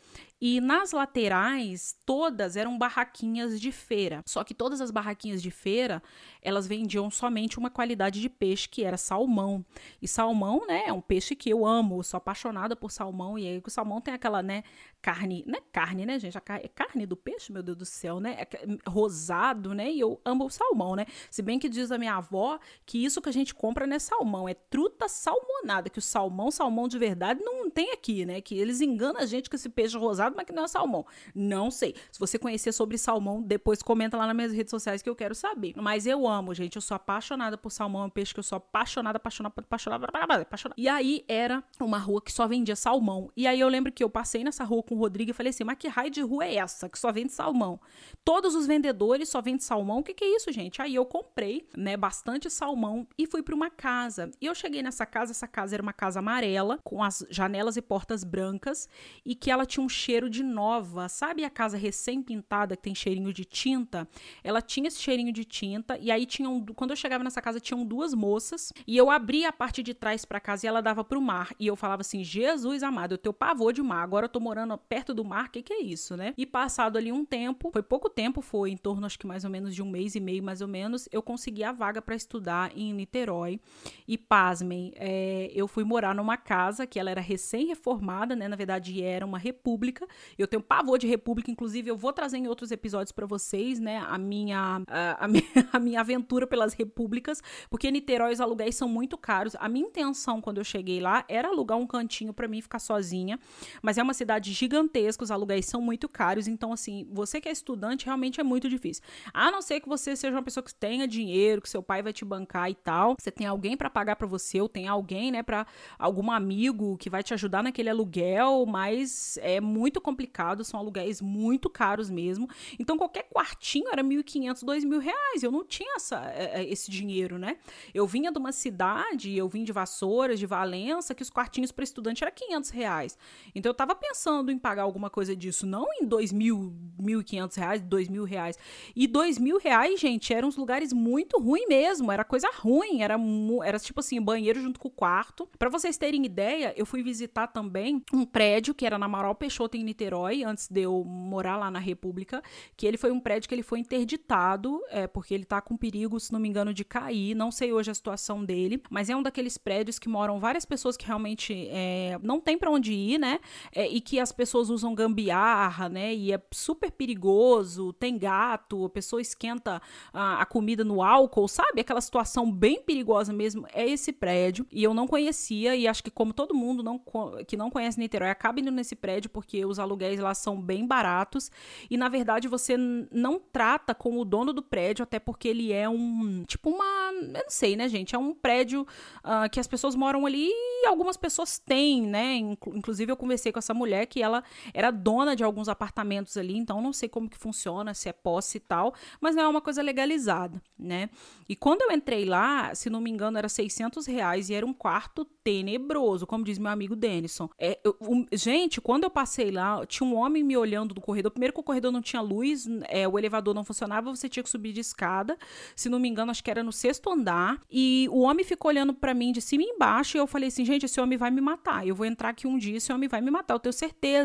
E 0.45 0.59
nas 0.59 0.91
laterais, 0.91 1.95
todas 2.05 2.57
eram 2.57 2.77
barraquinhas 2.77 3.61
de 3.61 3.71
feira. 3.71 4.21
Só 4.27 4.43
que 4.43 4.53
todas 4.53 4.81
as 4.81 4.91
barraquinhas 4.91 5.41
de 5.41 5.49
feira, 5.49 6.03
elas 6.41 6.67
vendiam 6.67 7.09
somente 7.09 7.57
uma 7.57 7.69
qualidade 7.69 8.19
de 8.19 8.27
peixe 8.27 8.67
que 8.67 8.83
era 8.83 8.97
salmão. 8.97 9.65
E 10.01 10.07
salmão, 10.07 10.67
né, 10.67 10.83
é 10.87 10.91
um 10.91 10.99
peixe 10.99 11.33
que 11.33 11.49
eu 11.49 11.65
amo, 11.65 12.03
sou 12.03 12.17
apaixonada 12.17 12.75
por 12.75 12.91
salmão. 12.91 13.39
E 13.39 13.47
aí 13.47 13.63
o 13.65 13.69
salmão 13.69 14.01
tem 14.01 14.13
aquela, 14.13 14.43
né, 14.43 14.65
carne, 15.03 15.43
não 15.45 15.59
é 15.59 15.61
carne, 15.69 16.05
né, 16.05 16.17
gente? 16.17 16.37
É 16.37 16.67
carne 16.69 17.05
do 17.05 17.17
peixe, 17.17 17.51
meu 17.51 17.61
Deus 17.61 17.77
do 17.77 17.85
céu, 17.85 18.21
né? 18.21 18.37
É 18.39 18.89
rosado, 18.89 19.73
né? 19.73 19.91
E 19.91 19.99
eu 19.99 20.19
amo 20.23 20.45
o 20.45 20.49
salmão, 20.49 20.95
né? 20.95 21.05
Se 21.29 21.41
bem 21.41 21.59
que 21.59 21.67
diz 21.67 21.91
a 21.91 21.97
minha 21.97 22.15
avó 22.15 22.57
que 22.85 23.03
isso 23.03 23.21
que 23.21 23.27
a 23.27 23.31
gente 23.33 23.53
compra 23.53 23.85
não 23.85 23.97
é 23.97 23.99
salmão, 23.99 24.47
é 24.47 24.53
truta 24.53 25.09
salmonada, 25.09 25.89
que 25.89 25.99
o 25.99 26.01
salmão, 26.01 26.49
salmão 26.49 26.87
de 26.87 26.97
verdade, 26.97 27.43
não 27.43 27.69
tem 27.69 27.91
aqui, 27.91 28.25
né? 28.25 28.39
Que 28.39 28.57
eles 28.57 28.79
enganam 28.79 29.19
a 29.19 29.25
gente 29.25 29.49
com 29.49 29.57
esse 29.57 29.67
peixe 29.67 29.97
rosado, 29.97 30.37
mas 30.37 30.45
que 30.45 30.53
não 30.53 30.63
é 30.63 30.67
salmão. 30.69 31.05
Não 31.35 31.69
sei. 31.69 31.95
Se 32.09 32.17
você 32.17 32.39
conhecer 32.39 32.71
sobre 32.71 32.97
salmão, 32.97 33.41
depois 33.41 33.83
comenta 33.83 34.15
lá 34.15 34.25
nas 34.25 34.35
minhas 34.35 34.53
redes 34.53 34.71
sociais 34.71 35.01
que 35.01 35.09
eu 35.09 35.15
quero 35.17 35.35
saber. 35.35 35.73
Mas 35.75 36.07
eu 36.07 36.25
amo, 36.25 36.53
gente. 36.53 36.77
Eu 36.77 36.81
sou 36.81 36.95
apaixonada 36.95 37.57
por 37.57 37.71
salmão, 37.71 38.03
é 38.03 38.05
um 38.05 38.09
peixe 38.09 38.33
que 38.33 38.39
eu 38.39 38.43
sou 38.43 38.55
apaixonada, 38.55 39.17
apaixonada, 39.17 39.53
apaixonada, 39.57 40.07
apaixonada. 40.41 40.81
E 40.81 40.87
aí 40.87 41.25
era 41.27 41.61
uma 41.77 41.97
rua 41.97 42.21
que 42.21 42.31
só 42.31 42.47
vendia 42.47 42.75
salmão. 42.77 43.29
E 43.35 43.45
aí 43.45 43.59
eu 43.59 43.67
lembro 43.67 43.91
que 43.91 44.01
eu 44.01 44.09
passei 44.09 44.45
nessa 44.45 44.63
rua 44.63 44.81
com 44.81 44.92
com 44.93 44.95
o 44.95 44.99
Rodrigo 44.99 45.31
e 45.31 45.33
falei 45.33 45.49
assim: 45.49 45.63
mas 45.63 45.77
que 45.77 45.87
raio 45.87 46.11
de 46.11 46.21
rua 46.21 46.45
é 46.45 46.55
essa 46.55 46.87
que 46.87 46.97
só 46.97 47.11
vende 47.11 47.33
salmão? 47.33 47.79
Todos 48.23 48.55
os 48.55 48.67
vendedores 48.67 49.29
só 49.29 49.41
vendem 49.41 49.59
salmão. 49.59 49.99
O 49.99 50.03
que, 50.03 50.13
que 50.13 50.23
é 50.23 50.35
isso, 50.35 50.51
gente? 50.51 50.81
Aí 50.81 50.95
eu 50.95 51.05
comprei, 51.05 51.67
né, 51.75 51.97
bastante 51.97 52.49
salmão 52.49 53.07
e 53.17 53.25
fui 53.25 53.41
para 53.41 53.55
uma 53.55 53.69
casa. 53.69 54.31
E 54.39 54.45
eu 54.45 54.55
cheguei 54.55 54.81
nessa 54.81 55.05
casa, 55.05 55.31
essa 55.31 55.47
casa 55.47 55.75
era 55.75 55.83
uma 55.83 55.93
casa 55.93 56.19
amarela, 56.19 56.79
com 56.83 57.03
as 57.03 57.25
janelas 57.29 57.75
e 57.75 57.81
portas 57.81 58.23
brancas 58.23 58.87
e 59.25 59.35
que 59.35 59.49
ela 59.49 59.65
tinha 59.65 59.83
um 59.83 59.89
cheiro 59.89 60.29
de 60.29 60.43
nova. 60.43 61.09
Sabe 61.09 61.43
a 61.43 61.49
casa 61.49 61.77
recém-pintada 61.77 62.75
que 62.75 62.83
tem 62.83 62.95
cheirinho 62.95 63.33
de 63.33 63.45
tinta? 63.45 64.07
Ela 64.43 64.61
tinha 64.61 64.87
esse 64.87 64.99
cheirinho 64.99 65.33
de 65.33 65.43
tinta 65.43 65.97
e 65.99 66.11
aí 66.11 66.25
tinham, 66.25 66.63
quando 66.75 66.91
eu 66.91 66.95
chegava 66.95 67.23
nessa 67.23 67.41
casa, 67.41 67.59
tinham 67.59 67.85
duas 67.85 68.13
moças 68.13 68.71
e 68.85 68.95
eu 68.95 69.09
abria 69.09 69.49
a 69.49 69.53
parte 69.53 69.81
de 69.81 69.93
trás 69.93 70.25
para 70.25 70.39
casa 70.39 70.65
e 70.65 70.67
ela 70.67 70.81
dava 70.81 71.03
para 71.03 71.17
o 71.17 71.21
mar. 71.21 71.53
E 71.59 71.67
eu 71.67 71.75
falava 71.75 72.01
assim: 72.01 72.23
Jesus 72.23 72.83
amado, 72.83 73.13
eu 73.13 73.17
tenho 73.17 73.33
pavor 73.33 73.73
de 73.73 73.81
mar. 73.81 74.03
Agora 74.03 74.25
eu 74.25 74.29
tô 74.29 74.39
morando 74.39 74.77
perto 74.87 75.13
do 75.13 75.23
mar, 75.23 75.45
o 75.45 75.49
que, 75.49 75.61
que 75.61 75.73
é 75.73 75.81
isso, 75.81 76.15
né? 76.15 76.33
E 76.37 76.45
passado 76.45 76.97
ali 76.97 77.11
um 77.11 77.25
tempo, 77.25 77.71
foi 77.71 77.81
pouco 77.81 78.09
tempo, 78.09 78.41
foi 78.41 78.71
em 78.71 78.77
torno 78.77 79.05
acho 79.05 79.17
que 79.17 79.25
mais 79.25 79.43
ou 79.43 79.49
menos 79.49 79.73
de 79.73 79.81
um 79.81 79.89
mês 79.89 80.15
e 80.15 80.19
meio, 80.19 80.43
mais 80.43 80.61
ou 80.61 80.67
menos, 80.67 81.07
eu 81.11 81.21
consegui 81.21 81.63
a 81.63 81.71
vaga 81.71 82.01
para 82.01 82.15
estudar 82.15 82.71
em 82.75 82.93
Niterói. 82.93 83.59
E 84.07 84.17
pasmem, 84.17 84.91
é, 84.95 85.51
eu 85.53 85.67
fui 85.67 85.83
morar 85.83 86.13
numa 86.13 86.37
casa 86.37 86.85
que 86.85 86.99
ela 86.99 87.09
era 87.09 87.21
recém-reformada, 87.21 88.35
né? 88.35 88.47
Na 88.47 88.55
verdade, 88.55 89.01
era 89.01 89.25
uma 89.25 89.37
república. 89.37 90.05
Eu 90.37 90.47
tenho 90.47 90.61
pavor 90.61 90.97
de 90.97 91.07
república, 91.07 91.49
inclusive 91.49 91.89
eu 91.89 91.97
vou 91.97 92.11
trazer 92.11 92.37
em 92.37 92.47
outros 92.47 92.71
episódios 92.71 93.11
para 93.11 93.25
vocês, 93.25 93.79
né? 93.79 93.97
A 94.07 94.17
minha, 94.17 94.81
a, 94.87 95.25
a, 95.25 95.27
minha, 95.27 95.43
a 95.71 95.79
minha 95.79 95.99
aventura 96.01 96.45
pelas 96.45 96.73
repúblicas, 96.73 97.41
porque 97.69 97.89
Niterói 97.89 98.33
os 98.33 98.41
aluguéis 98.41 98.75
são 98.75 98.87
muito 98.87 99.17
caros. 99.17 99.55
A 99.59 99.69
minha 99.69 99.87
intenção 99.87 100.41
quando 100.41 100.57
eu 100.57 100.63
cheguei 100.63 100.99
lá 100.99 101.23
era 101.27 101.47
alugar 101.47 101.77
um 101.77 101.87
cantinho 101.87 102.33
para 102.33 102.47
mim 102.47 102.61
ficar 102.61 102.79
sozinha, 102.79 103.39
mas 103.81 103.97
é 103.97 104.03
uma 104.03 104.13
cidade 104.13 104.51
gigante 104.51 104.72
gigantesca, 104.73 105.23
os 105.23 105.31
aluguéis 105.31 105.65
são 105.65 105.79
muito 105.79 106.09
caros, 106.09 106.47
então 106.47 106.73
assim, 106.73 107.07
você 107.11 107.39
que 107.39 107.47
é 107.47 107.51
estudante 107.51 108.05
realmente 108.05 108.39
é 108.39 108.43
muito 108.43 108.67
difícil. 108.67 109.03
A 109.33 109.51
não 109.51 109.61
ser 109.61 109.79
que 109.79 109.87
você 109.87 110.15
seja 110.15 110.35
uma 110.35 110.41
pessoa 110.41 110.63
que 110.63 110.73
tenha 110.73 111.07
dinheiro, 111.07 111.61
que 111.61 111.69
seu 111.69 111.83
pai 111.83 112.01
vai 112.01 112.11
te 112.11 112.25
bancar 112.25 112.69
e 112.69 112.75
tal, 112.75 113.15
você 113.19 113.31
tem 113.31 113.45
alguém 113.45 113.77
para 113.77 113.89
pagar 113.89 114.15
para 114.15 114.27
você, 114.27 114.59
ou 114.59 114.67
tem 114.67 114.87
alguém, 114.87 115.31
né, 115.31 115.43
para 115.43 115.67
algum 115.99 116.31
amigo 116.31 116.97
que 116.97 117.09
vai 117.09 117.21
te 117.21 117.33
ajudar 117.33 117.61
naquele 117.61 117.89
aluguel, 117.89 118.65
mas 118.65 119.37
é 119.41 119.61
muito 119.61 120.01
complicado, 120.01 120.63
são 120.63 120.79
aluguéis 120.79 121.21
muito 121.21 121.69
caros 121.69 122.09
mesmo. 122.09 122.49
Então 122.79 122.97
qualquer 122.97 123.23
quartinho 123.29 123.89
era 123.91 124.03
1.500, 124.03 124.63
2.000 124.63 124.99
reais. 124.99 125.43
Eu 125.43 125.51
não 125.51 125.63
tinha 125.63 125.95
essa, 125.95 126.31
é, 126.35 126.61
é, 126.61 126.71
esse 126.71 126.89
dinheiro, 126.89 127.37
né? 127.37 127.57
Eu 127.93 128.07
vinha 128.07 128.31
de 128.31 128.39
uma 128.39 128.51
cidade, 128.51 129.35
eu 129.37 129.47
vim 129.47 129.63
de 129.63 129.71
Vassouras, 129.71 130.39
de 130.39 130.45
Valença, 130.45 131.13
que 131.13 131.21
os 131.21 131.29
quartinhos 131.29 131.71
para 131.71 131.83
estudante 131.83 132.23
era 132.23 132.31
500 132.31 132.69
reais. 132.71 133.17
Então 133.53 133.69
eu 133.69 133.73
tava 133.73 133.95
pensando 133.95 134.51
em 134.51 134.57
pagar 134.63 134.83
alguma 134.83 135.09
coisa 135.09 135.35
disso, 135.35 135.67
não 135.67 135.85
em 136.01 136.05
dois 136.05 136.31
mil, 136.31 136.73
mil 136.97 137.19
e 137.19 137.23
quinhentos 137.23 137.57
reais, 137.57 137.81
dois 137.81 138.07
mil 138.07 138.23
reais. 138.23 138.57
E 138.95 139.05
dois 139.05 139.37
mil 139.37 139.59
reais, 139.59 139.99
gente, 139.99 140.33
eram 140.33 140.47
uns 140.47 140.55
lugares 140.55 140.93
muito 140.93 141.37
ruins 141.37 141.67
mesmo, 141.67 142.09
era 142.09 142.23
coisa 142.23 142.49
ruim, 142.55 143.01
era, 143.01 143.17
era 143.65 143.77
tipo 143.77 143.99
assim, 143.99 144.21
banheiro 144.21 144.61
junto 144.61 144.79
com 144.79 144.87
o 144.87 144.91
quarto. 144.91 145.49
Para 145.59 145.67
vocês 145.67 145.97
terem 145.97 146.25
ideia, 146.25 146.73
eu 146.77 146.85
fui 146.85 147.03
visitar 147.03 147.47
também 147.47 148.01
um 148.13 148.25
prédio 148.25 148.73
que 148.73 148.85
era 148.85 148.97
na 148.97 149.05
Amaral 149.05 149.35
Peixoto, 149.35 149.75
em 149.75 149.83
Niterói, 149.83 150.45
antes 150.45 150.69
de 150.69 150.81
eu 150.83 151.03
morar 151.03 151.57
lá 151.57 151.69
na 151.69 151.79
República, 151.79 152.41
que 152.77 152.87
ele 152.87 152.97
foi 152.97 153.11
um 153.11 153.19
prédio 153.19 153.49
que 153.49 153.55
ele 153.55 153.63
foi 153.63 153.79
interditado, 153.79 154.79
é, 154.89 155.05
porque 155.07 155.33
ele 155.33 155.43
tá 155.43 155.59
com 155.59 155.75
perigo, 155.75 156.17
se 156.21 156.31
não 156.31 156.39
me 156.39 156.47
engano, 156.47 156.73
de 156.73 156.85
cair. 156.85 157.35
Não 157.35 157.51
sei 157.51 157.73
hoje 157.73 157.91
a 157.91 157.93
situação 157.93 158.45
dele, 158.45 158.81
mas 158.89 159.09
é 159.09 159.15
um 159.15 159.21
daqueles 159.21 159.57
prédios 159.57 159.99
que 159.99 160.07
moram 160.07 160.39
várias 160.39 160.63
pessoas 160.63 160.95
que 160.95 161.05
realmente 161.05 161.67
é, 161.69 162.17
não 162.23 162.39
tem 162.39 162.57
para 162.57 162.71
onde 162.71 162.93
ir, 162.93 163.17
né? 163.17 163.39
É, 163.73 163.85
e 163.87 163.99
que 163.99 164.21
as 164.21 164.31
pessoas 164.31 164.42
usam 164.53 164.95
gambiarra, 164.95 165.87
né? 165.89 166.13
E 166.13 166.31
é 166.31 166.41
super 166.51 166.91
perigoso, 166.91 167.93
tem 167.93 168.17
gato, 168.17 168.85
a 168.85 168.89
pessoa 168.89 169.21
esquenta 169.21 169.81
a, 170.11 170.41
a 170.41 170.45
comida 170.45 170.83
no 170.83 171.01
álcool, 171.01 171.47
sabe? 171.47 171.81
Aquela 171.81 172.01
situação 172.01 172.51
bem 172.51 172.81
perigosa 172.81 173.31
mesmo. 173.31 173.67
É 173.73 173.87
esse 173.87 174.11
prédio. 174.11 174.65
E 174.71 174.83
eu 174.83 174.93
não 174.93 175.07
conhecia, 175.07 175.75
e 175.75 175.87
acho 175.87 176.03
que 176.03 176.11
como 176.11 176.33
todo 176.33 176.55
mundo 176.55 176.81
não, 176.81 177.01
que 177.45 177.55
não 177.55 177.69
conhece 177.69 177.99
Niterói, 177.99 178.29
acaba 178.29 178.59
indo 178.59 178.71
nesse 178.71 178.95
prédio 178.95 179.29
porque 179.29 179.65
os 179.65 179.79
aluguéis 179.79 180.19
lá 180.19 180.33
são 180.33 180.59
bem 180.59 180.85
baratos. 180.87 181.51
E 181.89 181.97
na 181.97 182.09
verdade 182.09 182.47
você 182.47 182.77
não 182.77 183.39
trata 183.39 183.93
com 183.93 184.17
o 184.17 184.25
dono 184.25 184.53
do 184.53 184.61
prédio, 184.61 185.03
até 185.03 185.19
porque 185.19 185.47
ele 185.47 185.71
é 185.71 185.87
um. 185.87 186.43
Tipo 186.47 186.69
uma. 186.69 187.11
Eu 187.13 187.43
não 187.43 187.49
sei, 187.49 187.75
né, 187.75 187.87
gente? 187.87 188.15
É 188.15 188.17
um 188.17 188.33
prédio 188.33 188.87
uh, 189.23 189.49
que 189.51 189.59
as 189.59 189.67
pessoas 189.67 189.95
moram 189.95 190.25
ali 190.25 190.49
e 190.49 190.87
algumas 190.87 191.17
pessoas 191.17 191.59
têm, 191.59 192.01
né? 192.01 192.35
Inclusive 192.35 193.11
eu 193.11 193.17
conversei 193.17 193.51
com 193.51 193.59
essa 193.59 193.73
mulher 193.73 194.05
que 194.05 194.21
ela 194.21 194.32
era 194.73 194.89
dona 194.89 195.35
de 195.35 195.43
alguns 195.43 195.67
apartamentos 195.67 196.37
ali, 196.37 196.55
então 196.57 196.81
não 196.81 196.93
sei 196.93 197.09
como 197.09 197.29
que 197.29 197.37
funciona, 197.37 197.93
se 197.93 198.07
é 198.07 198.13
posse 198.13 198.57
e 198.57 198.61
tal, 198.61 198.93
mas 199.19 199.35
não 199.35 199.43
é 199.43 199.47
uma 199.47 199.61
coisa 199.61 199.81
legalizada, 199.81 200.61
né? 200.79 201.09
E 201.49 201.55
quando 201.55 201.81
eu 201.81 201.91
entrei 201.91 202.23
lá, 202.23 202.73
se 202.73 202.89
não 202.89 203.01
me 203.01 203.11
engano, 203.11 203.37
era 203.37 203.49
600 203.49 204.05
reais 204.05 204.49
e 204.49 204.53
era 204.53 204.65
um 204.65 204.73
quarto 204.73 205.25
tenebroso, 205.43 206.25
como 206.25 206.43
diz 206.43 206.57
meu 206.57 206.71
amigo 206.71 206.95
Denison. 206.95 207.49
É, 207.59 207.77
eu, 207.83 207.95
um, 208.01 208.25
gente, 208.31 208.79
quando 208.79 209.03
eu 209.03 209.09
passei 209.09 209.51
lá, 209.51 209.85
tinha 209.85 210.07
um 210.07 210.15
homem 210.15 210.43
me 210.43 210.55
olhando 210.55 210.93
do 210.93 211.01
corredor. 211.01 211.31
Primeiro 211.31 211.53
que 211.53 211.59
o 211.59 211.63
corredor 211.63 211.91
não 211.91 212.01
tinha 212.01 212.21
luz, 212.21 212.65
é, 212.87 213.07
o 213.07 213.19
elevador 213.19 213.53
não 213.53 213.63
funcionava, 213.63 214.09
você 214.09 214.29
tinha 214.29 214.43
que 214.43 214.49
subir 214.49 214.71
de 214.71 214.79
escada. 214.79 215.37
Se 215.75 215.89
não 215.89 215.99
me 215.99 216.07
engano, 216.07 216.31
acho 216.31 216.43
que 216.43 216.49
era 216.49 216.63
no 216.63 216.71
sexto 216.71 217.09
andar. 217.11 217.59
E 217.69 218.07
o 218.11 218.21
homem 218.21 218.45
ficou 218.45 218.69
olhando 218.69 218.93
para 218.93 219.13
mim 219.13 219.31
de 219.31 219.41
cima 219.41 219.63
e 219.63 219.67
embaixo. 219.67 220.17
E 220.17 220.19
eu 220.19 220.27
falei 220.27 220.47
assim, 220.47 220.63
gente, 220.63 220.85
esse 220.85 220.99
homem 221.01 221.17
vai 221.17 221.29
me 221.29 221.41
matar. 221.41 221.85
Eu 221.85 221.95
vou 221.95 222.05
entrar 222.05 222.29
aqui 222.29 222.47
um 222.47 222.57
dia, 222.57 222.77
esse 222.77 222.91
homem 222.93 223.09
vai 223.09 223.19
me 223.21 223.29
matar, 223.29 223.55
eu 223.55 223.59
tenho 223.59 223.73
certeza, 223.73 224.22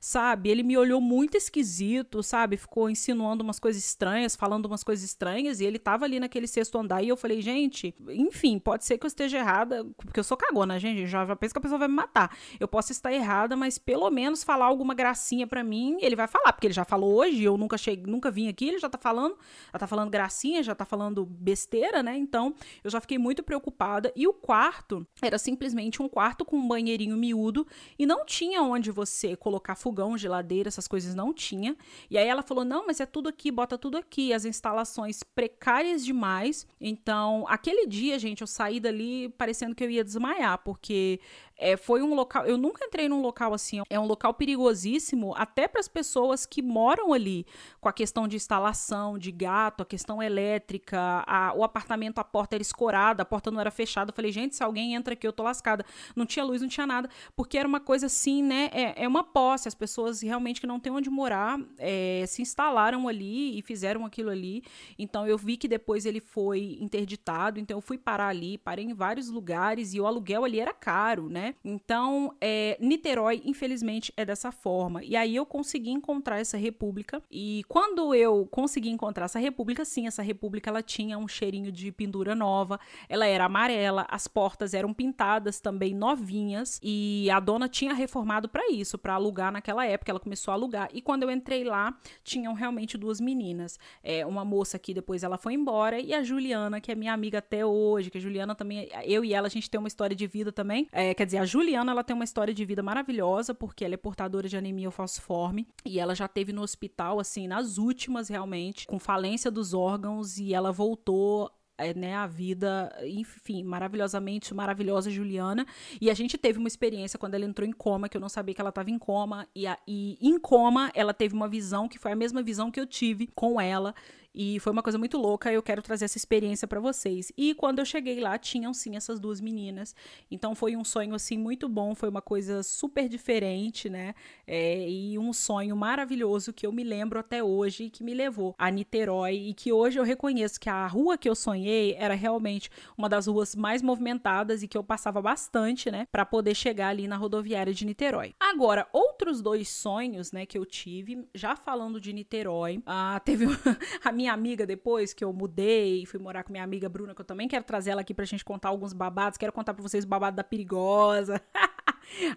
sabe? 0.00 0.50
Ele 0.50 0.62
me 0.62 0.76
olhou 0.76 1.00
muito 1.00 1.36
esquisito, 1.36 2.22
sabe? 2.22 2.56
Ficou 2.56 2.90
insinuando 2.90 3.42
umas 3.42 3.58
coisas 3.58 3.84
estranhas, 3.84 4.36
falando 4.36 4.66
umas 4.66 4.84
coisas 4.84 5.04
estranhas. 5.04 5.60
E 5.60 5.64
ele 5.64 5.78
tava 5.78 6.04
ali 6.04 6.20
naquele 6.20 6.46
sexto 6.46 6.78
andar. 6.78 7.02
E 7.02 7.08
eu 7.08 7.16
falei, 7.16 7.40
gente, 7.40 7.94
enfim, 8.08 8.58
pode 8.58 8.84
ser 8.84 8.98
que 8.98 9.06
eu 9.06 9.08
esteja 9.08 9.38
errada, 9.38 9.86
porque 9.96 10.20
eu 10.20 10.24
sou 10.24 10.36
cagona, 10.36 10.78
gente. 10.78 11.06
Já, 11.06 11.24
já 11.24 11.36
penso 11.36 11.54
que 11.54 11.58
a 11.58 11.62
pessoa 11.62 11.78
vai 11.78 11.88
me 11.88 11.94
matar. 11.94 12.36
Eu 12.58 12.68
posso 12.68 12.92
estar 12.92 13.12
errada, 13.12 13.56
mas 13.56 13.78
pelo 13.78 14.10
menos 14.10 14.44
falar 14.44 14.66
alguma 14.66 14.94
gracinha 14.94 15.46
para 15.46 15.62
mim, 15.64 15.98
ele 16.00 16.16
vai 16.16 16.26
falar, 16.26 16.52
porque 16.52 16.66
ele 16.66 16.74
já 16.74 16.84
falou 16.84 17.14
hoje, 17.14 17.42
eu 17.42 17.56
nunca 17.56 17.76
cheguei, 17.76 18.10
nunca 18.10 18.30
vim 18.30 18.48
aqui, 18.48 18.68
ele 18.68 18.78
já 18.78 18.88
tá 18.88 18.98
falando, 18.98 19.36
já 19.72 19.78
tá 19.78 19.86
falando 19.86 20.10
gracinha, 20.10 20.62
já 20.62 20.74
tá 20.74 20.84
falando 20.84 21.24
besteira, 21.24 22.02
né? 22.02 22.16
Então, 22.16 22.54
eu 22.82 22.90
já 22.90 23.00
fiquei 23.00 23.18
muito 23.18 23.42
preocupada. 23.42 24.12
E 24.14 24.26
o 24.26 24.32
quarto 24.32 25.06
era 25.22 25.38
simplesmente 25.38 26.02
um 26.02 26.08
quarto 26.08 26.44
com 26.44 26.56
um 26.56 26.68
banheirinho 26.68 27.16
miúdo 27.16 27.66
e 27.98 28.06
não 28.06 28.24
tinha 28.24 28.62
onde 28.62 28.90
você 28.90 29.29
colocar 29.36 29.74
fogão, 29.74 30.16
geladeira, 30.16 30.68
essas 30.68 30.88
coisas 30.88 31.14
não 31.14 31.32
tinha. 31.32 31.76
E 32.10 32.18
aí 32.18 32.26
ela 32.26 32.42
falou: 32.42 32.64
"Não, 32.64 32.86
mas 32.86 33.00
é 33.00 33.06
tudo 33.06 33.28
aqui, 33.28 33.50
bota 33.50 33.76
tudo 33.78 33.96
aqui". 33.96 34.32
As 34.32 34.44
instalações 34.44 35.22
precárias 35.22 36.04
demais. 36.04 36.66
Então, 36.80 37.44
aquele 37.48 37.86
dia, 37.86 38.18
gente, 38.18 38.40
eu 38.40 38.46
saí 38.46 38.80
dali 38.80 39.28
parecendo 39.30 39.74
que 39.74 39.84
eu 39.84 39.90
ia 39.90 40.04
desmaiar, 40.04 40.58
porque 40.58 41.20
é, 41.60 41.76
foi 41.76 42.02
um 42.02 42.14
local. 42.14 42.46
Eu 42.46 42.56
nunca 42.56 42.84
entrei 42.84 43.08
num 43.08 43.20
local 43.20 43.52
assim. 43.52 43.82
É 43.90 44.00
um 44.00 44.06
local 44.06 44.32
perigosíssimo, 44.34 45.34
até 45.36 45.68
para 45.68 45.80
as 45.80 45.86
pessoas 45.88 46.46
que 46.46 46.62
moram 46.62 47.12
ali, 47.12 47.46
com 47.80 47.88
a 47.88 47.92
questão 47.92 48.26
de 48.26 48.36
instalação, 48.36 49.18
de 49.18 49.30
gato, 49.30 49.82
a 49.82 49.86
questão 49.86 50.22
elétrica, 50.22 51.22
a, 51.26 51.52
o 51.54 51.62
apartamento, 51.62 52.18
a 52.18 52.24
porta 52.24 52.56
era 52.56 52.62
escorada, 52.62 53.22
a 53.22 53.26
porta 53.26 53.50
não 53.50 53.60
era 53.60 53.70
fechada. 53.70 54.10
Eu 54.10 54.14
falei, 54.14 54.32
gente, 54.32 54.56
se 54.56 54.64
alguém 54.64 54.94
entra 54.94 55.12
aqui, 55.12 55.26
eu 55.26 55.32
tô 55.32 55.42
lascada. 55.42 55.84
Não 56.16 56.24
tinha 56.24 56.44
luz, 56.44 56.62
não 56.62 56.68
tinha 56.68 56.86
nada, 56.86 57.08
porque 57.36 57.58
era 57.58 57.68
uma 57.68 57.80
coisa 57.80 58.06
assim, 58.06 58.42
né? 58.42 58.70
É, 58.72 59.04
é 59.04 59.08
uma 59.08 59.22
posse. 59.22 59.68
As 59.68 59.74
pessoas 59.74 60.22
realmente 60.22 60.60
que 60.60 60.66
não 60.66 60.80
têm 60.80 60.90
onde 60.90 61.10
morar 61.10 61.60
é, 61.78 62.24
se 62.26 62.40
instalaram 62.40 63.06
ali 63.06 63.58
e 63.58 63.62
fizeram 63.62 64.06
aquilo 64.06 64.30
ali. 64.30 64.62
Então 64.98 65.26
eu 65.26 65.36
vi 65.36 65.56
que 65.58 65.68
depois 65.68 66.06
ele 66.06 66.20
foi 66.20 66.78
interditado, 66.80 67.60
então 67.60 67.76
eu 67.76 67.82
fui 67.82 67.98
parar 67.98 68.28
ali, 68.28 68.56
parei 68.56 68.84
em 68.84 68.94
vários 68.94 69.28
lugares 69.28 69.92
e 69.92 70.00
o 70.00 70.06
aluguel 70.06 70.44
ali 70.44 70.58
era 70.58 70.72
caro, 70.72 71.28
né? 71.28 71.49
Então, 71.64 72.34
é, 72.40 72.76
Niterói, 72.80 73.42
infelizmente, 73.44 74.12
é 74.16 74.24
dessa 74.24 74.50
forma. 74.52 75.04
E 75.04 75.16
aí 75.16 75.36
eu 75.36 75.46
consegui 75.46 75.90
encontrar 75.90 76.38
essa 76.38 76.56
república. 76.56 77.22
E 77.30 77.64
quando 77.68 78.14
eu 78.14 78.46
consegui 78.50 78.90
encontrar 78.90 79.26
essa 79.26 79.38
república, 79.38 79.84
sim, 79.84 80.06
essa 80.06 80.22
república 80.22 80.70
ela 80.70 80.82
tinha 80.82 81.18
um 81.18 81.28
cheirinho 81.28 81.72
de 81.72 81.90
pendura 81.92 82.34
nova. 82.34 82.78
Ela 83.08 83.26
era 83.26 83.44
amarela, 83.44 84.06
as 84.08 84.26
portas 84.26 84.74
eram 84.74 84.92
pintadas 84.92 85.60
também 85.60 85.94
novinhas. 85.94 86.80
E 86.82 87.28
a 87.30 87.40
dona 87.40 87.68
tinha 87.68 87.92
reformado 87.92 88.48
para 88.48 88.70
isso, 88.70 88.98
para 88.98 89.14
alugar 89.14 89.52
naquela 89.52 89.84
época. 89.86 90.10
Ela 90.10 90.20
começou 90.20 90.52
a 90.52 90.54
alugar. 90.54 90.88
E 90.92 91.00
quando 91.00 91.24
eu 91.24 91.30
entrei 91.30 91.64
lá, 91.64 91.98
tinham 92.22 92.54
realmente 92.54 92.96
duas 92.96 93.20
meninas. 93.20 93.78
É, 94.02 94.24
uma 94.24 94.44
moça 94.44 94.78
que 94.78 94.94
depois 94.94 95.22
ela 95.22 95.36
foi 95.36 95.54
embora 95.54 96.00
e 96.00 96.14
a 96.14 96.22
Juliana, 96.22 96.80
que 96.80 96.92
é 96.92 96.94
minha 96.94 97.12
amiga 97.12 97.38
até 97.38 97.64
hoje. 97.64 98.10
Que 98.10 98.18
a 98.18 98.20
Juliana 98.20 98.54
também, 98.54 98.88
eu 99.04 99.24
e 99.24 99.34
ela, 99.34 99.46
a 99.46 99.50
gente 99.50 99.68
tem 99.68 99.78
uma 99.78 99.88
história 99.88 100.14
de 100.14 100.26
vida 100.26 100.52
também. 100.52 100.88
É, 100.92 101.12
quer 101.14 101.26
dizer, 101.26 101.39
a 101.40 101.44
Juliana, 101.46 101.92
ela 101.92 102.04
tem 102.04 102.14
uma 102.14 102.24
história 102.24 102.52
de 102.52 102.64
vida 102.64 102.82
maravilhosa, 102.82 103.54
porque 103.54 103.84
ela 103.84 103.94
é 103.94 103.96
portadora 103.96 104.48
de 104.48 104.56
anemia 104.56 104.90
falciforme, 104.90 105.66
e 105.84 105.98
ela 105.98 106.14
já 106.14 106.28
teve 106.28 106.52
no 106.52 106.62
hospital, 106.62 107.18
assim, 107.18 107.48
nas 107.48 107.78
últimas, 107.78 108.28
realmente, 108.28 108.86
com 108.86 108.98
falência 108.98 109.50
dos 109.50 109.72
órgãos, 109.72 110.38
e 110.38 110.52
ela 110.52 110.70
voltou 110.70 111.50
é, 111.78 111.94
né, 111.94 112.14
a 112.14 112.26
vida, 112.26 112.94
enfim, 113.04 113.64
maravilhosamente 113.64 114.52
maravilhosa 114.52 115.10
Juliana. 115.10 115.66
E 115.98 116.10
a 116.10 116.14
gente 116.14 116.36
teve 116.36 116.58
uma 116.58 116.68
experiência 116.68 117.18
quando 117.18 117.34
ela 117.34 117.46
entrou 117.46 117.66
em 117.66 117.72
coma, 117.72 118.06
que 118.06 118.18
eu 118.18 118.20
não 118.20 118.28
sabia 118.28 118.54
que 118.54 118.60
ela 118.60 118.68
estava 118.68 118.90
em 118.90 118.98
coma. 118.98 119.48
E, 119.54 119.66
a, 119.66 119.78
e 119.88 120.18
em 120.20 120.38
coma, 120.38 120.90
ela 120.94 121.14
teve 121.14 121.34
uma 121.34 121.48
visão 121.48 121.88
que 121.88 121.98
foi 121.98 122.12
a 122.12 122.16
mesma 122.16 122.42
visão 122.42 122.70
que 122.70 122.78
eu 122.78 122.86
tive 122.86 123.26
com 123.28 123.58
ela 123.58 123.94
e 124.34 124.60
foi 124.60 124.72
uma 124.72 124.82
coisa 124.82 124.98
muito 124.98 125.18
louca, 125.18 125.52
eu 125.52 125.62
quero 125.62 125.82
trazer 125.82 126.04
essa 126.04 126.16
experiência 126.16 126.66
para 126.68 126.78
vocês. 126.80 127.32
E 127.36 127.54
quando 127.54 127.80
eu 127.80 127.84
cheguei 127.84 128.20
lá, 128.20 128.38
tinham 128.38 128.72
sim 128.72 128.96
essas 128.96 129.18
duas 129.18 129.40
meninas. 129.40 129.94
Então 130.30 130.54
foi 130.54 130.76
um 130.76 130.84
sonho 130.84 131.14
assim 131.14 131.36
muito 131.36 131.68
bom, 131.68 131.94
foi 131.94 132.08
uma 132.08 132.22
coisa 132.22 132.62
super 132.62 133.08
diferente, 133.08 133.88
né? 133.88 134.14
É, 134.46 134.88
e 134.88 135.18
um 135.18 135.32
sonho 135.32 135.76
maravilhoso 135.76 136.52
que 136.52 136.66
eu 136.66 136.72
me 136.72 136.84
lembro 136.84 137.18
até 137.18 137.42
hoje 137.42 137.84
e 137.84 137.90
que 137.90 138.04
me 138.04 138.14
levou 138.14 138.54
a 138.58 138.70
Niterói 138.70 139.34
e 139.34 139.54
que 139.54 139.72
hoje 139.72 139.98
eu 139.98 140.04
reconheço 140.04 140.60
que 140.60 140.70
a 140.70 140.86
rua 140.86 141.18
que 141.18 141.28
eu 141.28 141.34
sonhei 141.34 141.94
era 141.94 142.14
realmente 142.14 142.70
uma 142.96 143.08
das 143.08 143.26
ruas 143.26 143.54
mais 143.54 143.82
movimentadas 143.82 144.62
e 144.62 144.68
que 144.68 144.78
eu 144.78 144.84
passava 144.84 145.20
bastante, 145.20 145.90
né, 145.90 146.06
para 146.10 146.24
poder 146.24 146.54
chegar 146.54 146.88
ali 146.88 147.08
na 147.08 147.16
rodoviária 147.16 147.72
de 147.72 147.84
Niterói. 147.84 148.34
Agora, 148.38 148.86
outros 148.92 149.42
dois 149.42 149.68
sonhos, 149.68 150.32
né, 150.32 150.46
que 150.46 150.56
eu 150.56 150.64
tive, 150.64 151.26
já 151.34 151.56
falando 151.56 152.00
de 152.00 152.12
Niterói, 152.12 152.82
ah, 152.86 153.20
teve 153.24 153.46
a 154.04 154.12
minha 154.12 154.19
amiga 154.28 154.66
depois, 154.66 155.12
que 155.12 155.24
eu 155.24 155.32
mudei, 155.32 156.04
fui 156.06 156.18
morar 156.18 156.44
com 156.44 156.52
minha 156.52 156.64
amiga 156.64 156.88
Bruna, 156.88 157.14
que 157.14 157.20
eu 157.20 157.24
também 157.24 157.48
quero 157.48 157.64
trazer 157.64 157.90
ela 157.90 158.00
aqui 158.00 158.12
pra 158.12 158.24
gente 158.24 158.44
contar 158.44 158.68
alguns 158.68 158.92
babados. 158.92 159.38
Quero 159.38 159.52
contar 159.52 159.74
pra 159.74 159.82
vocês 159.82 160.04
o 160.04 160.08
babado 160.08 160.36
da 160.36 160.44
perigosa. 160.44 161.40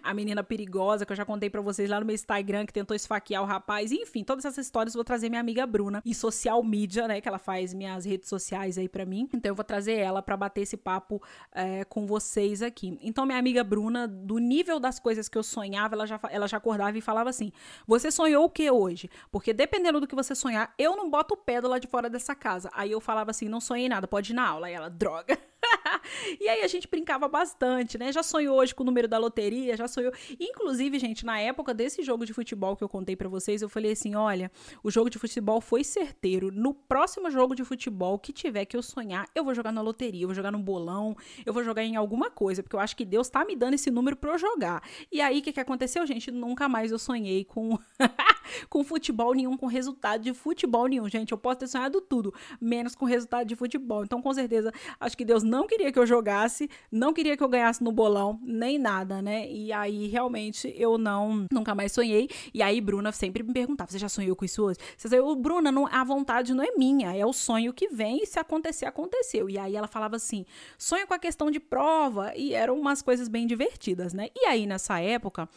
a 0.02 0.14
menina 0.14 0.42
perigosa 0.42 1.04
que 1.04 1.12
eu 1.12 1.16
já 1.16 1.24
contei 1.24 1.50
para 1.50 1.60
vocês 1.60 1.88
lá 1.88 2.00
no 2.00 2.06
meu 2.06 2.14
Instagram 2.14 2.66
que 2.66 2.72
tentou 2.72 2.94
esfaquear 2.94 3.42
o 3.42 3.46
rapaz. 3.46 3.92
Enfim, 3.92 4.24
todas 4.24 4.44
essas 4.44 4.66
histórias 4.66 4.94
eu 4.94 4.98
vou 4.98 5.04
trazer 5.04 5.28
minha 5.28 5.40
amiga 5.40 5.66
Bruna 5.66 6.02
e 6.04 6.14
social 6.14 6.62
media, 6.62 7.08
né, 7.08 7.20
que 7.20 7.28
ela 7.28 7.38
faz 7.38 7.74
minhas 7.74 8.04
redes 8.04 8.28
sociais 8.28 8.78
aí 8.78 8.88
para 8.88 9.04
mim. 9.04 9.28
Então 9.32 9.50
eu 9.50 9.54
vou 9.54 9.64
trazer 9.64 9.94
ela 9.94 10.22
para 10.22 10.36
bater 10.36 10.62
esse 10.62 10.76
papo 10.76 11.22
é, 11.52 11.84
com 11.84 12.06
vocês 12.06 12.62
aqui. 12.62 12.98
Então 13.02 13.26
minha 13.26 13.38
amiga 13.38 13.64
Bruna, 13.64 14.06
do 14.06 14.38
nível 14.38 14.78
das 14.78 14.98
coisas 14.98 15.28
que 15.28 15.36
eu 15.36 15.42
sonhava, 15.42 15.94
ela 15.94 16.06
já, 16.06 16.20
ela 16.30 16.46
já 16.46 16.56
acordava 16.56 16.96
e 16.96 17.00
falava 17.00 17.30
assim: 17.30 17.52
"Você 17.86 18.10
sonhou 18.10 18.44
o 18.44 18.50
que 18.50 18.70
hoje?" 18.70 19.10
Porque 19.30 19.52
dependendo 19.52 20.00
do 20.00 20.06
que 20.06 20.14
você 20.14 20.34
sonhar, 20.34 20.72
eu 20.78 20.96
não 20.96 21.10
boto 21.10 21.34
o 21.34 21.36
pé 21.36 21.60
do 21.60 21.68
lado 21.68 21.82
de 21.82 21.88
fora 21.88 22.08
dessa 22.08 22.34
casa. 22.34 22.70
Aí 22.74 22.90
eu 22.90 23.00
falava 23.00 23.30
assim: 23.30 23.48
"Não 23.48 23.60
sonhei 23.60 23.88
nada, 23.88 24.06
pode 24.06 24.32
ir 24.32 24.34
na 24.34 24.46
aula". 24.48 24.70
E 24.70 24.74
ela: 24.74 24.88
"Droga". 24.88 25.38
e 26.40 26.48
aí 26.48 26.62
a 26.62 26.68
gente 26.68 26.88
brincava 26.88 27.28
bastante, 27.28 27.98
né? 27.98 28.12
Já 28.12 28.22
sonhou 28.22 28.58
hoje 28.58 28.74
com 28.74 28.82
o 28.82 28.86
número 28.86 29.08
da 29.08 29.18
loteria, 29.18 29.76
já 29.76 29.88
sonhou. 29.88 30.12
Inclusive, 30.38 30.98
gente, 30.98 31.24
na 31.24 31.38
época 31.38 31.72
desse 31.74 32.02
jogo 32.02 32.24
de 32.24 32.32
futebol 32.32 32.76
que 32.76 32.84
eu 32.84 32.88
contei 32.88 33.16
para 33.16 33.28
vocês, 33.28 33.62
eu 33.62 33.68
falei 33.68 33.92
assim: 33.92 34.14
olha, 34.14 34.50
o 34.82 34.90
jogo 34.90 35.10
de 35.10 35.18
futebol 35.18 35.60
foi 35.60 35.84
certeiro. 35.84 36.50
No 36.52 36.74
próximo 36.74 37.30
jogo 37.30 37.54
de 37.54 37.64
futebol 37.64 38.18
que 38.18 38.32
tiver 38.32 38.64
que 38.64 38.76
eu 38.76 38.82
sonhar, 38.82 39.28
eu 39.34 39.44
vou 39.44 39.54
jogar 39.54 39.72
na 39.72 39.80
loteria, 39.80 40.22
eu 40.22 40.28
vou 40.28 40.34
jogar 40.34 40.50
no 40.50 40.58
bolão, 40.58 41.16
eu 41.44 41.52
vou 41.52 41.64
jogar 41.64 41.82
em 41.82 41.96
alguma 41.96 42.30
coisa, 42.30 42.62
porque 42.62 42.76
eu 42.76 42.80
acho 42.80 42.96
que 42.96 43.04
Deus 43.04 43.28
tá 43.28 43.44
me 43.44 43.56
dando 43.56 43.74
esse 43.74 43.90
número 43.90 44.16
para 44.16 44.32
eu 44.32 44.38
jogar. 44.38 44.82
E 45.10 45.20
aí, 45.20 45.38
o 45.38 45.42
que, 45.42 45.52
que 45.52 45.60
aconteceu, 45.60 46.06
gente? 46.06 46.30
Nunca 46.30 46.68
mais 46.68 46.92
eu 46.92 46.98
sonhei 46.98 47.44
com. 47.44 47.78
com 48.68 48.84
futebol 48.84 49.34
nenhum, 49.34 49.56
com 49.56 49.66
resultado 49.66 50.22
de 50.22 50.34
futebol 50.34 50.86
nenhum. 50.86 51.08
Gente, 51.08 51.32
eu 51.32 51.38
posso 51.38 51.60
ter 51.60 51.66
sonhado 51.66 52.00
tudo, 52.00 52.32
menos 52.60 52.94
com 52.94 53.04
resultado 53.04 53.46
de 53.46 53.56
futebol. 53.56 54.04
Então, 54.04 54.20
com 54.20 54.32
certeza, 54.32 54.72
acho 55.00 55.16
que 55.16 55.24
Deus 55.24 55.42
não 55.42 55.53
queria 55.66 55.92
que 55.92 55.98
eu 55.98 56.04
jogasse, 56.04 56.68
não 56.90 57.12
queria 57.12 57.36
que 57.36 57.42
eu 57.44 57.48
ganhasse 57.48 57.82
no 57.84 57.92
bolão, 57.92 58.40
nem 58.42 58.78
nada, 58.78 59.22
né? 59.22 59.48
E 59.48 59.72
aí, 59.72 60.08
realmente, 60.08 60.74
eu 60.76 60.98
não, 60.98 61.46
nunca 61.52 61.72
mais 61.74 61.92
sonhei. 61.92 62.28
E 62.52 62.60
aí, 62.60 62.80
Bruna 62.80 63.12
sempre 63.12 63.44
me 63.44 63.52
perguntava: 63.52 63.92
você 63.92 63.98
já 63.98 64.08
sonhou 64.08 64.34
com 64.34 64.44
isso 64.44 64.64
hoje? 64.64 64.78
Você 64.96 65.08
sonhou, 65.08 65.36
Bruna, 65.36 65.70
não, 65.70 65.86
a 65.86 66.02
vontade 66.02 66.52
não 66.52 66.64
é 66.64 66.72
minha, 66.76 67.16
é 67.16 67.24
o 67.24 67.32
sonho 67.32 67.72
que 67.72 67.88
vem 67.88 68.22
e 68.22 68.26
se 68.26 68.40
acontecer, 68.40 68.86
aconteceu. 68.86 69.48
E 69.48 69.56
aí 69.56 69.76
ela 69.76 69.86
falava 69.86 70.16
assim: 70.16 70.44
sonho 70.76 71.06
com 71.06 71.14
a 71.14 71.18
questão 71.18 71.50
de 71.50 71.60
prova, 71.60 72.32
e 72.34 72.52
eram 72.52 72.76
umas 72.78 73.00
coisas 73.00 73.28
bem 73.28 73.46
divertidas, 73.46 74.12
né? 74.12 74.28
E 74.34 74.46
aí, 74.46 74.66
nessa 74.66 75.00
época, 75.00 75.48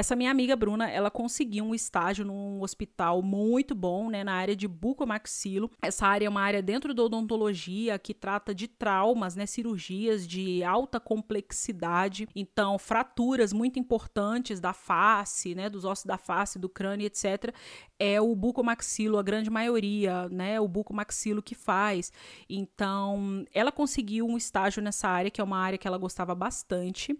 essa 0.00 0.16
minha 0.16 0.30
amiga 0.30 0.56
Bruna, 0.56 0.90
ela 0.90 1.10
conseguiu 1.10 1.62
um 1.62 1.74
estágio 1.74 2.24
num 2.24 2.62
hospital 2.62 3.22
muito 3.22 3.74
bom, 3.74 4.08
né, 4.08 4.24
na 4.24 4.32
área 4.32 4.56
de 4.56 4.66
bucomaxilo. 4.66 5.70
Essa 5.82 6.06
área 6.06 6.24
é 6.24 6.28
uma 6.28 6.40
área 6.40 6.62
dentro 6.62 6.94
da 6.94 7.02
odontologia 7.02 7.98
que 7.98 8.14
trata 8.14 8.54
de 8.54 8.66
traumas, 8.66 9.36
né, 9.36 9.44
cirurgias 9.44 10.26
de 10.26 10.64
alta 10.64 10.98
complexidade, 10.98 12.26
então 12.34 12.78
fraturas 12.78 13.52
muito 13.52 13.78
importantes 13.78 14.58
da 14.58 14.72
face, 14.72 15.54
né, 15.54 15.68
dos 15.68 15.84
ossos 15.84 16.06
da 16.06 16.16
face, 16.16 16.58
do 16.58 16.68
crânio, 16.68 17.06
etc. 17.06 17.54
É 17.98 18.18
o 18.20 18.34
bucomaxilo, 18.34 19.18
a 19.18 19.22
grande 19.22 19.50
maioria, 19.50 20.30
né, 20.30 20.58
o 20.58 20.66
bucomaxilo 20.66 21.42
que 21.42 21.54
faz. 21.54 22.10
Então, 22.48 23.44
ela 23.52 23.70
conseguiu 23.70 24.26
um 24.26 24.38
estágio 24.38 24.82
nessa 24.82 25.08
área, 25.08 25.30
que 25.30 25.42
é 25.42 25.44
uma 25.44 25.58
área 25.58 25.76
que 25.78 25.86
ela 25.86 25.98
gostava 25.98 26.34
bastante. 26.34 27.14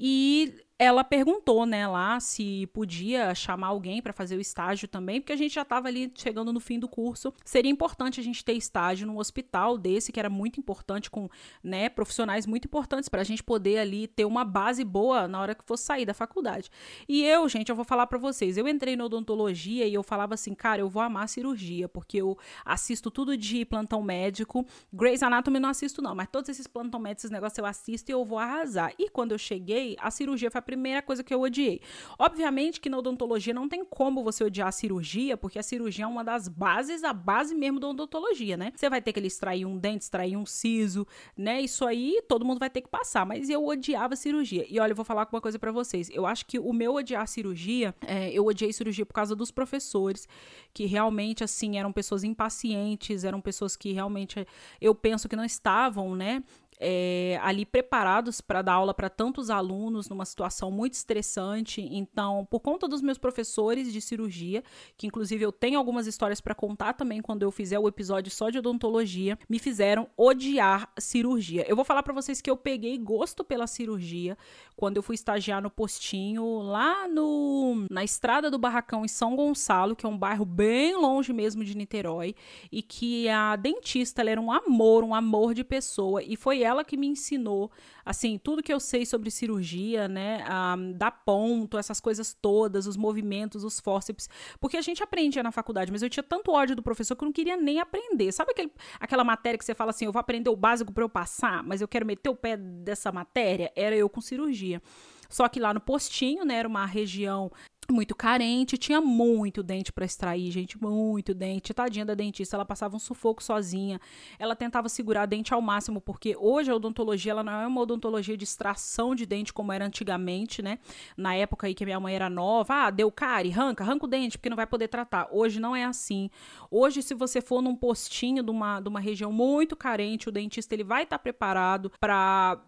E 0.00 0.54
ela 0.82 1.04
perguntou, 1.04 1.64
né, 1.64 1.86
lá 1.86 2.18
se 2.18 2.66
podia 2.72 3.36
chamar 3.36 3.68
alguém 3.68 4.02
para 4.02 4.12
fazer 4.12 4.36
o 4.36 4.40
estágio 4.40 4.88
também, 4.88 5.20
porque 5.20 5.32
a 5.32 5.36
gente 5.36 5.54
já 5.54 5.62
estava 5.62 5.86
ali 5.86 6.10
chegando 6.12 6.52
no 6.52 6.58
fim 6.58 6.76
do 6.76 6.88
curso. 6.88 7.32
Seria 7.44 7.70
importante 7.70 8.18
a 8.18 8.22
gente 8.22 8.44
ter 8.44 8.54
estágio 8.54 9.06
num 9.06 9.16
hospital 9.16 9.78
desse, 9.78 10.10
que 10.10 10.18
era 10.18 10.28
muito 10.28 10.58
importante, 10.58 11.08
com 11.08 11.28
né, 11.62 11.88
profissionais 11.88 12.46
muito 12.46 12.64
importantes 12.64 13.08
para 13.08 13.20
a 13.20 13.24
gente 13.24 13.44
poder 13.44 13.78
ali 13.78 14.08
ter 14.08 14.24
uma 14.24 14.44
base 14.44 14.82
boa 14.82 15.28
na 15.28 15.40
hora 15.40 15.54
que 15.54 15.64
fosse 15.64 15.84
sair 15.84 16.04
da 16.04 16.12
faculdade. 16.12 16.68
E 17.08 17.22
eu, 17.22 17.48
gente, 17.48 17.68
eu 17.68 17.76
vou 17.76 17.84
falar 17.84 18.08
para 18.08 18.18
vocês, 18.18 18.56
eu 18.56 18.66
entrei 18.66 18.96
na 18.96 19.04
odontologia 19.04 19.86
e 19.86 19.94
eu 19.94 20.02
falava 20.02 20.34
assim, 20.34 20.52
cara, 20.52 20.80
eu 20.80 20.88
vou 20.88 21.00
amar 21.00 21.28
cirurgia, 21.28 21.88
porque 21.88 22.16
eu 22.16 22.36
assisto 22.64 23.08
tudo 23.08 23.36
de 23.36 23.64
plantão 23.64 24.02
médico. 24.02 24.66
Grey's 24.92 25.22
Anatomy 25.22 25.60
não 25.60 25.68
assisto 25.68 26.02
não, 26.02 26.16
mas 26.16 26.26
todos 26.26 26.48
esses 26.48 26.66
plantão 26.66 26.98
médicos, 26.98 27.22
esses 27.26 27.30
negócios 27.30 27.58
eu 27.58 27.66
assisto 27.66 28.10
e 28.10 28.12
eu 28.12 28.24
vou 28.24 28.40
arrasar. 28.40 28.92
E 28.98 29.08
quando 29.08 29.30
eu 29.30 29.38
cheguei, 29.38 29.96
a 30.00 30.10
cirurgia 30.10 30.50
foi 30.50 30.58
a 30.58 30.71
primeira 30.72 31.02
coisa 31.02 31.22
que 31.22 31.34
eu 31.34 31.40
odiei. 31.40 31.80
Obviamente 32.18 32.80
que 32.80 32.88
na 32.88 32.96
odontologia 32.98 33.52
não 33.52 33.68
tem 33.68 33.84
como 33.84 34.24
você 34.24 34.42
odiar 34.42 34.68
a 34.68 34.72
cirurgia, 34.72 35.36
porque 35.36 35.58
a 35.58 35.62
cirurgia 35.62 36.04
é 36.04 36.08
uma 36.08 36.24
das 36.24 36.48
bases, 36.48 37.04
a 37.04 37.12
base 37.12 37.54
mesmo 37.54 37.78
da 37.78 37.88
odontologia, 37.88 38.56
né? 38.56 38.72
Você 38.74 38.88
vai 38.88 39.02
ter 39.02 39.12
que 39.12 39.20
extrair 39.20 39.66
um 39.66 39.76
dente, 39.76 40.04
extrair 40.04 40.36
um 40.36 40.46
siso, 40.46 41.06
né? 41.36 41.60
Isso 41.60 41.86
aí 41.86 42.22
todo 42.26 42.44
mundo 42.44 42.58
vai 42.58 42.70
ter 42.70 42.80
que 42.80 42.88
passar, 42.88 43.26
mas 43.26 43.50
eu 43.50 43.64
odiava 43.66 44.16
cirurgia. 44.16 44.64
E 44.68 44.80
olha, 44.80 44.92
eu 44.92 44.96
vou 44.96 45.04
falar 45.04 45.28
uma 45.30 45.40
coisa 45.40 45.58
para 45.58 45.70
vocês. 45.70 46.08
Eu 46.10 46.24
acho 46.26 46.46
que 46.46 46.58
o 46.58 46.72
meu 46.72 46.94
odiar 46.94 47.28
cirurgia, 47.28 47.94
é, 48.06 48.30
eu 48.32 48.46
odiei 48.46 48.72
cirurgia 48.72 49.04
por 49.04 49.12
causa 49.12 49.36
dos 49.36 49.50
professores, 49.50 50.26
que 50.72 50.86
realmente, 50.86 51.44
assim, 51.44 51.78
eram 51.78 51.92
pessoas 51.92 52.24
impacientes, 52.24 53.24
eram 53.24 53.40
pessoas 53.40 53.76
que 53.76 53.92
realmente 53.92 54.46
eu 54.80 54.94
penso 54.94 55.28
que 55.28 55.36
não 55.36 55.44
estavam, 55.44 56.16
né? 56.16 56.42
É, 56.84 57.38
ali 57.40 57.64
preparados 57.64 58.40
para 58.40 58.60
dar 58.60 58.72
aula 58.74 58.92
para 58.92 59.08
tantos 59.08 59.50
alunos 59.50 60.08
numa 60.08 60.24
situação 60.24 60.70
muito 60.70 60.94
estressante. 60.94 61.80
Então, 61.80 62.44
por 62.50 62.58
conta 62.58 62.88
dos 62.88 63.00
meus 63.00 63.18
professores 63.18 63.92
de 63.92 64.00
cirurgia, 64.00 64.64
que 64.96 65.06
inclusive 65.06 65.44
eu 65.44 65.52
tenho 65.52 65.78
algumas 65.78 66.08
histórias 66.08 66.40
para 66.40 66.56
contar 66.56 66.94
também 66.94 67.22
quando 67.22 67.44
eu 67.44 67.52
fizer 67.52 67.78
o 67.78 67.86
episódio 67.86 68.32
só 68.32 68.50
de 68.50 68.58
odontologia, 68.58 69.38
me 69.48 69.60
fizeram 69.60 70.08
odiar 70.16 70.90
cirurgia. 70.98 71.64
Eu 71.68 71.76
vou 71.76 71.84
falar 71.84 72.02
para 72.02 72.12
vocês 72.12 72.40
que 72.40 72.50
eu 72.50 72.56
peguei 72.56 72.98
gosto 72.98 73.44
pela 73.44 73.68
cirurgia 73.68 74.36
quando 74.74 74.96
eu 74.96 75.02
fui 75.02 75.14
estagiar 75.14 75.62
no 75.62 75.70
postinho 75.70 76.62
lá 76.62 77.06
no 77.06 77.86
na 77.90 78.02
estrada 78.02 78.50
do 78.50 78.58
Barracão 78.58 79.04
em 79.04 79.08
São 79.08 79.36
Gonçalo, 79.36 79.94
que 79.94 80.04
é 80.04 80.08
um 80.08 80.18
bairro 80.18 80.44
bem 80.44 80.96
longe 80.96 81.32
mesmo 81.32 81.64
de 81.64 81.76
Niterói, 81.76 82.34
e 82.70 82.82
que 82.82 83.28
a 83.28 83.54
dentista 83.54 84.22
era 84.22 84.40
um 84.40 84.50
amor, 84.50 85.04
um 85.04 85.14
amor 85.14 85.54
de 85.54 85.62
pessoa, 85.62 86.22
e 86.22 86.36
foi 86.36 86.62
ela 86.62 86.71
ela 86.72 86.84
que 86.84 86.96
me 86.96 87.06
ensinou, 87.06 87.70
assim, 88.04 88.38
tudo 88.38 88.62
que 88.62 88.72
eu 88.72 88.80
sei 88.80 89.06
sobre 89.06 89.30
cirurgia, 89.30 90.08
né? 90.08 90.44
Um, 90.76 90.92
dar 90.92 91.10
ponto, 91.10 91.78
essas 91.78 92.00
coisas 92.00 92.34
todas, 92.34 92.86
os 92.86 92.96
movimentos, 92.96 93.64
os 93.64 93.78
fórceps. 93.78 94.28
Porque 94.60 94.76
a 94.76 94.82
gente 94.82 95.02
aprendia 95.02 95.42
na 95.42 95.52
faculdade, 95.52 95.92
mas 95.92 96.02
eu 96.02 96.10
tinha 96.10 96.22
tanto 96.22 96.52
ódio 96.52 96.74
do 96.74 96.82
professor 96.82 97.14
que 97.14 97.22
eu 97.22 97.26
não 97.26 97.32
queria 97.32 97.56
nem 97.56 97.78
aprender. 97.80 98.32
Sabe 98.32 98.52
aquele, 98.52 98.72
aquela 98.98 99.24
matéria 99.24 99.58
que 99.58 99.64
você 99.64 99.74
fala 99.74 99.90
assim, 99.90 100.06
eu 100.06 100.12
vou 100.12 100.20
aprender 100.20 100.50
o 100.50 100.56
básico 100.56 100.92
para 100.92 101.04
eu 101.04 101.08
passar, 101.08 101.62
mas 101.62 101.80
eu 101.80 101.88
quero 101.88 102.04
meter 102.04 102.28
o 102.28 102.36
pé 102.36 102.56
dessa 102.56 103.12
matéria? 103.12 103.72
Era 103.76 103.96
eu 103.96 104.08
com 104.08 104.20
cirurgia. 104.20 104.82
Só 105.28 105.48
que 105.48 105.58
lá 105.58 105.72
no 105.72 105.80
postinho, 105.80 106.44
né, 106.44 106.56
era 106.56 106.68
uma 106.68 106.84
região 106.84 107.50
muito 107.90 108.14
carente, 108.14 108.78
tinha 108.78 109.00
muito 109.00 109.62
dente 109.62 109.92
para 109.92 110.04
extrair, 110.04 110.50
gente, 110.50 110.80
muito 110.80 111.34
dente. 111.34 111.74
Tadinha 111.74 112.04
da 112.04 112.14
dentista, 112.14 112.56
ela 112.56 112.64
passava 112.64 112.96
um 112.96 112.98
sufoco 112.98 113.42
sozinha. 113.42 114.00
Ela 114.38 114.54
tentava 114.54 114.88
segurar 114.88 115.26
dente 115.26 115.52
ao 115.52 115.60
máximo, 115.60 116.00
porque 116.00 116.36
hoje 116.38 116.70
a 116.70 116.74
odontologia 116.74 117.32
ela 117.32 117.42
não 117.42 117.52
é 117.52 117.66
uma 117.66 117.80
odontologia 117.80 118.36
de 118.36 118.44
extração 118.44 119.14
de 119.14 119.26
dente 119.26 119.52
como 119.52 119.72
era 119.72 119.84
antigamente, 119.84 120.62
né? 120.62 120.78
Na 121.16 121.34
época 121.34 121.66
aí 121.66 121.74
que 121.74 121.84
minha 121.84 121.98
mãe 121.98 122.14
era 122.14 122.30
nova, 122.30 122.86
ah, 122.86 122.90
deu 122.90 123.10
cárie, 123.10 123.52
arranca, 123.52 123.82
arranca 123.84 124.06
o 124.06 124.08
dente, 124.08 124.38
porque 124.38 124.50
não 124.50 124.56
vai 124.56 124.66
poder 124.66 124.88
tratar. 124.88 125.28
Hoje 125.30 125.58
não 125.60 125.74
é 125.74 125.84
assim. 125.84 126.30
Hoje, 126.70 127.02
se 127.02 127.14
você 127.14 127.40
for 127.40 127.60
num 127.60 127.74
postinho 127.74 128.42
de 128.42 128.50
uma, 128.50 128.80
de 128.80 128.88
uma 128.88 129.00
região 129.00 129.32
muito 129.32 129.76
carente, 129.76 130.28
o 130.28 130.32
dentista 130.32 130.74
ele 130.74 130.84
vai 130.84 131.02
estar 131.02 131.18
tá 131.18 131.22
preparado 131.22 131.90
para 132.00 132.58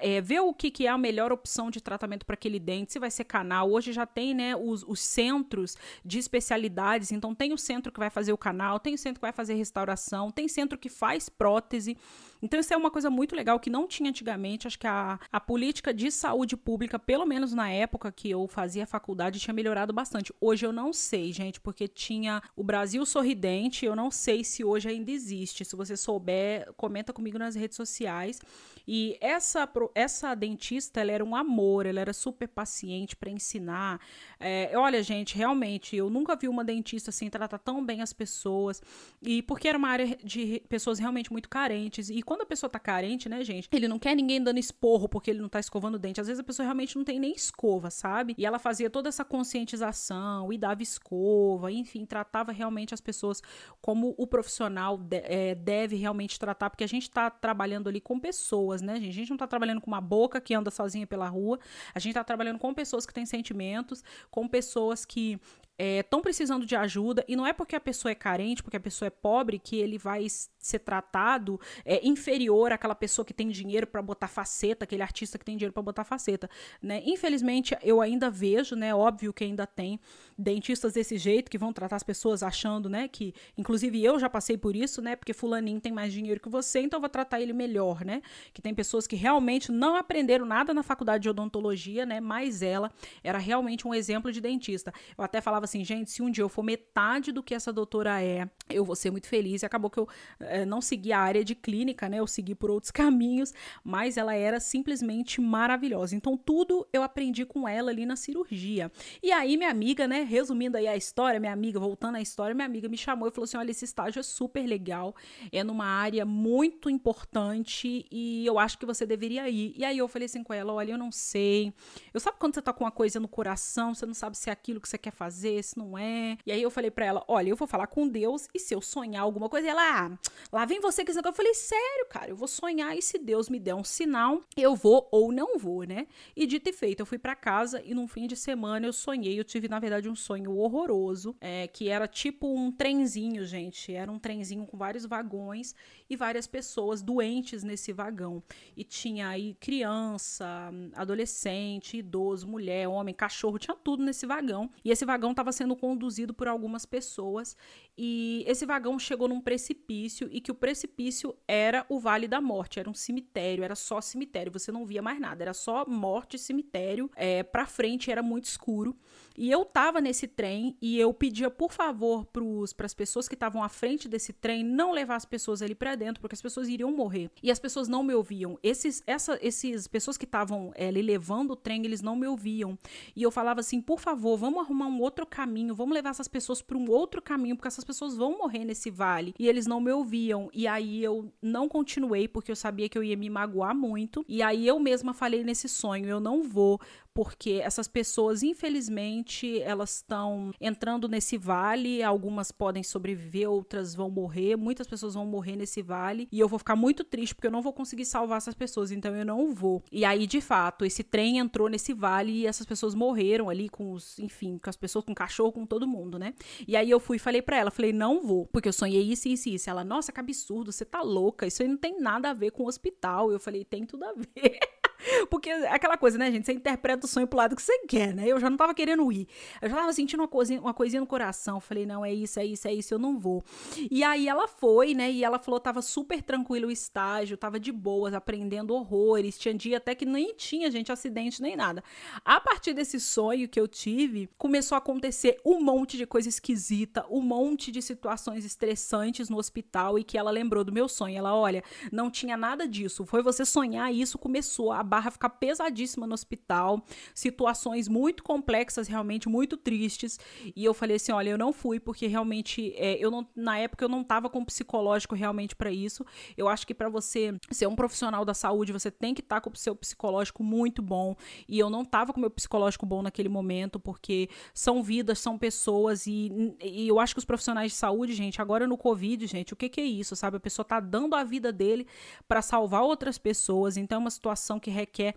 é, 0.00 0.20
ver 0.20 0.40
o 0.40 0.52
que, 0.54 0.70
que 0.70 0.86
é 0.86 0.90
a 0.90 0.98
melhor 0.98 1.32
opção 1.32 1.70
de 1.70 1.80
tratamento 1.80 2.24
para 2.24 2.34
aquele 2.34 2.58
dente, 2.58 2.92
se 2.92 2.98
vai 2.98 3.10
ser 3.10 3.24
canal. 3.24 3.70
Hoje 3.70 3.92
já 3.92 4.06
tem, 4.06 4.34
né, 4.34 4.56
os, 4.56 4.82
os 4.82 5.00
centros 5.00 5.76
de 6.04 6.18
especialidades. 6.18 7.12
Então, 7.12 7.34
tem 7.34 7.52
o 7.52 7.58
centro 7.58 7.92
que 7.92 7.98
vai 7.98 8.10
fazer 8.10 8.32
o 8.32 8.38
canal, 8.38 8.80
tem 8.80 8.94
o 8.94 8.98
centro 8.98 9.20
que 9.20 9.26
vai 9.26 9.32
fazer 9.32 9.54
restauração, 9.54 10.30
tem 10.30 10.48
centro 10.48 10.78
que 10.78 10.88
faz 10.88 11.28
prótese. 11.28 11.96
Então, 12.44 12.60
isso 12.60 12.74
é 12.74 12.76
uma 12.76 12.90
coisa 12.90 13.08
muito 13.08 13.34
legal 13.34 13.58
que 13.58 13.70
não 13.70 13.88
tinha 13.88 14.10
antigamente. 14.10 14.66
Acho 14.66 14.78
que 14.78 14.86
a, 14.86 15.18
a 15.32 15.40
política 15.40 15.94
de 15.94 16.10
saúde 16.10 16.58
pública, 16.58 16.98
pelo 16.98 17.24
menos 17.24 17.54
na 17.54 17.70
época 17.70 18.12
que 18.12 18.28
eu 18.30 18.46
fazia 18.46 18.86
faculdade, 18.86 19.40
tinha 19.40 19.54
melhorado 19.54 19.94
bastante. 19.94 20.30
Hoje 20.38 20.66
eu 20.66 20.70
não 20.72 20.92
sei, 20.92 21.32
gente, 21.32 21.58
porque 21.58 21.88
tinha 21.88 22.42
o 22.54 22.62
Brasil 22.62 23.06
Sorridente. 23.06 23.86
Eu 23.86 23.96
não 23.96 24.10
sei 24.10 24.44
se 24.44 24.62
hoje 24.62 24.90
ainda 24.90 25.10
existe. 25.10 25.64
Se 25.64 25.74
você 25.74 25.96
souber, 25.96 26.70
comenta 26.76 27.14
comigo 27.14 27.38
nas 27.38 27.54
redes 27.54 27.76
sociais. 27.78 28.42
E 28.86 29.16
essa, 29.22 29.66
essa 29.94 30.34
dentista, 30.34 31.00
ela 31.00 31.12
era 31.12 31.24
um 31.24 31.34
amor, 31.34 31.86
ela 31.86 32.00
era 32.00 32.12
super 32.12 32.46
paciente 32.46 33.16
para 33.16 33.30
ensinar. 33.30 33.98
É, 34.38 34.70
olha, 34.74 35.02
gente, 35.02 35.34
realmente, 35.34 35.96
eu 35.96 36.10
nunca 36.10 36.36
vi 36.36 36.46
uma 36.46 36.62
dentista 36.62 37.08
assim 37.08 37.30
tratar 37.30 37.58
tão 37.58 37.82
bem 37.82 38.02
as 38.02 38.12
pessoas. 38.12 38.82
E 39.22 39.40
porque 39.42 39.66
era 39.66 39.78
uma 39.78 39.88
área 39.88 40.18
de 40.22 40.62
pessoas 40.68 40.98
realmente 40.98 41.32
muito 41.32 41.48
carentes. 41.48 42.10
E 42.10 42.22
quando 42.34 42.42
a 42.42 42.46
pessoa 42.46 42.68
tá 42.68 42.80
carente, 42.80 43.28
né, 43.28 43.44
gente, 43.44 43.68
ele 43.70 43.86
não 43.86 43.96
quer 43.96 44.12
ninguém 44.16 44.42
dando 44.42 44.58
esporro 44.58 45.08
porque 45.08 45.30
ele 45.30 45.40
não 45.40 45.48
tá 45.48 45.60
escovando 45.60 45.94
o 45.94 45.98
dente. 46.00 46.20
Às 46.20 46.26
vezes 46.26 46.40
a 46.40 46.42
pessoa 46.42 46.64
realmente 46.64 46.96
não 46.96 47.04
tem 47.04 47.20
nem 47.20 47.32
escova, 47.32 47.90
sabe? 47.90 48.34
E 48.36 48.44
ela 48.44 48.58
fazia 48.58 48.90
toda 48.90 49.08
essa 49.08 49.24
conscientização 49.24 50.52
e 50.52 50.58
dava 50.58 50.82
escova, 50.82 51.70
enfim, 51.70 52.04
tratava 52.04 52.50
realmente 52.50 52.92
as 52.92 53.00
pessoas 53.00 53.40
como 53.80 54.16
o 54.18 54.26
profissional 54.26 54.98
de, 54.98 55.22
é, 55.24 55.54
deve 55.54 55.94
realmente 55.94 56.36
tratar, 56.36 56.70
porque 56.70 56.82
a 56.82 56.88
gente 56.88 57.08
tá 57.08 57.30
trabalhando 57.30 57.88
ali 57.88 58.00
com 58.00 58.18
pessoas, 58.18 58.82
né, 58.82 58.96
gente? 58.96 59.10
A 59.10 59.12
gente 59.12 59.30
não 59.30 59.36
tá 59.36 59.46
trabalhando 59.46 59.80
com 59.80 59.86
uma 59.86 60.00
boca 60.00 60.40
que 60.40 60.54
anda 60.54 60.72
sozinha 60.72 61.06
pela 61.06 61.28
rua, 61.28 61.60
a 61.94 62.00
gente 62.00 62.14
tá 62.14 62.24
trabalhando 62.24 62.58
com 62.58 62.74
pessoas 62.74 63.06
que 63.06 63.14
têm 63.14 63.24
sentimentos, 63.24 64.02
com 64.28 64.48
pessoas 64.48 65.04
que 65.04 65.38
estão 65.78 66.20
é, 66.20 66.22
precisando 66.22 66.64
de 66.64 66.76
ajuda 66.76 67.24
e 67.26 67.34
não 67.34 67.46
é 67.46 67.52
porque 67.52 67.74
a 67.74 67.80
pessoa 67.80 68.12
é 68.12 68.14
carente, 68.14 68.62
porque 68.62 68.76
a 68.76 68.80
pessoa 68.80 69.08
é 69.08 69.10
pobre, 69.10 69.58
que 69.58 69.76
ele 69.76 69.98
vai 69.98 70.26
ser 70.28 70.78
tratado 70.78 71.60
é, 71.84 72.06
inferior 72.06 72.72
àquela 72.72 72.94
pessoa 72.94 73.24
que 73.24 73.34
tem 73.34 73.48
dinheiro 73.48 73.86
para 73.86 74.00
botar 74.00 74.28
faceta, 74.28 74.84
aquele 74.84 75.02
artista 75.02 75.38
que 75.38 75.44
tem 75.44 75.56
dinheiro 75.56 75.72
para 75.72 75.82
botar 75.82 76.04
faceta, 76.04 76.48
né? 76.80 77.02
Infelizmente, 77.04 77.76
eu 77.82 78.00
ainda 78.00 78.30
vejo, 78.30 78.76
né? 78.76 78.94
Óbvio 78.94 79.32
que 79.32 79.44
ainda 79.44 79.66
tem 79.66 79.98
dentistas 80.38 80.92
desse 80.92 81.18
jeito 81.18 81.50
que 81.50 81.58
vão 81.58 81.72
tratar 81.72 81.96
as 81.96 82.02
pessoas 82.02 82.42
achando, 82.42 82.88
né? 82.88 83.08
Que, 83.08 83.34
inclusive, 83.58 84.02
eu 84.02 84.18
já 84.18 84.30
passei 84.30 84.56
por 84.56 84.76
isso, 84.76 85.02
né? 85.02 85.16
Porque 85.16 85.32
fulaninho 85.32 85.80
tem 85.80 85.92
mais 85.92 86.12
dinheiro 86.12 86.40
que 86.40 86.48
você, 86.48 86.80
então 86.80 86.98
eu 86.98 87.00
vou 87.00 87.10
tratar 87.10 87.40
ele 87.40 87.52
melhor, 87.52 88.04
né? 88.04 88.22
Que 88.52 88.62
tem 88.62 88.74
pessoas 88.74 89.06
que 89.06 89.16
realmente 89.16 89.72
não 89.72 89.96
aprenderam 89.96 90.46
nada 90.46 90.72
na 90.72 90.82
faculdade 90.82 91.22
de 91.22 91.28
odontologia, 91.28 92.06
né? 92.06 92.20
Mas 92.20 92.62
ela 92.62 92.92
era 93.22 93.38
realmente 93.38 93.86
um 93.86 93.94
exemplo 93.94 94.30
de 94.30 94.40
dentista. 94.40 94.92
Eu 95.16 95.24
até 95.24 95.40
falava 95.40 95.63
falava 95.64 95.70
assim, 95.70 95.84
gente, 95.84 96.10
se 96.10 96.22
um 96.22 96.30
dia 96.30 96.42
eu 96.42 96.48
for 96.48 96.62
metade 96.62 97.32
do 97.32 97.42
que 97.42 97.54
essa 97.54 97.72
doutora 97.72 98.22
é, 98.22 98.48
eu 98.68 98.84
vou 98.84 98.94
ser 98.94 99.10
muito 99.10 99.26
feliz. 99.26 99.62
E 99.62 99.66
acabou 99.66 99.90
que 99.90 99.98
eu 99.98 100.08
é, 100.40 100.64
não 100.64 100.80
segui 100.80 101.12
a 101.12 101.18
área 101.18 101.44
de 101.44 101.54
clínica, 101.54 102.08
né? 102.08 102.18
Eu 102.18 102.26
segui 102.26 102.54
por 102.54 102.70
outros 102.70 102.90
caminhos, 102.92 103.52
mas 103.82 104.16
ela 104.16 104.34
era 104.34 104.60
simplesmente 104.60 105.40
maravilhosa. 105.40 106.14
Então, 106.14 106.36
tudo 106.36 106.86
eu 106.92 107.02
aprendi 107.02 107.44
com 107.44 107.68
ela 107.68 107.90
ali 107.90 108.06
na 108.06 108.16
cirurgia. 108.16 108.90
E 109.22 109.32
aí, 109.32 109.56
minha 109.56 109.70
amiga, 109.70 110.06
né? 110.06 110.22
Resumindo 110.22 110.76
aí 110.76 110.86
a 110.86 110.96
história, 110.96 111.40
minha 111.40 111.52
amiga, 111.52 111.80
voltando 111.80 112.16
à 112.16 112.20
história, 112.20 112.54
minha 112.54 112.66
amiga 112.66 112.88
me 112.88 112.96
chamou 112.96 113.28
e 113.28 113.30
falou 113.30 113.44
assim: 113.44 113.56
olha, 113.56 113.70
esse 113.70 113.84
estágio 113.84 114.20
é 114.20 114.22
super 114.22 114.66
legal, 114.66 115.14
é 115.50 115.64
numa 115.64 115.86
área 115.86 116.24
muito 116.24 116.90
importante 116.90 118.06
e 118.10 118.46
eu 118.46 118.58
acho 118.58 118.78
que 118.78 118.86
você 118.86 119.06
deveria 119.06 119.48
ir. 119.48 119.74
E 119.76 119.84
aí 119.84 119.98
eu 119.98 120.08
falei 120.08 120.26
assim 120.26 120.42
com 120.42 120.52
ela: 120.52 120.72
olha, 120.72 120.92
eu 120.92 120.98
não 120.98 121.10
sei. 121.10 121.72
Eu 122.12 122.20
sabe 122.20 122.36
quando 122.38 122.54
você 122.54 122.62
tá 122.62 122.72
com 122.72 122.84
uma 122.84 122.90
coisa 122.90 123.18
no 123.18 123.28
coração, 123.28 123.94
você 123.94 124.06
não 124.06 124.14
sabe 124.14 124.36
se 124.36 124.50
é 124.50 124.52
aquilo 124.52 124.80
que 124.80 124.88
você 124.88 124.98
quer 124.98 125.12
fazer, 125.12 125.53
se 125.62 125.78
não 125.78 125.96
é. 125.96 126.36
E 126.44 126.52
aí 126.52 126.62
eu 126.62 126.70
falei 126.70 126.90
para 126.90 127.06
ela: 127.06 127.24
olha, 127.28 127.48
eu 127.48 127.56
vou 127.56 127.68
falar 127.68 127.86
com 127.86 128.08
Deus 128.08 128.48
e 128.54 128.58
se 128.58 128.74
eu 128.74 128.80
sonhar 128.80 129.22
alguma 129.22 129.48
coisa, 129.48 129.68
ela, 129.68 129.82
ah, 129.82 130.18
lá 130.52 130.64
vem 130.64 130.80
você 130.80 131.04
que 131.04 131.10
esse. 131.10 131.20
Eu 131.24 131.32
falei, 131.32 131.54
sério, 131.54 132.06
cara, 132.10 132.30
eu 132.30 132.36
vou 132.36 132.48
sonhar 132.48 132.96
e 132.96 133.02
se 133.02 133.18
Deus 133.18 133.48
me 133.48 133.58
der 133.58 133.74
um 133.74 133.84
sinal, 133.84 134.40
eu 134.56 134.74
vou 134.74 135.08
ou 135.10 135.32
não 135.32 135.58
vou, 135.58 135.84
né? 135.84 136.06
E 136.36 136.46
dito 136.46 136.68
e 136.68 136.72
feito, 136.72 137.00
eu 137.00 137.06
fui 137.06 137.18
para 137.18 137.34
casa 137.34 137.82
e 137.84 137.94
num 137.94 138.06
fim 138.06 138.26
de 138.26 138.36
semana 138.36 138.86
eu 138.86 138.92
sonhei, 138.92 139.38
eu 139.38 139.44
tive, 139.44 139.68
na 139.68 139.78
verdade, 139.78 140.08
um 140.08 140.16
sonho 140.16 140.56
horroroso, 140.56 141.34
é, 141.40 141.66
que 141.66 141.88
era 141.88 142.06
tipo 142.06 142.46
um 142.46 142.70
trenzinho, 142.70 143.44
gente. 143.44 143.92
Era 143.92 144.10
um 144.10 144.18
trenzinho 144.18 144.66
com 144.66 144.76
vários 144.76 145.06
vagões 145.06 145.74
e 146.08 146.16
várias 146.16 146.46
pessoas 146.46 147.02
doentes 147.02 147.62
nesse 147.62 147.92
vagão. 147.92 148.42
E 148.76 148.84
tinha 148.84 149.28
aí 149.28 149.54
criança, 149.54 150.70
adolescente, 150.94 151.98
idoso, 151.98 152.46
mulher, 152.46 152.88
homem, 152.88 153.14
cachorro, 153.14 153.58
tinha 153.58 153.76
tudo 153.76 154.02
nesse 154.02 154.26
vagão. 154.26 154.70
E 154.84 154.90
esse 154.90 155.04
vagão 155.04 155.34
estava 155.44 155.52
sendo 155.52 155.76
conduzido 155.76 156.32
por 156.32 156.48
algumas 156.48 156.86
pessoas 156.86 157.56
e 157.96 158.44
esse 158.46 158.64
vagão 158.64 158.98
chegou 158.98 159.28
num 159.28 159.40
precipício 159.40 160.28
e 160.32 160.40
que 160.40 160.50
o 160.50 160.54
precipício 160.54 161.36
era 161.46 161.84
o 161.88 162.00
Vale 162.00 162.26
da 162.26 162.40
Morte, 162.40 162.80
era 162.80 162.88
um 162.88 162.94
cemitério, 162.94 163.62
era 163.62 163.74
só 163.74 164.00
cemitério, 164.00 164.50
você 164.50 164.72
não 164.72 164.86
via 164.86 165.02
mais 165.02 165.20
nada, 165.20 165.44
era 165.44 165.52
só 165.52 165.84
morte 165.86 166.34
e 166.34 166.38
cemitério. 166.38 167.10
É, 167.14 167.42
pra 167.42 167.66
frente 167.66 168.10
era 168.10 168.22
muito 168.22 168.44
escuro. 168.44 168.96
E 169.36 169.50
eu 169.50 169.64
tava 169.64 170.00
nesse 170.00 170.26
trem 170.26 170.76
e 170.80 170.98
eu 170.98 171.12
pedia, 171.12 171.50
por 171.50 171.72
favor, 171.72 172.24
para 172.26 172.86
as 172.86 172.94
pessoas 172.94 173.28
que 173.28 173.34
estavam 173.34 173.62
à 173.62 173.68
frente 173.68 174.08
desse 174.08 174.32
trem 174.32 174.64
não 174.64 174.92
levar 174.92 175.16
as 175.16 175.24
pessoas 175.24 175.62
ali 175.62 175.74
para 175.74 175.94
dentro, 175.94 176.20
porque 176.20 176.34
as 176.34 176.42
pessoas 176.42 176.68
iriam 176.68 176.92
morrer. 176.92 177.30
E 177.42 177.50
as 177.50 177.58
pessoas 177.58 177.88
não 177.88 178.02
me 178.02 178.14
ouviam. 178.14 178.58
Esses, 178.62 179.02
essa, 179.06 179.38
esses 179.42 179.86
pessoas 179.86 180.16
que 180.16 180.24
estavam 180.24 180.72
é, 180.74 180.88
ali 180.88 181.02
levando 181.02 181.52
o 181.52 181.56
trem, 181.56 181.84
eles 181.84 182.02
não 182.02 182.16
me 182.16 182.26
ouviam. 182.26 182.78
E 183.14 183.22
eu 183.22 183.30
falava 183.30 183.60
assim, 183.60 183.80
por 183.80 184.00
favor, 184.00 184.36
vamos 184.36 184.60
arrumar 184.60 184.86
um 184.86 185.00
outro 185.00 185.26
caminho, 185.26 185.74
vamos 185.74 185.94
levar 185.94 186.10
essas 186.10 186.28
pessoas 186.28 186.62
para 186.62 186.78
um 186.78 186.90
outro 186.90 187.20
caminho, 187.20 187.56
porque 187.56 187.68
essas 187.68 187.84
pessoas 187.84 188.16
vão 188.16 188.38
morrer 188.38 188.64
nesse 188.64 188.90
vale. 188.90 189.34
E 189.38 189.48
eles 189.48 189.66
não 189.66 189.80
me 189.80 189.90
ouviam. 189.90 190.48
E 190.52 190.66
aí 190.66 191.02
eu 191.02 191.32
não 191.42 191.68
continuei, 191.68 192.28
porque 192.28 192.50
eu 192.50 192.56
sabia 192.56 192.88
que 192.88 192.96
eu 192.96 193.02
ia 193.02 193.16
me 193.16 193.28
magoar 193.28 193.74
muito. 193.74 194.24
E 194.28 194.42
aí 194.42 194.66
eu 194.66 194.78
mesma 194.78 195.12
falei 195.12 195.42
nesse 195.42 195.68
sonho, 195.68 196.06
eu 196.06 196.20
não 196.20 196.42
vou, 196.42 196.80
porque 197.14 197.60
essas 197.62 197.86
pessoas, 197.86 198.42
infelizmente, 198.42 199.62
elas 199.62 199.96
estão 199.96 200.52
entrando 200.60 201.08
nesse 201.08 201.38
vale, 201.38 202.02
algumas 202.02 202.50
podem 202.50 202.82
sobreviver, 202.82 203.48
outras 203.48 203.94
vão 203.94 204.10
morrer, 204.10 204.56
muitas 204.56 204.86
pessoas 204.86 205.14
vão 205.14 205.24
morrer 205.24 205.56
nesse 205.56 205.80
vale, 205.80 206.28
e 206.30 206.40
eu 206.40 206.48
vou 206.48 206.58
ficar 206.58 206.76
muito 206.76 207.04
triste 207.04 207.34
porque 207.34 207.46
eu 207.46 207.52
não 207.52 207.62
vou 207.62 207.72
conseguir 207.72 208.04
salvar 208.04 208.38
essas 208.38 208.54
pessoas, 208.54 208.90
então 208.90 209.14
eu 209.14 209.24
não 209.24 209.54
vou. 209.54 209.82
E 209.92 210.04
aí, 210.04 210.26
de 210.26 210.40
fato, 210.40 210.84
esse 210.84 211.04
trem 211.04 211.38
entrou 211.38 211.68
nesse 211.68 211.94
vale 211.94 212.32
e 212.32 212.46
essas 212.46 212.66
pessoas 212.66 212.94
morreram 212.94 213.48
ali 213.48 213.68
com 213.68 213.92
os, 213.92 214.18
enfim, 214.18 214.58
com 214.58 214.68
as 214.68 214.76
pessoas, 214.76 215.04
com 215.04 215.12
o 215.12 215.14
cachorro, 215.14 215.52
com 215.52 215.64
todo 215.64 215.86
mundo, 215.86 216.18
né? 216.18 216.34
E 216.66 216.76
aí 216.76 216.90
eu 216.90 216.98
fui 216.98 217.16
e 217.16 217.20
falei 217.20 217.40
para 217.40 217.56
ela, 217.56 217.70
falei, 217.70 217.92
não 217.92 218.20
vou, 218.20 218.46
porque 218.46 218.68
eu 218.68 218.72
sonhei 218.72 219.02
isso, 219.02 219.28
isso 219.28 219.48
isso. 219.48 219.70
Ela, 219.70 219.84
nossa, 219.84 220.12
que 220.12 220.20
absurdo, 220.20 220.72
você 220.72 220.84
tá 220.84 221.02
louca, 221.02 221.46
isso 221.46 221.62
aí 221.62 221.68
não 221.68 221.76
tem 221.76 222.00
nada 222.00 222.30
a 222.30 222.34
ver 222.34 222.50
com 222.50 222.64
o 222.64 222.66
hospital. 222.66 223.30
Eu 223.30 223.38
falei, 223.38 223.64
tem 223.64 223.86
tudo 223.86 224.04
a 224.04 224.12
ver. 224.12 224.58
Porque 225.28 225.50
aquela 225.50 225.96
coisa, 225.96 226.16
né, 226.16 226.30
gente? 226.30 226.46
Você 226.46 226.52
interpreta 226.52 227.06
o 227.06 227.08
sonho 227.08 227.26
pro 227.26 227.36
lado 227.36 227.56
que 227.56 227.62
você 227.62 227.78
quer, 227.86 228.14
né? 228.14 228.26
Eu 228.26 228.38
já 228.40 228.48
não 228.48 228.56
tava 228.56 228.74
querendo 228.74 229.10
ir. 229.12 229.28
Eu 229.60 229.68
já 229.68 229.76
tava 229.76 229.92
sentindo 229.92 230.20
uma 230.20 230.28
coisinha, 230.28 230.60
uma 230.60 230.74
coisinha 230.74 231.00
no 231.00 231.06
coração. 231.06 231.60
Falei, 231.60 231.86
não, 231.86 232.04
é 232.04 232.12
isso, 232.12 232.38
é 232.38 232.46
isso, 232.46 232.68
é 232.68 232.74
isso, 232.74 232.94
eu 232.94 232.98
não 232.98 233.18
vou. 233.18 233.44
E 233.90 234.02
aí 234.02 234.28
ela 234.28 234.48
foi, 234.48 234.94
né? 234.94 235.10
E 235.10 235.24
ela 235.24 235.38
falou, 235.38 235.60
tava 235.60 235.82
super 235.82 236.22
tranquilo 236.22 236.68
o 236.68 236.70
estágio, 236.70 237.36
tava 237.36 237.58
de 237.58 237.72
boas, 237.72 238.14
aprendendo 238.14 238.74
horrores. 238.74 239.38
Tinha 239.38 239.54
dia 239.54 239.76
até 239.76 239.94
que 239.94 240.06
nem 240.06 240.34
tinha, 240.34 240.70
gente, 240.70 240.90
acidente 240.90 241.42
nem 241.42 241.56
nada. 241.56 241.82
A 242.24 242.40
partir 242.40 242.72
desse 242.72 243.00
sonho 243.00 243.48
que 243.48 243.60
eu 243.60 243.68
tive, 243.68 244.28
começou 244.38 244.76
a 244.76 244.78
acontecer 244.78 245.40
um 245.44 245.60
monte 245.60 245.96
de 245.96 246.06
coisa 246.06 246.28
esquisita, 246.28 247.04
um 247.10 247.20
monte 247.20 247.70
de 247.70 247.82
situações 247.82 248.44
estressantes 248.44 249.28
no 249.28 249.36
hospital 249.36 249.98
e 249.98 250.04
que 250.04 250.16
ela 250.16 250.30
lembrou 250.30 250.64
do 250.64 250.72
meu 250.72 250.88
sonho. 250.88 251.16
Ela, 251.16 251.34
olha, 251.34 251.62
não 251.90 252.10
tinha 252.10 252.36
nada 252.36 252.66
disso. 252.66 253.04
Foi 253.04 253.22
você 253.22 253.44
sonhar 253.44 253.92
isso, 253.92 254.18
começou 254.18 254.72
a 254.72 254.82
barra 254.84 255.10
ficar 255.10 255.30
pesadíssima 255.30 256.06
no 256.06 256.14
hospital, 256.14 256.84
situações 257.14 257.88
muito 257.88 258.22
complexas, 258.22 258.86
realmente 258.86 259.28
muito 259.28 259.56
tristes. 259.56 260.18
E 260.54 260.64
eu 260.64 260.74
falei 260.74 260.96
assim: 260.96 261.12
olha, 261.12 261.30
eu 261.30 261.38
não 261.38 261.52
fui, 261.52 261.80
porque 261.80 262.06
realmente, 262.06 262.72
é, 262.76 262.96
eu 262.98 263.10
não, 263.10 263.26
na 263.34 263.58
época 263.58 263.84
eu 263.84 263.88
não 263.88 264.02
estava 264.02 264.28
com 264.28 264.44
psicológico 264.44 265.14
realmente 265.14 265.56
para 265.56 265.70
isso. 265.70 266.04
Eu 266.36 266.48
acho 266.48 266.66
que 266.66 266.74
para 266.74 266.88
você 266.88 267.34
ser 267.50 267.66
um 267.66 267.74
profissional 267.74 268.24
da 268.24 268.34
saúde, 268.34 268.72
você 268.72 268.90
tem 268.90 269.14
que 269.14 269.20
estar 269.20 269.36
tá 269.36 269.40
com 269.40 269.50
o 269.50 269.56
seu 269.56 269.74
psicológico 269.74 270.42
muito 270.42 270.82
bom. 270.82 271.16
E 271.48 271.58
eu 271.58 271.70
não 271.70 271.82
estava 271.82 272.12
com 272.12 272.18
o 272.18 272.20
meu 272.20 272.30
psicológico 272.30 272.86
bom 272.86 273.02
naquele 273.02 273.28
momento, 273.28 273.80
porque 273.80 274.28
são 274.52 274.82
vidas, 274.82 275.18
são 275.18 275.38
pessoas, 275.38 276.06
e, 276.06 276.54
e 276.62 276.88
eu 276.88 276.98
acho 277.00 277.14
que 277.14 277.18
os 277.18 277.24
profissionais 277.24 277.72
de 277.72 277.78
saúde, 277.78 278.12
gente, 278.12 278.40
agora 278.40 278.66
no 278.66 278.76
Covid, 278.76 279.26
gente, 279.26 279.52
o 279.52 279.56
que, 279.56 279.68
que 279.68 279.80
é 279.80 279.84
isso, 279.84 280.14
sabe? 280.14 280.36
A 280.36 280.40
pessoa 280.40 280.64
tá 280.64 280.80
dando 280.80 281.14
a 281.14 281.24
vida 281.24 281.52
dele 281.52 281.86
para 282.28 282.42
salvar 282.42 282.82
outras 282.82 283.18
pessoas, 283.18 283.76
então 283.76 283.96
é 283.96 283.98
uma 283.98 284.10
situação 284.10 284.60
que 284.60 284.70
requer 284.74 285.14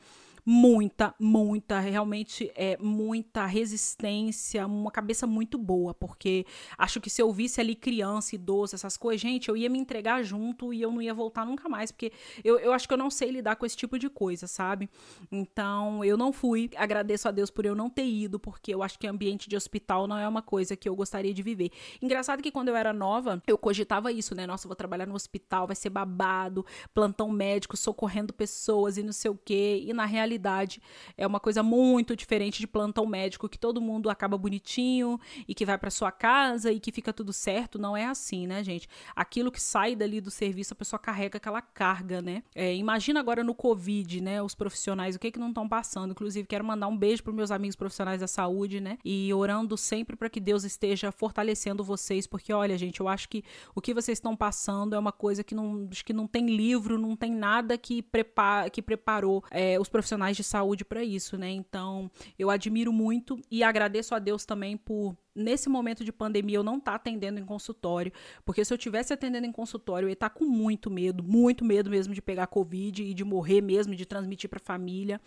muita, 0.50 1.14
muita, 1.20 1.78
realmente 1.78 2.50
é 2.56 2.78
muita 2.78 3.46
resistência, 3.46 4.66
uma 4.66 4.90
cabeça 4.90 5.28
muito 5.28 5.58
boa, 5.58 5.94
porque 5.94 6.46
acho 6.78 7.02
que 7.02 7.10
se 7.10 7.22
eu 7.22 7.30
visse 7.34 7.60
ali 7.60 7.76
criança, 7.76 8.34
idoso, 8.34 8.74
essas 8.74 8.96
coisas, 8.96 9.20
gente, 9.20 9.50
eu 9.50 9.58
ia 9.58 9.70
me 9.70 9.78
entregar 9.78 10.24
junto 10.24 10.74
e 10.74 10.82
eu 10.82 10.90
não 10.90 11.02
ia 11.02 11.14
voltar 11.14 11.46
nunca 11.46 11.68
mais, 11.68 11.92
porque 11.92 12.14
eu, 12.46 12.58
eu 12.60 12.72
acho 12.72 12.88
que 12.88 12.94
eu 12.94 12.98
não 12.98 13.10
sei 13.10 13.30
lidar 13.30 13.58
com 13.58 13.66
esse 13.66 13.76
tipo 13.76 14.00
de 14.00 14.10
coisa, 14.10 14.48
sabe? 14.48 14.90
Então, 15.30 16.02
eu 16.06 16.16
não 16.16 16.32
fui, 16.32 16.70
agradeço 16.78 17.28
a 17.28 17.32
Deus 17.32 17.52
por 17.52 17.66
eu 17.66 17.76
não 17.76 17.90
ter 17.90 18.08
ido, 18.08 18.40
porque 18.40 18.74
eu 18.74 18.82
acho 18.82 18.98
que 18.98 19.06
ambiente 19.06 19.50
de 19.50 19.58
hospital 19.58 20.08
não 20.08 20.18
é 20.18 20.26
uma 20.26 20.42
coisa 20.42 20.78
que 20.78 20.88
eu 20.88 20.96
gostaria 20.96 21.34
de 21.34 21.44
viver. 21.44 21.72
Engraçado 22.02 22.42
que 22.42 22.54
quando 22.54 22.70
eu 22.70 22.76
era 22.78 22.94
nova, 22.94 23.44
eu 23.46 23.58
cogitava 23.58 24.14
isso, 24.14 24.34
né? 24.34 24.48
Nossa, 24.48 24.66
vou 24.66 24.78
trabalhar 24.78 25.08
no 25.08 25.16
hospital, 25.16 25.68
vai 25.68 25.76
ser 25.76 25.90
babado, 25.90 26.66
plantão 26.94 27.30
médico, 27.30 27.76
socorrendo 27.76 28.32
pessoas 28.32 28.98
e 28.98 29.04
não 29.04 29.12
sei 29.12 29.30
o 29.30 29.38
quê, 29.44 29.84
e 29.86 29.92
na 29.92 30.06
realidade 30.06 30.37
realidade 30.38 30.82
é 31.18 31.26
uma 31.26 31.40
coisa 31.40 31.64
muito 31.64 32.16
diferente 32.16 32.60
de 32.60 32.68
plantão 32.68 33.06
médico 33.06 33.50
que 33.50 33.58
todo 33.58 33.82
mundo 33.82 34.10
acaba 34.10 34.38
bonitinho 34.38 35.20
e 35.48 35.54
que 35.54 35.66
vai 35.66 35.78
para 35.78 35.90
sua 35.90 36.12
casa 36.12 36.72
e 36.72 36.80
que 36.80 36.92
fica 36.92 37.12
tudo 37.12 37.34
certo. 37.34 37.80
Não 37.80 37.98
é 37.98 38.06
assim, 38.06 38.48
né, 38.48 38.64
gente? 38.64 38.88
Aquilo 39.16 39.52
que 39.52 39.62
sai 39.62 39.96
dali 39.96 40.22
do 40.22 40.32
serviço, 40.32 40.74
a 40.74 40.76
pessoa 40.76 41.00
carrega 41.00 41.38
aquela 41.38 41.62
carga, 41.62 42.22
né? 42.22 42.44
É, 42.56 42.76
imagina 42.76 43.20
agora 43.20 43.44
no 43.44 43.54
Covid, 43.54 44.22
né? 44.22 44.42
Os 44.42 44.54
profissionais, 44.54 45.16
o 45.16 45.20
que 45.20 45.32
que 45.32 45.40
não 45.40 45.50
estão 45.50 45.68
passando. 45.68 46.12
Inclusive, 46.12 46.48
quero 46.48 46.64
mandar 46.64 46.88
um 46.88 46.98
beijo 46.98 47.24
para 47.24 47.34
meus 47.34 47.52
amigos 47.52 47.76
profissionais 47.76 48.22
da 48.22 48.28
saúde, 48.28 48.80
né? 48.80 48.98
E 49.04 49.34
orando 49.34 49.76
sempre 49.78 50.16
para 50.16 50.30
que 50.30 50.40
Deus 50.40 50.64
esteja 50.64 51.12
fortalecendo 51.12 51.84
vocês, 51.84 52.28
porque 52.28 52.54
olha, 52.54 52.78
gente, 52.78 53.00
eu 53.00 53.08
acho 53.08 53.28
que 53.28 53.44
o 53.74 53.82
que 53.82 53.94
vocês 53.94 54.18
estão 54.18 54.36
passando 54.36 54.96
é 54.96 55.00
uma 55.00 55.12
coisa 55.12 55.44
que 55.44 55.56
não, 55.56 55.88
que 55.88 56.14
não 56.14 56.28
tem 56.28 56.48
livro, 56.48 56.98
não 56.98 57.16
tem 57.16 57.32
nada 57.32 57.78
que, 57.78 58.02
prepara, 58.02 58.70
que 58.70 58.82
preparou 58.82 59.44
é, 59.52 59.80
os 59.80 59.90
profissionais 59.90 60.27
profissionais 60.28 60.38
de 60.38 60.44
saúde 60.44 60.84
para 60.86 61.04
isso, 61.04 61.38
né? 61.38 61.50
Então, 61.50 62.10
eu 62.38 62.50
admiro 62.50 62.92
muito 62.92 63.40
e 63.50 63.64
agradeço 63.64 64.14
a 64.14 64.20
Deus 64.20 64.46
também 64.46 64.76
por 64.76 65.16
nesse 65.38 65.70
momento 65.70 66.04
de 66.04 66.12
pandemia 66.12 66.58
eu 66.58 66.64
não 66.64 66.80
tá 66.80 66.96
atendendo 66.96 67.40
em 67.40 67.46
consultório, 67.46 68.12
porque 68.44 68.66
se 68.66 68.74
eu 68.74 68.78
tivesse 68.78 69.14
atendendo 69.14 69.46
em 69.46 69.52
consultório, 69.52 70.06
eu 70.06 70.10
ia 70.10 70.14
estar 70.14 70.30
tá 70.30 70.36
com 70.36 70.46
muito 70.46 70.90
medo, 70.90 71.24
muito 71.24 71.64
medo 71.64 71.90
mesmo 71.90 72.14
de 72.14 72.22
pegar 72.22 72.48
covid 72.48 73.04
e 73.04 73.14
de 73.14 73.24
morrer 73.24 73.62
mesmo, 73.62 73.96
de 73.96 74.06
transmitir 74.06 74.50
para 74.50 74.60
família. 74.60 75.22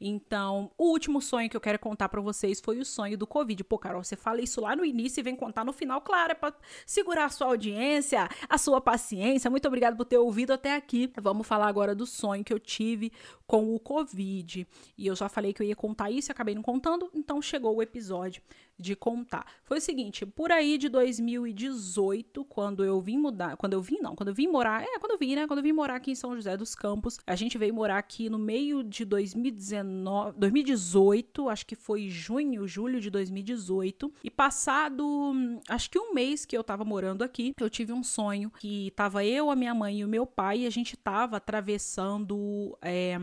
Então, 0.00 0.70
o 0.76 0.90
último 0.90 1.20
sonho 1.20 1.48
que 1.48 1.56
eu 1.56 1.60
quero 1.60 1.78
contar 1.78 2.08
para 2.08 2.20
vocês 2.20 2.60
foi 2.60 2.78
o 2.78 2.84
sonho 2.84 3.16
do 3.16 3.26
covid. 3.26 3.62
Pô, 3.64 3.78
Carol, 3.78 4.02
você 4.02 4.16
fala 4.16 4.40
isso 4.40 4.60
lá 4.60 4.74
no 4.74 4.84
início 4.84 5.20
e 5.20 5.22
vem 5.22 5.36
contar 5.36 5.64
no 5.64 5.72
final, 5.72 6.00
claro, 6.00 6.32
é 6.32 6.34
para 6.34 6.54
segurar 6.84 7.26
a 7.26 7.30
sua 7.30 7.46
audiência, 7.46 8.28
a 8.48 8.58
sua 8.58 8.80
paciência. 8.80 9.50
Muito 9.50 9.66
obrigada 9.68 9.96
por 9.96 10.04
ter 10.04 10.18
ouvido 10.18 10.52
até 10.52 10.74
aqui. 10.74 11.12
Vamos 11.20 11.46
falar 11.46 11.68
agora 11.68 11.94
do 11.94 12.06
sonho 12.06 12.44
que 12.44 12.52
eu 12.52 12.58
tive 12.58 13.12
com 13.46 13.74
o 13.74 13.78
covid. 13.78 14.66
E 14.96 15.06
eu 15.06 15.14
já 15.14 15.28
falei 15.28 15.52
que 15.52 15.62
eu 15.62 15.66
ia 15.66 15.76
contar 15.76 16.10
isso, 16.10 16.32
acabei 16.32 16.54
não 16.54 16.62
contando, 16.62 17.10
então 17.14 17.40
chegou 17.42 17.76
o 17.76 17.82
episódio 17.82 18.42
de 18.78 18.96
contar. 18.96 19.46
Foi 19.64 19.78
o 19.78 19.80
seguinte, 19.80 20.26
por 20.26 20.50
aí 20.50 20.76
de 20.76 20.88
2018, 20.88 22.44
quando 22.44 22.84
eu 22.84 23.00
vim 23.00 23.16
mudar, 23.16 23.56
quando 23.56 23.72
eu 23.72 23.80
vim 23.80 23.98
não, 24.00 24.14
quando 24.14 24.28
eu 24.28 24.34
vim 24.34 24.48
morar, 24.48 24.82
é, 24.82 24.98
quando 24.98 25.12
eu 25.12 25.18
vim, 25.18 25.34
né, 25.34 25.46
quando 25.46 25.60
eu 25.60 25.62
vim 25.62 25.72
morar 25.72 25.96
aqui 25.96 26.10
em 26.10 26.14
São 26.14 26.34
José 26.34 26.56
dos 26.56 26.74
Campos, 26.74 27.18
a 27.26 27.34
gente 27.34 27.56
veio 27.56 27.72
morar 27.72 27.98
aqui 27.98 28.28
no 28.28 28.38
meio 28.38 28.82
de 28.82 29.04
2019, 29.04 30.38
2018, 30.38 31.48
acho 31.48 31.64
que 31.64 31.74
foi 31.74 32.08
junho, 32.08 32.66
julho 32.66 33.00
de 33.00 33.08
2018, 33.08 34.12
e 34.24 34.30
passado, 34.30 35.32
acho 35.68 35.90
que 35.90 35.98
um 35.98 36.12
mês 36.12 36.44
que 36.44 36.56
eu 36.56 36.64
tava 36.64 36.84
morando 36.84 37.22
aqui, 37.22 37.54
eu 37.58 37.70
tive 37.70 37.92
um 37.92 38.02
sonho 38.02 38.50
que 38.58 38.92
tava 38.96 39.24
eu, 39.24 39.50
a 39.50 39.56
minha 39.56 39.74
mãe 39.74 40.00
e 40.00 40.04
o 40.04 40.08
meu 40.08 40.26
pai, 40.26 40.60
e 40.60 40.66
a 40.66 40.70
gente 40.70 40.96
tava 40.96 41.36
atravessando 41.36 42.76
é, 42.82 43.18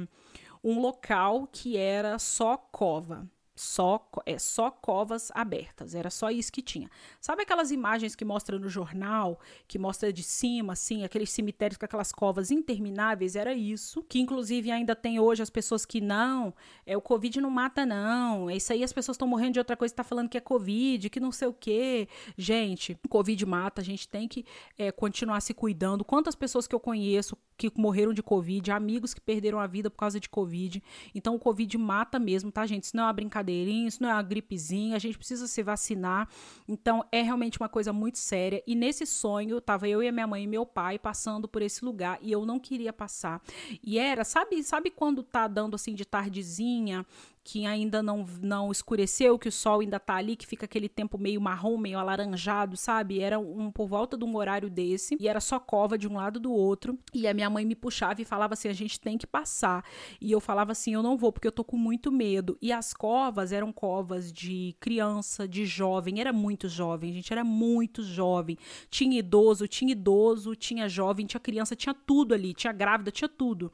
um 0.64 0.80
local 0.80 1.48
que 1.52 1.78
era 1.78 2.18
só 2.18 2.58
cova 2.58 3.30
só 3.60 4.10
é 4.26 4.40
só 4.40 4.72
covas 4.72 5.34
abertas, 5.36 5.94
era 5.94 6.10
só 6.10 6.32
isso 6.32 6.50
que 6.50 6.62
tinha. 6.62 6.90
Sabe 7.20 7.44
aquelas 7.44 7.72
imagens 7.72 8.16
que 8.16 8.24
mostra 8.24 8.58
no 8.58 8.70
jornal, 8.70 9.38
que 9.68 9.78
mostra 9.78 10.14
de 10.14 10.24
cima 10.24 10.72
assim, 10.72 11.04
aqueles 11.04 11.30
cemitérios 11.30 11.78
com 11.78 11.84
aquelas 11.84 12.14
covas 12.14 12.52
intermináveis, 12.52 13.36
era 13.36 13.54
isso, 13.54 14.02
que 14.04 14.18
inclusive 14.18 14.72
ainda 14.72 14.96
tem 14.96 15.20
hoje 15.20 15.44
as 15.44 15.50
pessoas 15.50 15.86
que 15.86 16.00
não, 16.00 16.54
é 16.86 16.96
o 16.96 17.02
COVID 17.02 17.42
não 17.42 17.50
mata 17.50 17.86
não, 17.86 18.50
é 18.50 18.56
isso 18.56 18.72
aí 18.72 18.82
as 18.82 18.94
pessoas 18.94 19.16
estão 19.16 19.28
morrendo 19.28 19.54
de 19.54 19.60
outra 19.60 19.76
coisa, 19.76 19.94
tá 19.94 20.06
falando 20.06 20.30
que 20.30 20.38
é 20.38 20.42
COVID, 20.42 21.10
que 21.10 21.20
não 21.20 21.32
sei 21.34 21.50
o 21.50 21.54
quê. 21.54 22.08
Gente, 22.38 22.98
COVID 23.10 23.46
mata, 23.46 23.82
a 23.82 23.84
gente 23.84 24.08
tem 24.08 24.26
que 24.26 24.46
é, 24.78 24.90
continuar 24.90 25.42
se 25.42 25.54
cuidando. 25.54 26.06
Quantas 26.06 26.34
pessoas 26.34 26.66
que 26.66 26.74
eu 26.74 26.80
conheço 26.80 27.38
que 27.60 27.70
morreram 27.76 28.14
de 28.14 28.24
Covid, 28.24 28.72
amigos 28.72 29.14
que 29.14 29.20
perderam 29.20 29.60
a 29.60 29.68
vida 29.68 29.90
por 29.90 29.98
causa 29.98 30.18
de 30.18 30.30
Covid. 30.30 30.82
Então 31.14 31.36
o 31.36 31.40
Covid 31.40 31.78
mata 31.78 32.18
mesmo, 32.18 32.50
tá, 32.50 32.66
gente? 32.66 32.86
Isso 32.86 32.96
não 32.96 33.04
é 33.04 33.08
uma 33.08 33.14
brincadeirinha, 33.50 33.88
isso 33.88 34.02
não 34.02 34.10
é 34.10 34.14
uma 34.14 34.22
gripezinha, 34.22 34.96
a 34.96 35.00
gente 35.00 35.18
precisa 35.18 35.48
se 35.48 35.64
vacinar. 35.64 36.30
Então 36.68 37.04
é 37.12 37.22
realmente 37.22 37.60
uma 37.60 37.68
coisa 37.68 37.92
muito 37.92 38.18
séria. 38.18 38.64
E 38.66 38.76
nesse 38.76 39.06
sonho, 39.06 39.60
tava 39.60 39.88
eu 39.88 40.04
e 40.04 40.08
a 40.08 40.12
minha 40.12 40.28
mãe 40.28 40.44
e 40.44 40.48
meu 40.48 40.66
pai 40.66 41.00
passando 41.00 41.48
por 41.48 41.62
esse 41.62 41.84
lugar 41.84 42.20
e 42.22 42.32
eu 42.32 42.46
não 42.46 42.60
queria 42.60 42.94
passar. 42.94 43.42
E 43.84 43.98
era, 43.98 44.24
sabe, 44.24 44.64
sabe 44.64 44.90
quando 44.90 45.24
tá 45.24 45.48
dando 45.48 45.76
assim 45.76 45.94
de 45.94 46.06
tardezinha, 46.06 47.06
que 47.50 47.66
ainda 47.66 48.04
não, 48.04 48.28
não 48.44 48.72
escureceu, 48.72 49.40
que 49.40 49.48
o 49.48 49.52
sol 49.52 49.80
ainda 49.80 50.00
tá 50.00 50.14
ali, 50.14 50.36
que 50.36 50.46
fica 50.46 50.66
aquele 50.66 50.88
tempo 50.88 51.18
meio 51.18 51.42
marrom, 51.42 51.80
meio 51.80 51.98
alaranjado, 51.98 52.78
sabe? 52.78 53.20
Era 53.22 53.40
um 53.40 53.72
por 53.72 53.88
volta 53.88 54.16
de 54.16 54.24
um 54.24 54.38
horário 54.38 54.70
desse, 54.70 55.18
e 55.20 55.28
era 55.28 55.40
só 55.40 55.60
cova 55.60 55.98
de 55.98 56.08
um 56.08 56.14
lado 56.14 56.40
do 56.40 56.54
outro. 56.54 56.96
E 57.12 57.28
a 57.28 57.34
minha 57.34 57.50
mãe 57.50 57.66
me 57.66 57.74
puxava 57.74 58.22
e 58.22 58.26
falava 58.26 58.54
assim: 58.54 58.68
a 58.68 58.74
gente 58.74 59.00
tem 59.00 59.18
que 59.18 59.26
passar. 59.26 59.84
E 60.22 60.32
eu 60.32 60.40
falava 60.40 60.74
assim: 60.74 60.94
eu 60.94 61.02
não 61.02 61.18
vou, 61.18 61.32
porque 61.32 61.48
eu 61.48 61.52
tô 61.52 61.64
com 61.64 61.76
muito 61.76 62.12
medo. 62.12 62.56
E 62.62 62.72
as 62.72 62.94
covas 62.94 63.52
eram 63.52 63.74
covas 63.74 64.32
de 64.32 64.76
criança, 64.80 65.48
de 65.48 65.66
jovem, 65.66 66.22
era 66.22 66.32
muito 66.32 66.70
jovem, 66.70 67.12
gente, 67.12 67.34
era 67.34 67.44
muito 67.44 68.04
jovem. 68.04 68.60
Tinha 68.92 69.18
idoso, 69.18 69.68
tinha 69.68 69.94
idoso, 69.94 70.56
tinha 70.56 70.88
jovem, 70.88 71.26
tinha 71.26 71.40
criança, 71.40 71.76
tinha 71.76 71.96
tudo 71.96 72.36
ali, 72.36 72.54
tinha 72.54 72.72
grávida, 72.72 73.10
tinha 73.10 73.28
tudo 73.28 73.72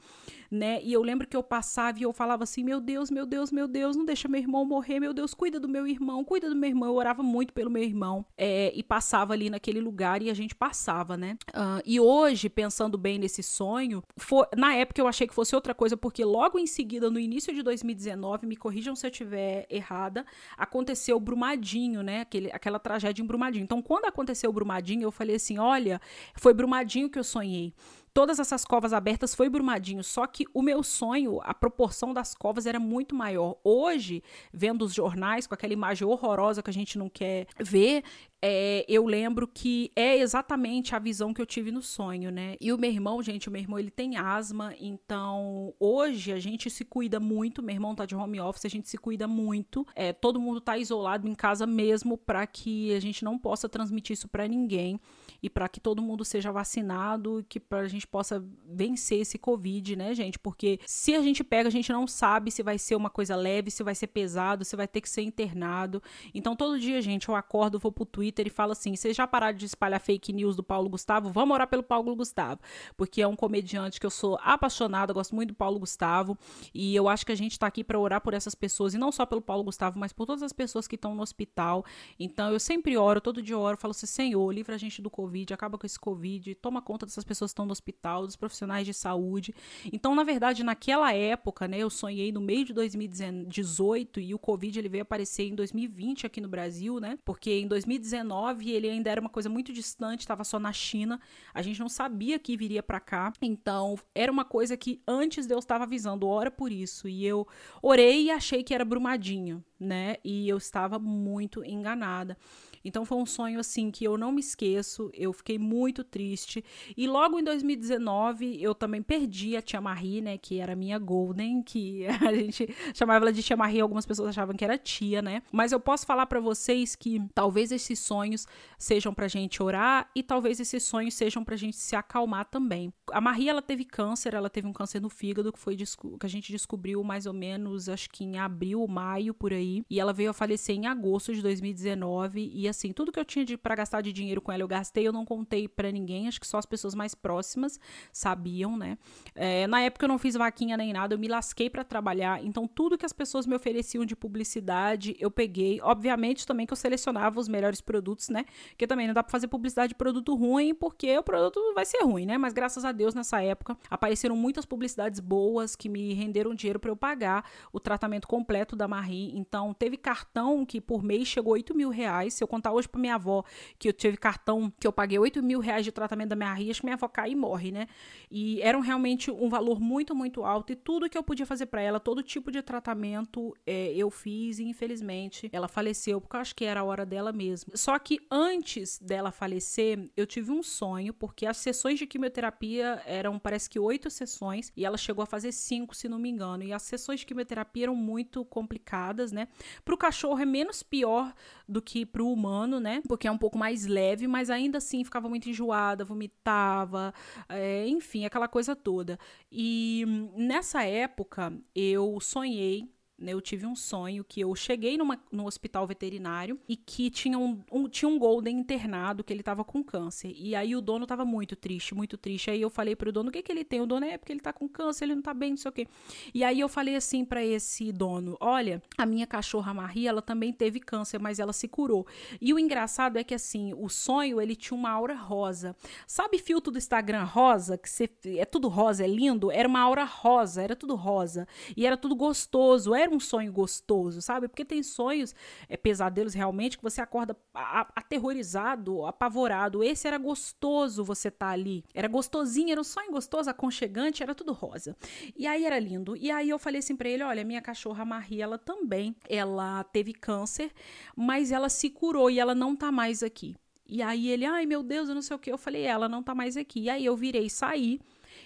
né? 0.50 0.80
E 0.84 0.94
eu 0.94 1.02
lembro 1.02 1.28
que 1.28 1.36
eu 1.36 1.44
passava 1.44 2.00
e 2.00 2.04
eu 2.04 2.14
falava 2.14 2.44
assim: 2.44 2.64
meu 2.64 2.80
Deus, 2.80 3.10
meu 3.10 3.26
Deus, 3.26 3.52
meu 3.52 3.68
Deus, 3.68 3.96
não 3.96 4.06
deixa 4.06 4.28
meu 4.28 4.40
irmão 4.40 4.66
morrer, 4.66 5.00
meu 5.00 5.14
Deus, 5.14 5.34
cuida 5.34 5.60
do 5.60 5.68
meu 5.68 5.88
irmão, 5.88 6.24
cuida 6.24 6.50
do 6.50 6.56
meu 6.56 6.70
irmão. 6.70 6.90
Eu 6.90 6.96
orava 6.96 7.24
muito 7.24 7.54
pelo 7.54 7.70
meu 7.70 7.84
irmão 7.84 8.26
é, 8.38 8.72
e 8.76 8.84
passava 8.84 9.34
ali 9.34 9.50
naquele 9.50 9.80
lugar 9.80 10.22
e 10.22 10.30
a 10.30 10.34
gente 10.34 10.56
passava, 10.56 11.18
né? 11.18 11.38
Uh, 11.50 11.82
e 11.86 12.00
hoje, 12.00 12.50
pensando 12.50 12.98
bem 12.98 13.18
nesse 13.20 13.44
sonho, 13.44 14.04
for, 14.18 14.48
na 14.56 14.74
época 14.74 15.02
eu 15.02 15.08
achei 15.08 15.28
que 15.28 15.34
fosse 15.34 15.56
outra 15.56 15.74
coisa, 15.74 15.98
porque 15.98 16.24
logo 16.24 16.58
em 16.60 16.68
seguida, 16.68 17.10
no 17.10 17.20
início 17.20 17.54
de 17.54 17.62
2019, 17.62 18.48
me 18.48 18.56
corrijam 18.56 18.96
se 18.96 19.06
eu 19.06 19.12
estiver 19.12 19.66
errada, 19.70 20.26
aconteceu 20.58 21.18
o 21.18 21.20
Brumadinho, 21.20 22.02
né? 22.02 22.22
Aquele, 22.22 22.52
aquela 22.52 22.80
tragédia 22.80 23.22
em 23.22 23.26
Brumadinho. 23.26 23.64
Então, 23.64 23.82
quando 23.82 24.06
aconteceu 24.06 24.50
o 24.50 24.54
Brumadinho, 24.54 25.04
eu 25.04 25.12
falei 25.12 25.36
assim: 25.36 25.58
olha, 25.58 26.02
foi 26.36 26.54
Brumadinho 26.54 27.10
que 27.10 27.20
eu 27.20 27.24
sonhei 27.24 27.74
todas 28.16 28.40
essas 28.40 28.64
covas 28.64 28.94
abertas 28.94 29.36
foi 29.36 29.50
Brumadinho, 29.50 30.02
só 30.02 30.26
que 30.26 30.46
o 30.54 30.62
meu 30.62 30.82
sonho, 30.84 31.42
a 31.44 31.54
proporção 31.54 32.14
das 32.14 32.34
covas 32.34 32.66
era 32.66 32.80
muito 32.80 33.14
maior. 33.14 33.58
Hoje, 33.62 34.24
vendo 34.54 34.86
os 34.86 34.94
jornais 34.94 35.46
com 35.46 35.54
aquela 35.54 35.74
imagem 35.74 36.08
horrorosa 36.08 36.64
que 36.64 36.70
a 36.70 36.74
gente 36.74 36.98
não 36.98 37.10
quer 37.10 37.46
ver, 37.60 38.06
é, 38.42 38.86
eu 38.88 39.06
lembro 39.06 39.46
que 39.46 39.92
é 39.98 40.18
exatamente 40.18 40.96
a 40.96 41.00
visão 41.00 41.34
que 41.34 41.42
eu 41.42 41.46
tive 41.46 41.74
no 41.74 41.82
sonho, 41.82 42.32
né? 42.32 42.56
E 42.62 42.72
o 42.72 42.78
meu 42.78 42.90
irmão, 42.90 43.22
gente, 43.22 43.50
o 43.50 43.52
meu 43.52 43.62
irmão 43.62 43.78
ele 43.78 43.92
tem 43.92 44.16
asma, 44.16 44.74
então 44.80 45.74
hoje 45.78 46.32
a 46.32 46.40
gente 46.40 46.70
se 46.70 46.86
cuida 46.86 47.20
muito. 47.20 47.62
Meu 47.62 47.76
irmão 47.76 47.94
tá 47.94 48.06
de 48.06 48.16
home 48.16 48.40
office, 48.40 48.64
a 48.64 48.70
gente 48.70 48.88
se 48.88 48.98
cuida 48.98 49.28
muito. 49.28 49.86
É, 49.94 50.14
todo 50.14 50.40
mundo 50.40 50.62
tá 50.62 50.78
isolado 50.78 51.28
em 51.28 51.36
casa 51.36 51.68
mesmo 51.68 52.18
para 52.18 52.48
que 52.48 52.94
a 52.94 53.00
gente 53.02 53.26
não 53.26 53.38
possa 53.38 53.68
transmitir 53.68 54.14
isso 54.14 54.30
para 54.30 54.48
ninguém 54.48 55.02
e 55.46 55.50
para 55.50 55.70
que 55.70 55.80
todo 55.80 56.02
mundo 56.02 56.26
seja 56.26 56.52
vacinado 56.52 57.40
e 57.40 57.44
que 57.44 57.60
para 57.60 57.82
a 57.82 57.88
gente 57.88 58.08
possa 58.08 58.44
vencer 58.68 59.20
esse 59.20 59.38
Covid, 59.38 59.96
né, 59.96 60.16
gente? 60.16 60.40
Porque 60.40 60.80
se 60.88 61.14
a 61.14 61.22
gente 61.22 61.44
pega, 61.44 61.70
a 61.70 61.72
gente 61.72 61.94
não 61.94 62.08
sabe 62.08 62.50
se 62.50 62.64
vai 62.64 62.80
ser 62.80 62.96
uma 62.96 63.12
coisa 63.12 63.36
leve, 63.36 63.70
se 63.70 63.84
vai 63.84 63.94
ser 63.94 64.08
pesado, 64.08 64.66
se 64.66 64.76
vai 64.76 64.88
ter 64.88 65.02
que 65.02 65.10
ser 65.10 65.22
internado. 65.22 66.02
Então, 66.34 66.56
todo 66.56 66.80
dia, 66.80 67.00
gente, 67.00 67.30
eu 67.30 67.36
acordo, 67.36 67.78
vou 67.78 67.92
pro 67.92 68.06
Twitter 68.06 68.48
e 68.48 68.50
falo 68.50 68.72
assim: 68.72 68.96
vocês 68.96 69.16
já 69.16 69.28
pararam 69.28 69.56
de 69.56 69.68
espalhar 69.68 70.00
fake 70.00 70.34
news 70.34 70.56
do 70.56 70.64
Paulo 70.64 70.90
Gustavo? 70.90 71.30
Vamos 71.30 71.54
orar 71.54 71.68
pelo 71.68 71.84
Paulo 71.84 72.16
Gustavo, 72.16 72.60
porque 72.98 73.22
é 73.22 73.28
um 73.28 73.36
comediante 73.36 74.00
que 74.00 74.06
eu 74.08 74.10
sou 74.10 74.40
apaixonada, 74.42 75.14
gosto 75.14 75.36
muito 75.36 75.50
do 75.50 75.56
Paulo 75.56 75.78
Gustavo 75.78 76.36
e 76.74 76.96
eu 76.96 77.08
acho 77.08 77.24
que 77.24 77.32
a 77.32 77.36
gente 77.36 77.60
tá 77.60 77.68
aqui 77.68 77.84
para 77.84 78.00
orar 78.00 78.20
por 78.20 78.34
essas 78.34 78.56
pessoas 78.56 78.96
e 78.96 78.98
não 78.98 79.12
só 79.12 79.28
pelo 79.28 79.44
Paulo 79.44 79.64
Gustavo, 79.64 80.00
mas 80.00 80.12
por 80.12 80.26
todas 80.26 80.42
as 80.42 80.52
pessoas 80.52 80.88
que 80.88 80.96
estão 80.96 81.14
no 81.14 81.22
hospital. 81.22 81.86
Então, 82.20 82.52
eu 82.52 82.60
sempre 82.60 82.98
oro, 82.98 83.22
todo 83.22 83.44
dia 83.44 83.54
eu 83.54 83.60
oro, 83.60 83.78
falo 83.78 83.92
assim: 83.92 84.08
Senhor, 84.08 84.52
livra 84.52 84.74
a 84.74 84.80
gente 84.80 85.04
do 85.04 85.10
Covid 85.12 85.35
Covid, 85.36 85.54
acaba 85.54 85.78
com 85.78 85.86
esse 85.86 86.00
Covid, 86.00 86.56
toma 86.56 86.82
conta 86.82 87.06
dessas 87.06 87.24
pessoas 87.26 87.52
que 87.52 87.54
estão 87.54 87.66
no 87.66 87.74
hospital, 87.74 88.26
dos 88.26 88.38
profissionais 88.38 88.86
de 88.86 88.94
saúde. 88.94 89.54
Então, 89.92 90.16
na 90.16 90.24
verdade, 90.24 90.64
naquela 90.64 91.14
época, 91.14 91.68
né, 91.68 91.78
eu 91.78 91.90
sonhei 91.90 92.32
no 92.32 92.40
meio 92.40 92.64
de 92.64 92.74
2018 92.74 94.22
e 94.22 94.34
o 94.34 94.40
Covid 94.40 94.80
ele 94.80 94.88
veio 94.88 95.02
aparecer 95.02 95.44
em 95.44 95.56
2020 95.56 96.26
aqui 96.26 96.40
no 96.40 96.48
Brasil, 96.48 97.00
né? 97.02 97.20
Porque 97.26 97.52
em 97.52 97.68
2019 97.68 98.72
ele 98.72 98.90
ainda 98.90 99.10
era 99.10 99.20
uma 99.20 99.30
coisa 99.30 99.50
muito 99.50 99.74
distante, 99.74 100.22
estava 100.22 100.46
só 100.46 100.58
na 100.58 100.72
China. 100.72 101.20
A 101.54 101.62
gente 101.62 101.80
não 101.82 101.90
sabia 101.90 102.40
que 102.40 102.56
viria 102.56 102.82
para 102.82 103.02
cá. 103.02 103.34
Então, 103.42 103.98
era 104.14 104.32
uma 104.32 104.46
coisa 104.46 104.78
que 104.78 105.02
antes 105.06 105.46
Deus 105.46 105.66
estava 105.66 105.84
avisando, 105.84 106.28
ora 106.28 106.50
por 106.50 106.72
isso. 106.72 107.10
E 107.10 107.26
eu 107.26 107.46
orei 107.82 108.26
e 108.26 108.32
achei 108.32 108.64
que 108.64 108.74
era 108.74 108.86
Brumadinho, 108.86 109.64
né? 109.78 110.16
E 110.24 110.48
eu 110.48 110.58
estava 110.58 110.98
muito 110.98 111.64
enganada. 111.64 112.38
Então 112.86 113.04
foi 113.04 113.18
um 113.18 113.26
sonho 113.26 113.60
assim 113.60 113.90
que 113.90 114.04
eu 114.04 114.16
não 114.16 114.32
me 114.32 114.40
esqueço, 114.40 115.10
fiquei 115.34 115.58
muito 115.58 116.04
triste. 116.04 116.64
E 116.96 117.08
logo 117.08 117.40
em 117.40 117.44
2019 117.44 118.62
eu 118.62 118.74
também 118.76 119.02
perdi 119.02 119.56
a 119.56 119.62
Tia 119.62 119.82
Marie, 119.82 120.22
né, 120.22 120.38
que 120.38 120.60
era 120.60 120.76
minha 120.76 120.98
Golden, 121.00 121.62
que 121.62 122.06
a 122.22 122.34
gente 122.34 122.68
chamava 122.94 123.26
ela 123.26 123.34
de 123.34 123.44
Tia 123.44 123.58
Marie, 123.58 123.82
algumas 123.82 124.06
pessoas 124.06 124.30
achavam 124.30 124.56
que 124.56 124.64
era 124.64 124.78
tia, 124.78 125.22
né? 125.22 125.42
Mas 125.52 125.72
eu 125.72 125.80
posso 125.80 126.06
falar 126.06 126.26
para 126.26 126.40
vocês 126.40 126.96
que 126.96 127.22
talvez 127.34 127.72
esses 127.72 128.00
sonhos 128.00 128.48
sejam 128.78 129.14
pra 129.14 129.28
gente 129.28 129.62
orar 129.62 130.10
e 130.16 130.22
talvez 130.22 130.60
esses 130.60 130.84
sonhos 130.84 131.14
sejam 131.14 131.44
pra 131.44 131.56
gente 131.56 131.78
se 131.78 131.96
acalmar 131.96 132.46
também. 132.46 132.94
A 133.12 133.22
Marie 133.22 133.50
ela 133.50 133.62
teve 133.62 133.86
câncer, 133.86 134.34
ela 134.34 134.50
teve 134.50 134.68
um 134.68 134.74
câncer 134.74 135.02
no 135.02 135.10
fígado 135.10 135.52
que 135.52 135.60
foi 135.60 135.76
que 135.76 136.26
a 136.26 136.30
gente 136.30 136.52
descobriu 136.52 137.04
mais 137.04 137.26
ou 137.26 137.34
menos 137.34 137.90
acho 137.90 138.10
que 138.10 138.24
em 138.24 138.38
abril, 138.38 138.86
maio 138.88 139.34
por 139.34 139.54
aí, 139.54 139.84
e 139.90 140.00
ela 140.00 140.14
veio 140.14 140.30
a 140.30 140.34
falecer 140.34 140.76
em 140.76 140.88
agosto 140.88 141.34
de 141.34 141.42
2019 141.42 142.52
e 142.54 142.68
assim, 142.68 142.92
tudo 142.92 143.12
que 143.12 143.20
eu 143.20 143.26
tinha 143.26 143.46
para 143.58 143.76
gastar 143.76 144.02
de 144.02 144.12
dinheiro 144.12 144.42
com 144.42 144.52
ela 144.52 144.64
eu 144.64 144.68
gastei, 144.68 145.05
eu 145.06 145.14
não 145.14 145.26
contei 145.26 145.68
para 145.68 145.92
ninguém, 145.92 146.28
acho 146.28 146.40
que 146.40 146.48
só 146.48 146.58
as 146.58 146.66
pessoas 146.66 146.96
mais 146.96 147.14
próximas 147.16 147.80
sabiam, 148.12 148.78
né? 148.78 148.98
É, 149.34 149.68
na 149.68 149.82
época 149.82 150.06
eu 150.06 150.10
não 150.10 150.18
fiz 150.18 150.36
vaquinha 150.36 150.78
nem 150.78 150.94
nada, 150.94 151.14
eu 151.14 151.20
me 151.20 151.28
lasquei 151.28 151.70
para 151.70 151.84
trabalhar, 151.84 152.44
então 152.44 152.68
tudo 152.68 152.98
que 152.98 153.06
as 153.06 153.14
pessoas 153.14 153.46
me 153.46 153.56
ofereciam 153.56 154.06
de 154.06 154.16
publicidade 154.16 155.16
eu 155.20 155.30
peguei. 155.30 155.80
Obviamente 155.82 156.46
também 156.46 156.66
que 156.66 156.74
eu 156.74 156.78
selecionava 156.78 157.40
os 157.40 157.48
melhores 157.48 157.82
produtos, 157.82 158.30
né? 158.30 158.46
Porque 158.70 158.88
também 158.88 159.08
não 159.08 159.14
dá 159.14 159.24
para 159.24 159.32
fazer 159.32 159.48
publicidade 159.48 159.90
de 159.90 159.96
produto 159.96 160.36
ruim, 160.36 160.74
porque 160.74 161.18
o 161.18 161.24
produto 161.24 161.60
vai 161.74 161.86
ser 161.86 162.04
ruim, 162.04 162.26
né? 162.26 162.38
Mas 162.38 162.54
graças 162.54 162.86
a 162.86 162.92
Deus 162.92 163.14
nessa 163.14 163.42
época 163.42 163.78
apareceram 163.90 164.36
muitas 164.36 164.66
publicidades 164.66 165.20
boas 165.20 165.76
que 165.76 165.90
me 165.90 166.14
renderam 166.14 166.54
dinheiro 166.56 166.80
para 166.80 166.92
eu 166.92 166.96
pagar 166.96 167.46
o 167.72 167.80
tratamento 167.80 168.28
completo 168.28 168.76
da 168.76 168.88
Marie. 168.88 169.38
Então 169.38 169.74
teve 169.74 169.98
cartão 169.98 170.66
que 170.66 170.80
por 170.80 171.04
mês 171.04 171.28
chegou 171.28 171.54
8 171.54 171.76
mil 171.76 171.90
reais, 171.90 172.34
se 172.34 172.44
eu 172.44 172.48
contar 172.48 172.72
hoje 172.72 172.88
pra 172.88 173.00
minha 173.02 173.16
avó 173.16 173.44
que 173.78 173.90
eu 173.90 173.94
tive 173.94 174.18
cartão 174.18 174.72
que 174.80 174.88
eu 174.88 174.94
paguei 174.96 175.20
8 175.20 175.44
mil 175.44 175.60
reais 175.60 175.84
de 175.86 175.92
tratamento 175.92 176.30
da 176.30 176.36
minha 176.36 176.54
ria, 176.54 176.72
acho 176.72 176.82
que 176.82 176.86
minha 176.86 176.96
avó 176.96 177.08
cai 177.08 177.32
e 177.32 177.36
morre, 177.36 177.72
né? 177.72 177.88
E 178.32 178.62
era 178.62 178.80
realmente 178.82 179.30
um 179.30 179.50
valor 179.50 179.80
muito, 179.80 180.16
muito 180.16 180.44
alto. 180.44 180.72
E 180.72 180.76
tudo 180.76 181.10
que 181.10 181.18
eu 181.18 181.24
podia 181.24 181.46
fazer 181.46 181.68
para 181.68 181.82
ela, 181.82 182.00
todo 182.00 182.24
tipo 182.24 182.52
de 182.52 182.62
tratamento, 182.62 183.56
é, 183.66 183.94
eu 183.94 184.10
fiz. 184.10 184.60
E 184.60 184.64
infelizmente 184.64 185.50
ela 185.52 185.68
faleceu, 185.68 186.22
porque 186.22 186.36
eu 186.36 186.42
acho 186.42 186.56
que 186.56 186.66
era 186.66 186.80
a 186.80 186.84
hora 186.84 187.06
dela 187.06 187.32
mesmo. 187.32 187.72
Só 187.76 187.98
que 188.00 188.20
antes 188.32 188.98
dela 189.00 189.32
falecer, 189.32 190.10
eu 190.16 190.26
tive 190.26 190.52
um 190.52 190.64
sonho, 190.64 191.14
porque 191.14 191.46
as 191.46 191.58
sessões 191.58 192.00
de 192.00 192.08
quimioterapia 192.08 193.02
eram, 193.06 193.38
parece 193.38 193.70
que 193.70 193.80
oito 193.80 194.10
sessões, 194.10 194.72
e 194.76 194.86
ela 194.86 194.98
chegou 194.98 195.24
a 195.24 195.26
fazer 195.26 195.52
cinco, 195.52 195.96
se 195.96 196.08
não 196.08 196.18
me 196.18 196.30
engano. 196.30 196.64
E 196.64 196.72
as 196.72 196.84
sessões 196.84 197.20
de 197.20 197.26
quimioterapia 197.26 197.84
eram 197.84 197.96
muito 197.96 198.46
complicadas, 198.46 199.32
né? 199.32 199.48
Pro 199.84 199.98
cachorro 199.98 200.40
é 200.40 200.46
menos 200.46 200.82
pior 200.82 201.34
do 201.68 201.82
que 201.82 202.06
pro 202.06 202.28
humano, 202.28 202.80
né? 202.80 203.02
Porque 203.08 203.28
é 203.28 203.32
um 203.32 203.38
pouco 203.38 203.58
mais 203.58 203.86
leve, 203.86 204.28
mas 204.28 204.50
ainda 204.50 204.80
assim 204.86 205.04
ficava 205.04 205.28
muito 205.28 205.50
enjoada, 205.50 206.06
vomitava, 206.06 207.14
é, 207.50 207.88
enfim, 207.88 208.26
aquela 208.26 208.48
coisa 208.48 208.76
toda. 208.76 209.18
E 209.52 210.06
nessa 210.36 210.84
época 210.84 211.54
eu 211.74 212.20
sonhei 212.22 212.95
eu 213.20 213.40
tive 213.40 213.66
um 213.66 213.76
sonho 213.76 214.24
que 214.24 214.42
eu 214.42 214.54
cheguei 214.56 214.98
numa, 214.98 215.20
no 215.32 215.46
hospital 215.46 215.88
veterinário 215.88 216.60
e 216.68 216.76
que 216.76 217.10
tinha 217.10 217.38
um, 217.38 217.62
um, 217.72 217.88
tinha 217.88 218.10
um 218.10 218.20
golden 218.20 218.60
internado 218.60 219.24
que 219.24 219.32
ele 219.32 219.40
estava 219.40 219.64
com 219.64 219.84
câncer. 219.84 220.34
E 220.36 220.54
aí 220.54 220.76
o 220.76 220.82
dono 220.82 221.04
estava 221.04 221.24
muito 221.24 221.56
triste, 221.56 221.96
muito 221.96 222.18
triste. 222.18 222.52
Aí 222.52 222.62
eu 222.62 222.70
falei 222.70 222.96
pro 222.96 223.12
dono, 223.12 223.30
o 223.30 223.32
que 223.32 223.42
que 223.42 223.52
ele 223.52 223.64
tem? 223.64 223.80
O 223.80 223.86
dono 223.86 224.06
é 224.06 224.18
porque 224.18 224.34
ele 224.34 224.40
está 224.40 224.52
com 224.52 224.68
câncer, 224.68 225.06
ele 225.06 225.14
não 225.14 225.20
está 225.20 225.34
bem, 225.34 225.52
não 225.52 225.58
sei 225.58 225.70
o 225.70 225.72
quê. 225.72 225.88
E 226.34 226.44
aí 226.44 226.60
eu 226.60 226.68
falei 226.68 226.96
assim 226.96 227.24
para 227.24 227.44
esse 227.44 227.92
dono, 227.92 228.38
olha, 228.40 228.82
a 228.98 229.06
minha 229.06 229.26
cachorra 229.26 229.74
Marie, 229.74 230.08
ela 230.08 230.22
também 230.22 230.52
teve 230.52 230.80
câncer, 230.80 231.20
mas 231.20 231.40
ela 231.40 231.54
se 231.54 231.68
curou. 231.68 232.06
E 232.42 232.54
o 232.54 232.60
engraçado 232.60 233.18
é 233.18 233.24
que 233.24 233.34
assim, 233.34 233.74
o 233.74 233.88
sonho, 233.88 234.42
ele 234.42 234.56
tinha 234.56 234.78
uma 234.78 234.90
aura 234.90 235.16
rosa. 235.16 235.76
Sabe 236.06 236.38
filtro 236.38 236.72
do 236.72 236.78
Instagram 236.78 237.24
rosa, 237.24 237.78
que 237.78 238.10
é 238.38 238.46
tudo 238.46 238.68
rosa, 238.68 239.04
é 239.04 239.08
lindo? 239.08 239.52
Era 239.52 239.68
uma 239.68 239.80
aura 239.80 240.04
rosa, 240.04 240.62
era 240.62 240.76
tudo 240.76 240.96
rosa. 240.96 241.48
E 241.78 241.86
era 241.86 241.96
tudo 241.96 242.16
gostoso, 242.16 242.94
era 243.06 243.16
um 243.16 243.20
sonho 243.20 243.52
gostoso, 243.52 244.22
sabe? 244.22 244.48
Porque 244.48 244.66
tem 244.66 244.84
sonhos, 244.84 245.34
é, 245.70 245.78
pesadelos 245.78 246.34
realmente, 246.34 246.78
que 246.78 246.84
você 246.84 247.02
acorda 247.02 247.36
aterrorizado, 247.54 249.06
apavorado. 249.06 249.84
Esse 249.84 250.08
era 250.08 250.18
gostoso 250.18 251.04
você 251.04 251.32
tá 251.32 251.50
ali. 251.50 251.84
Era 251.94 252.08
gostosinho, 252.08 252.72
era 252.72 252.82
um 252.82 252.84
sonho 252.84 253.12
gostoso, 253.12 253.50
aconchegante, 253.50 254.24
era 254.24 254.36
tudo 254.36 254.54
rosa. 254.54 254.96
E 255.36 255.48
aí 255.48 255.66
era 255.66 255.80
lindo. 255.80 256.16
E 256.16 256.30
aí 256.32 256.50
eu 256.50 256.60
falei 256.60 256.80
assim 256.80 256.96
pra 256.96 257.10
ele: 257.10 257.24
olha, 257.24 257.44
minha 257.44 257.62
cachorra 257.62 258.06
Marie, 258.06 258.42
ela 258.42 258.58
também, 258.58 259.16
ela 259.30 259.84
teve 259.86 260.14
câncer, 260.14 260.72
mas 261.16 261.52
ela 261.52 261.70
se 261.70 261.90
curou 261.90 262.30
e 262.30 262.40
ela 262.40 262.56
não 262.56 262.76
tá 262.76 262.92
mais 262.92 263.24
aqui. 263.24 263.56
E 263.88 264.02
aí 264.02 264.30
ele, 264.30 264.46
ai 264.46 264.66
meu 264.66 264.82
Deus, 264.82 265.10
eu 265.10 265.16
não 265.16 265.22
sei 265.22 265.36
o 265.36 265.40
que. 265.40 265.52
Eu 265.52 265.58
falei, 265.58 265.84
ela 265.84 266.10
não 266.10 266.24
tá 266.24 266.34
mais 266.34 266.58
aqui. 266.58 266.82
E 266.82 266.90
aí 266.90 267.06
eu 267.06 267.16
virei 267.16 267.50
sair 267.50 268.02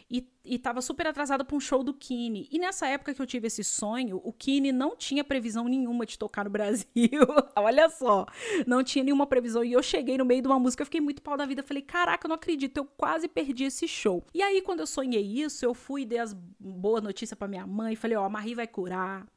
e, 0.10 0.28
e 0.44 0.58
tava 0.58 0.82
super 0.82 1.06
atrasada 1.06 1.46
para 1.46 1.56
um 1.56 1.60
show 1.60 1.84
do 1.84 1.94
Kine. 1.94 2.48
E 2.52 2.58
nessa 2.58 2.88
época 2.88 3.14
que 3.14 3.22
eu 3.22 3.26
tive 3.28 3.48
esse 3.48 3.64
sonho, 3.64 4.20
o 4.24 4.34
Kine 4.34 4.72
não 4.72 4.96
tinha 4.96 5.24
previsão 5.24 5.68
nenhuma 5.68 6.06
de 6.06 6.18
tocar 6.18 6.46
no 6.46 6.50
Brasil. 6.50 6.88
Olha 7.56 7.90
só, 7.90 8.26
não 8.66 8.84
tinha 8.84 9.04
nenhuma 9.04 9.28
previsão. 9.28 9.64
E 9.64 9.74
eu 9.74 9.84
cheguei 9.84 10.18
no 10.18 10.26
meio 10.26 10.42
de 10.42 10.48
uma 10.48 10.60
música, 10.60 10.82
eu 10.82 10.86
fiquei 10.86 11.02
muito 11.02 11.22
pau 11.22 11.38
da 11.38 11.46
vida. 11.46 11.62
Falei, 11.62 11.84
caraca, 11.84 12.26
eu 12.26 12.30
não 12.30 12.36
acredito, 12.36 12.78
eu 12.78 12.86
quase 12.86 13.28
perdi 13.28 13.66
esse 13.66 13.88
show. 13.88 14.26
E 14.34 14.42
aí, 14.42 14.62
quando 14.62 14.80
eu 14.80 14.88
sonhei 14.88 15.22
isso, 15.22 15.64
eu 15.64 15.76
fui 15.76 16.02
e 16.02 16.06
dei 16.06 16.20
as 16.20 16.34
boas 16.34 17.04
notícias 17.04 17.38
para 17.38 17.48
minha 17.48 17.68
mãe. 17.68 17.96
Falei, 17.96 18.18
ó, 18.18 18.26
a 18.26 18.30
Marie 18.30 18.56
vai 18.56 18.68
curar, 18.68 19.28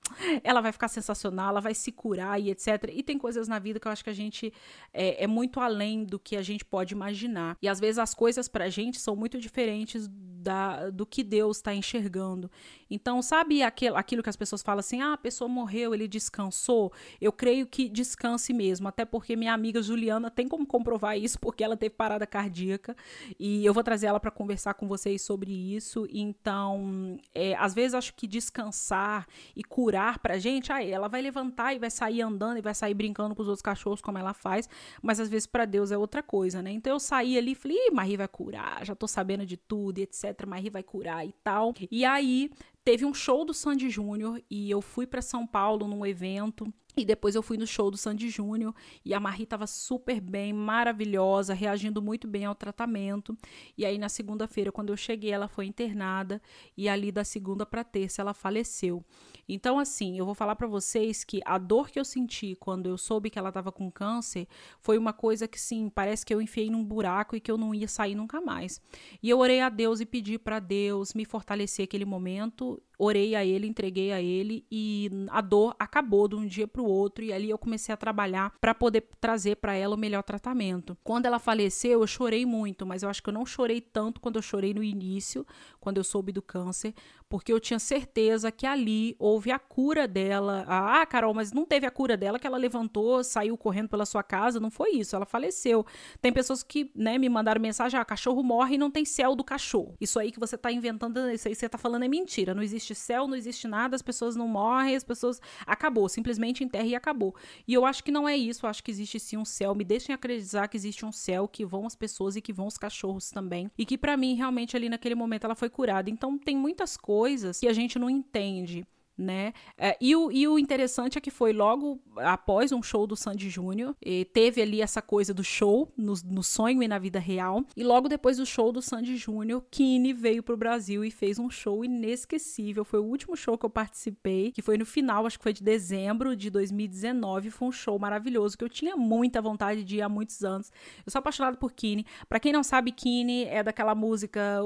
ela 0.43 0.63
vai 0.63 0.73
ficar 0.73 0.89
sensacional, 0.89 1.51
ela 1.51 1.61
vai 1.61 1.75
se 1.75 1.93
curar 1.93 2.41
e 2.41 2.51
etc. 2.51 2.91
E 2.93 3.03
tem 3.03 3.19
coisas 3.19 3.47
na 3.47 3.59
vida 3.59 3.79
que 3.79 3.87
eu 3.87 3.93
acho 3.93 4.03
que 4.03 4.11
a 4.11 4.15
gente 4.15 4.53
é, 4.93 5.25
é 5.25 5.27
muito 5.27 5.61
além 5.61 6.05
do 6.05 6.19
que 6.19 6.37
a 6.37 6.43
gente 6.43 6.65
pode 6.65 6.95
imaginar. 6.95 7.59
E 7.61 7.69
às 7.69 7.79
vezes 7.79 7.99
as 7.99 8.15
coisas 8.15 8.49
pra 8.49 8.71
gente 8.71 8.99
são 8.99 9.15
muito 9.15 9.39
diferentes 9.39 10.09
da, 10.43 10.62
do 10.93 11.07
que 11.07 11.23
Deus 11.23 11.59
está 11.59 11.75
enxergando. 11.75 12.51
Então, 12.93 13.23
sabe 13.23 13.63
aquilo, 13.63 13.97
aquilo 13.97 14.23
que 14.23 14.29
as 14.29 14.37
pessoas 14.37 14.63
falam 14.63 14.81
assim: 14.81 15.01
ah, 15.01 15.15
a 15.15 15.17
pessoa 15.19 15.49
morreu, 15.49 15.95
ele 15.95 16.07
descansou? 16.07 16.93
Eu 17.21 17.33
creio 17.33 17.67
que 17.67 17.89
descanse 17.89 18.53
mesmo, 18.53 18.87
até 18.87 19.05
porque 19.05 19.35
minha 19.35 19.55
amiga 19.55 19.83
Juliana 19.83 20.31
tem 20.31 20.47
como 20.47 20.67
comprovar 20.67 21.17
isso, 21.19 21.39
porque 21.41 21.65
ela 21.65 21.77
teve 21.77 21.95
parada 21.95 22.27
cardíaca 22.27 22.95
e 23.39 23.65
eu 23.65 23.73
vou 23.73 23.83
trazer 23.83 24.07
ela 24.07 24.21
para 24.21 24.31
conversar 24.31 24.75
com 24.75 24.87
vocês 24.87 25.23
sobre 25.23 25.51
isso. 25.51 26.07
Então, 26.11 27.19
é, 27.35 27.55
às 27.55 27.73
vezes 27.73 27.95
acho 27.95 28.15
que 28.15 28.27
descansar 28.27 29.27
e 29.57 29.65
curar 29.65 30.19
pra 30.19 30.39
gente, 30.39 30.71
ah, 30.71 30.85
ela 30.85 31.09
vai 31.09 31.23
levantar 31.23 31.75
e 31.75 31.79
vai 31.79 31.91
sair 31.91 32.21
andando 32.21 32.59
e 32.59 32.63
vai 32.63 32.75
sair 32.75 32.95
brincando 32.95 33.35
com 33.35 33.43
os 33.43 33.49
outros 33.49 33.63
cachorros, 33.63 34.03
como 34.03 34.19
ela 34.19 34.35
faz, 34.35 34.69
mas 35.01 35.19
às 35.19 35.29
vezes 35.29 35.47
para 35.47 35.65
Deus 35.65 35.91
é 35.91 35.97
outra 35.97 36.23
coisa, 36.23 36.61
né? 36.61 36.71
Então 36.71 36.93
eu 36.93 37.01
saí 37.01 37.39
ali 37.39 37.53
e 37.53 37.55
falei: 37.55 37.77
Ih, 37.89 37.91
Marie 37.91 38.17
vai 38.17 38.29
curar, 38.29 38.85
já 38.85 38.95
tô 38.95 39.09
sabendo 39.09 39.47
de 39.47 39.57
tudo, 39.57 39.99
etc. 39.99 40.45
Marie 40.47 40.71
vai 40.71 40.83
curar 40.83 41.27
e 41.27 41.33
tal. 41.43 41.73
E 41.91 42.05
aí 42.05 42.51
teve 42.85 43.05
um 43.05 43.15
show 43.15 43.45
do 43.45 43.55
Sandy 43.55 43.89
Júnior 43.89 44.43
e 44.51 44.71
eu 44.71 44.81
fui 44.81 45.07
para 45.07 45.23
São 45.23 45.47
Paulo 45.47 45.87
num 45.87 46.05
evento 46.05 46.73
e 46.97 47.05
depois 47.05 47.35
eu 47.35 47.43
fui 47.43 47.57
no 47.57 47.67
show 47.67 47.91
do 47.91 47.97
Sandy 47.97 48.29
Júnior 48.29 48.75
e 49.05 49.15
a 49.15 49.21
Marie 49.21 49.45
estava 49.45 49.67
super 49.67 50.21
bem, 50.21 50.53
maravilhosa, 50.53 51.55
reagindo 51.55 52.03
muito 52.03 52.29
bem 52.29 52.45
ao 52.45 52.55
tratamento. 52.55 53.37
E 53.77 53.87
aí 53.87 53.97
na 53.99 54.09
segunda-feira, 54.09 54.71
quando 54.71 54.91
eu 54.91 54.97
cheguei, 54.97 55.31
ela 55.31 55.49
foi 55.49 55.67
internada 55.67 56.41
e 56.77 56.89
ali 56.89 57.11
da 57.11 57.25
segunda 57.25 57.65
para 57.65 57.83
terça 57.83 58.21
ela 58.21 58.35
faleceu. 58.35 59.05
Então 59.49 59.79
assim, 59.79 60.19
eu 60.19 60.27
vou 60.27 60.35
falar 60.35 60.55
para 60.55 60.67
vocês 60.67 61.25
que 61.25 61.41
a 61.45 61.59
dor 61.59 61.91
que 61.91 61.99
eu 61.99 62.05
senti 62.05 62.55
quando 62.57 62.89
eu 62.89 62.99
soube 62.99 63.31
que 63.31 63.39
ela 63.39 63.49
estava 63.49 63.73
com 63.73 63.91
câncer 63.91 64.47
foi 64.79 64.99
uma 64.99 65.13
coisa 65.13 65.49
que 65.49 65.61
sim, 65.61 65.89
parece 65.89 66.25
que 66.27 66.35
eu 66.35 66.41
enfiei 66.41 66.71
num 66.71 66.85
buraco 66.85 67.35
e 67.35 67.41
que 67.41 67.51
eu 67.51 67.57
não 67.57 67.75
ia 67.75 67.89
sair 67.89 68.15
nunca 68.15 68.41
mais. 68.41 68.81
E 69.23 69.31
eu 69.31 69.39
orei 69.39 69.61
a 69.61 69.69
Deus 69.69 70.01
e 70.01 70.07
pedi 70.07 70.39
para 70.39 70.59
Deus 70.59 71.15
me 71.15 71.25
fortalecer 71.25 71.85
aquele 71.85 72.05
momento 72.05 72.81
orei 73.05 73.35
a 73.35 73.45
ele, 73.45 73.67
entreguei 73.67 74.13
a 74.13 74.23
ele 74.23 74.65
e 74.71 75.11
a 75.31 75.41
dor 75.41 75.75
acabou 75.77 76.29
de 76.29 76.37
um 76.37 76.47
dia 76.47 76.69
para 76.69 76.81
o 76.81 76.87
outro 76.87 77.25
e 77.25 77.33
ali 77.33 77.51
eu 77.51 77.59
comecei 77.59 77.93
a 77.93 77.97
trabalhar 77.97 78.55
para 78.61 78.73
poder 78.73 79.09
trazer 79.21 79.57
para 79.57 79.75
ela 79.75 79.97
o 79.97 79.99
melhor 79.99 80.23
tratamento. 80.23 80.97
Quando 81.03 81.27
ela 81.27 81.41
faleceu, 81.41 82.01
eu 82.01 82.07
chorei 82.07 82.47
muito, 82.47 82.87
mas 82.87 83.03
eu 83.03 83.09
acho 83.09 83.21
que 83.21 83.29
eu 83.29 83.35
não 83.35 83.45
chorei 83.45 83.81
tanto 83.81 84.21
quando 84.21 84.37
eu 84.37 84.43
chorei 84.43 84.73
no 84.73 84.85
início, 84.85 85.45
quando 85.81 85.97
eu 85.97 86.05
soube 86.05 86.31
do 86.31 86.41
câncer, 86.41 86.95
porque 87.33 87.51
eu 87.51 87.59
tinha 87.59 87.79
certeza 87.79 88.53
que 88.53 88.67
ali 88.67 89.17
houve 89.19 89.51
a 89.51 89.59
cura 89.59 90.07
dela. 90.07 90.67
Ah, 90.69 91.07
Carol, 91.07 91.33
mas 91.33 91.51
não 91.51 91.65
teve 91.65 91.87
a 91.87 91.91
cura 91.91 92.15
dela 92.15 92.39
que 92.39 92.47
ela 92.47 92.59
levantou, 92.59 93.25
saiu 93.25 93.57
correndo 93.57 93.89
pela 93.89 94.05
sua 94.05 94.23
casa, 94.23 94.61
não 94.61 94.71
foi 94.71 94.91
isso, 94.91 95.17
ela 95.17 95.25
faleceu. 95.25 95.87
Tem 96.21 96.31
pessoas 96.31 96.63
que, 96.63 96.91
né, 96.95 97.17
me 97.17 97.31
mandaram 97.31 97.59
mensagem: 97.59 97.99
"Ah, 97.99 98.05
cachorro 98.05 98.43
morre 98.43 98.75
e 98.75 98.79
não 98.79 98.91
tem 98.91 99.07
céu 99.07 99.35
do 99.35 99.43
cachorro". 99.43 99.97
Isso 99.99 100.21
aí 100.21 100.31
que 100.31 100.39
você 100.39 100.59
tá 100.59 100.71
inventando, 100.71 101.19
isso 101.31 101.49
aí 101.49 101.55
que 101.55 101.61
você 101.61 101.71
tá 101.71 101.79
falando 101.79 102.05
é 102.05 102.09
mentira, 102.09 102.55
não 102.55 102.63
existe 102.63 102.93
existe 102.93 102.95
céu, 102.95 103.27
não 103.27 103.37
existe 103.37 103.67
nada, 103.67 103.97
as 103.97 104.03
pessoas 104.03 104.37
não 104.37 104.47
morrem, 104.47 104.95
as 104.95 105.05
pessoas. 105.05 105.41
Acabou, 105.67 106.09
simplesmente 106.09 106.63
enterra 106.63 106.87
e 106.87 106.95
acabou. 106.95 107.35
E 107.67 107.73
eu 107.73 107.87
acho 107.87 108.05
que 108.05 108.11
não 108.11 108.29
é 108.29 108.37
isso, 108.37 108.67
eu 108.67 108.71
acho 108.71 108.83
que 108.83 108.91
existe 108.91 109.19
sim 109.19 109.37
um 109.37 109.45
céu. 109.45 109.75
Me 109.75 109.85
deixem 109.85 110.15
acreditar 110.15 110.69
que 110.69 110.77
existe 110.77 111.07
um 111.07 111.13
céu, 111.13 111.49
que 111.49 111.65
vão 111.65 111.87
as 111.87 111.95
pessoas 111.95 112.37
e 112.37 112.41
que 112.41 112.53
vão 112.53 112.67
os 112.67 112.77
cachorros 112.77 113.31
também. 113.31 113.71
E 113.79 113.87
que 113.87 113.97
para 113.97 114.17
mim, 114.17 114.35
realmente, 114.35 114.77
ali 114.77 114.89
naquele 114.89 115.15
momento 115.15 115.45
ela 115.45 115.55
foi 115.55 115.71
curada. 115.71 116.11
Então 116.11 116.37
tem 116.39 116.57
muitas 116.57 116.97
coisas 116.97 117.22
que 117.61 117.69
a 117.69 117.73
gente 117.73 117.99
não 117.99 118.11
entende 118.11 118.87
né? 119.17 119.53
É, 119.77 119.97
e, 120.01 120.15
o, 120.17 120.31
e 120.33 120.47
o 120.49 120.59
interessante 120.59 121.19
é 121.19 121.21
que 121.21 121.31
foi 121.31 121.53
logo 121.53 122.01
após 122.17 122.73
um 122.73 122.83
show 122.83 123.07
do 123.07 123.17
Sandy 123.17 123.49
Júnior, 123.49 123.95
teve 124.33 124.61
ali 124.63 124.81
essa 124.81 125.03
coisa 125.03 125.33
do 125.33 125.45
show 125.45 125.91
no, 125.97 126.15
no, 126.25 126.43
sonho 126.43 126.83
e 126.83 126.89
na 126.89 126.99
vida 126.99 127.19
real, 127.19 127.65
e 127.77 127.85
logo 127.85 128.09
depois 128.09 128.39
do 128.39 128.47
show 128.47 128.73
do 128.73 128.83
Sandy 128.83 129.17
Júnior, 129.17 129.65
Kine 129.71 130.13
veio 130.13 130.43
pro 130.43 130.57
Brasil 130.57 131.05
e 131.05 131.11
fez 131.11 131.39
um 131.39 131.51
show 131.51 131.85
inesquecível. 131.85 132.85
Foi 132.85 133.01
o 133.01 133.05
último 133.05 133.37
show 133.37 133.57
que 133.57 133.65
eu 133.65 133.71
participei, 133.71 134.51
que 134.51 134.63
foi 134.63 134.77
no 134.77 134.87
final, 134.87 135.27
acho 135.27 135.39
que 135.39 135.43
foi 135.43 135.53
de 135.53 135.63
dezembro 135.63 136.35
de 136.35 136.51
2019. 136.51 137.51
Foi 137.51 137.69
um 137.69 137.73
show 137.73 137.99
maravilhoso 137.99 138.57
que 138.57 138.65
eu 138.65 138.69
tinha 138.69 138.97
muita 138.97 139.41
vontade 139.41 139.85
de 139.85 139.97
ir 139.97 140.03
há 140.03 140.09
muitos 140.09 140.43
anos. 140.43 140.71
Eu 141.05 141.13
sou 141.13 141.19
apaixonada 141.19 141.57
por 141.57 141.73
Kine. 141.73 142.07
Para 142.29 142.41
quem 142.41 142.53
não 142.53 142.63
sabe, 142.63 142.93
Kine 142.93 143.45
é 143.45 143.63
daquela 143.63 143.95
música 143.95 144.63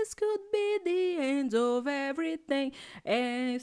This 0.00 0.14
could 0.14 0.40
be 0.50 0.80
the 0.82 1.22
end 1.22 1.54
of 1.54 1.86
everything. 1.86 2.72
É 3.04 3.58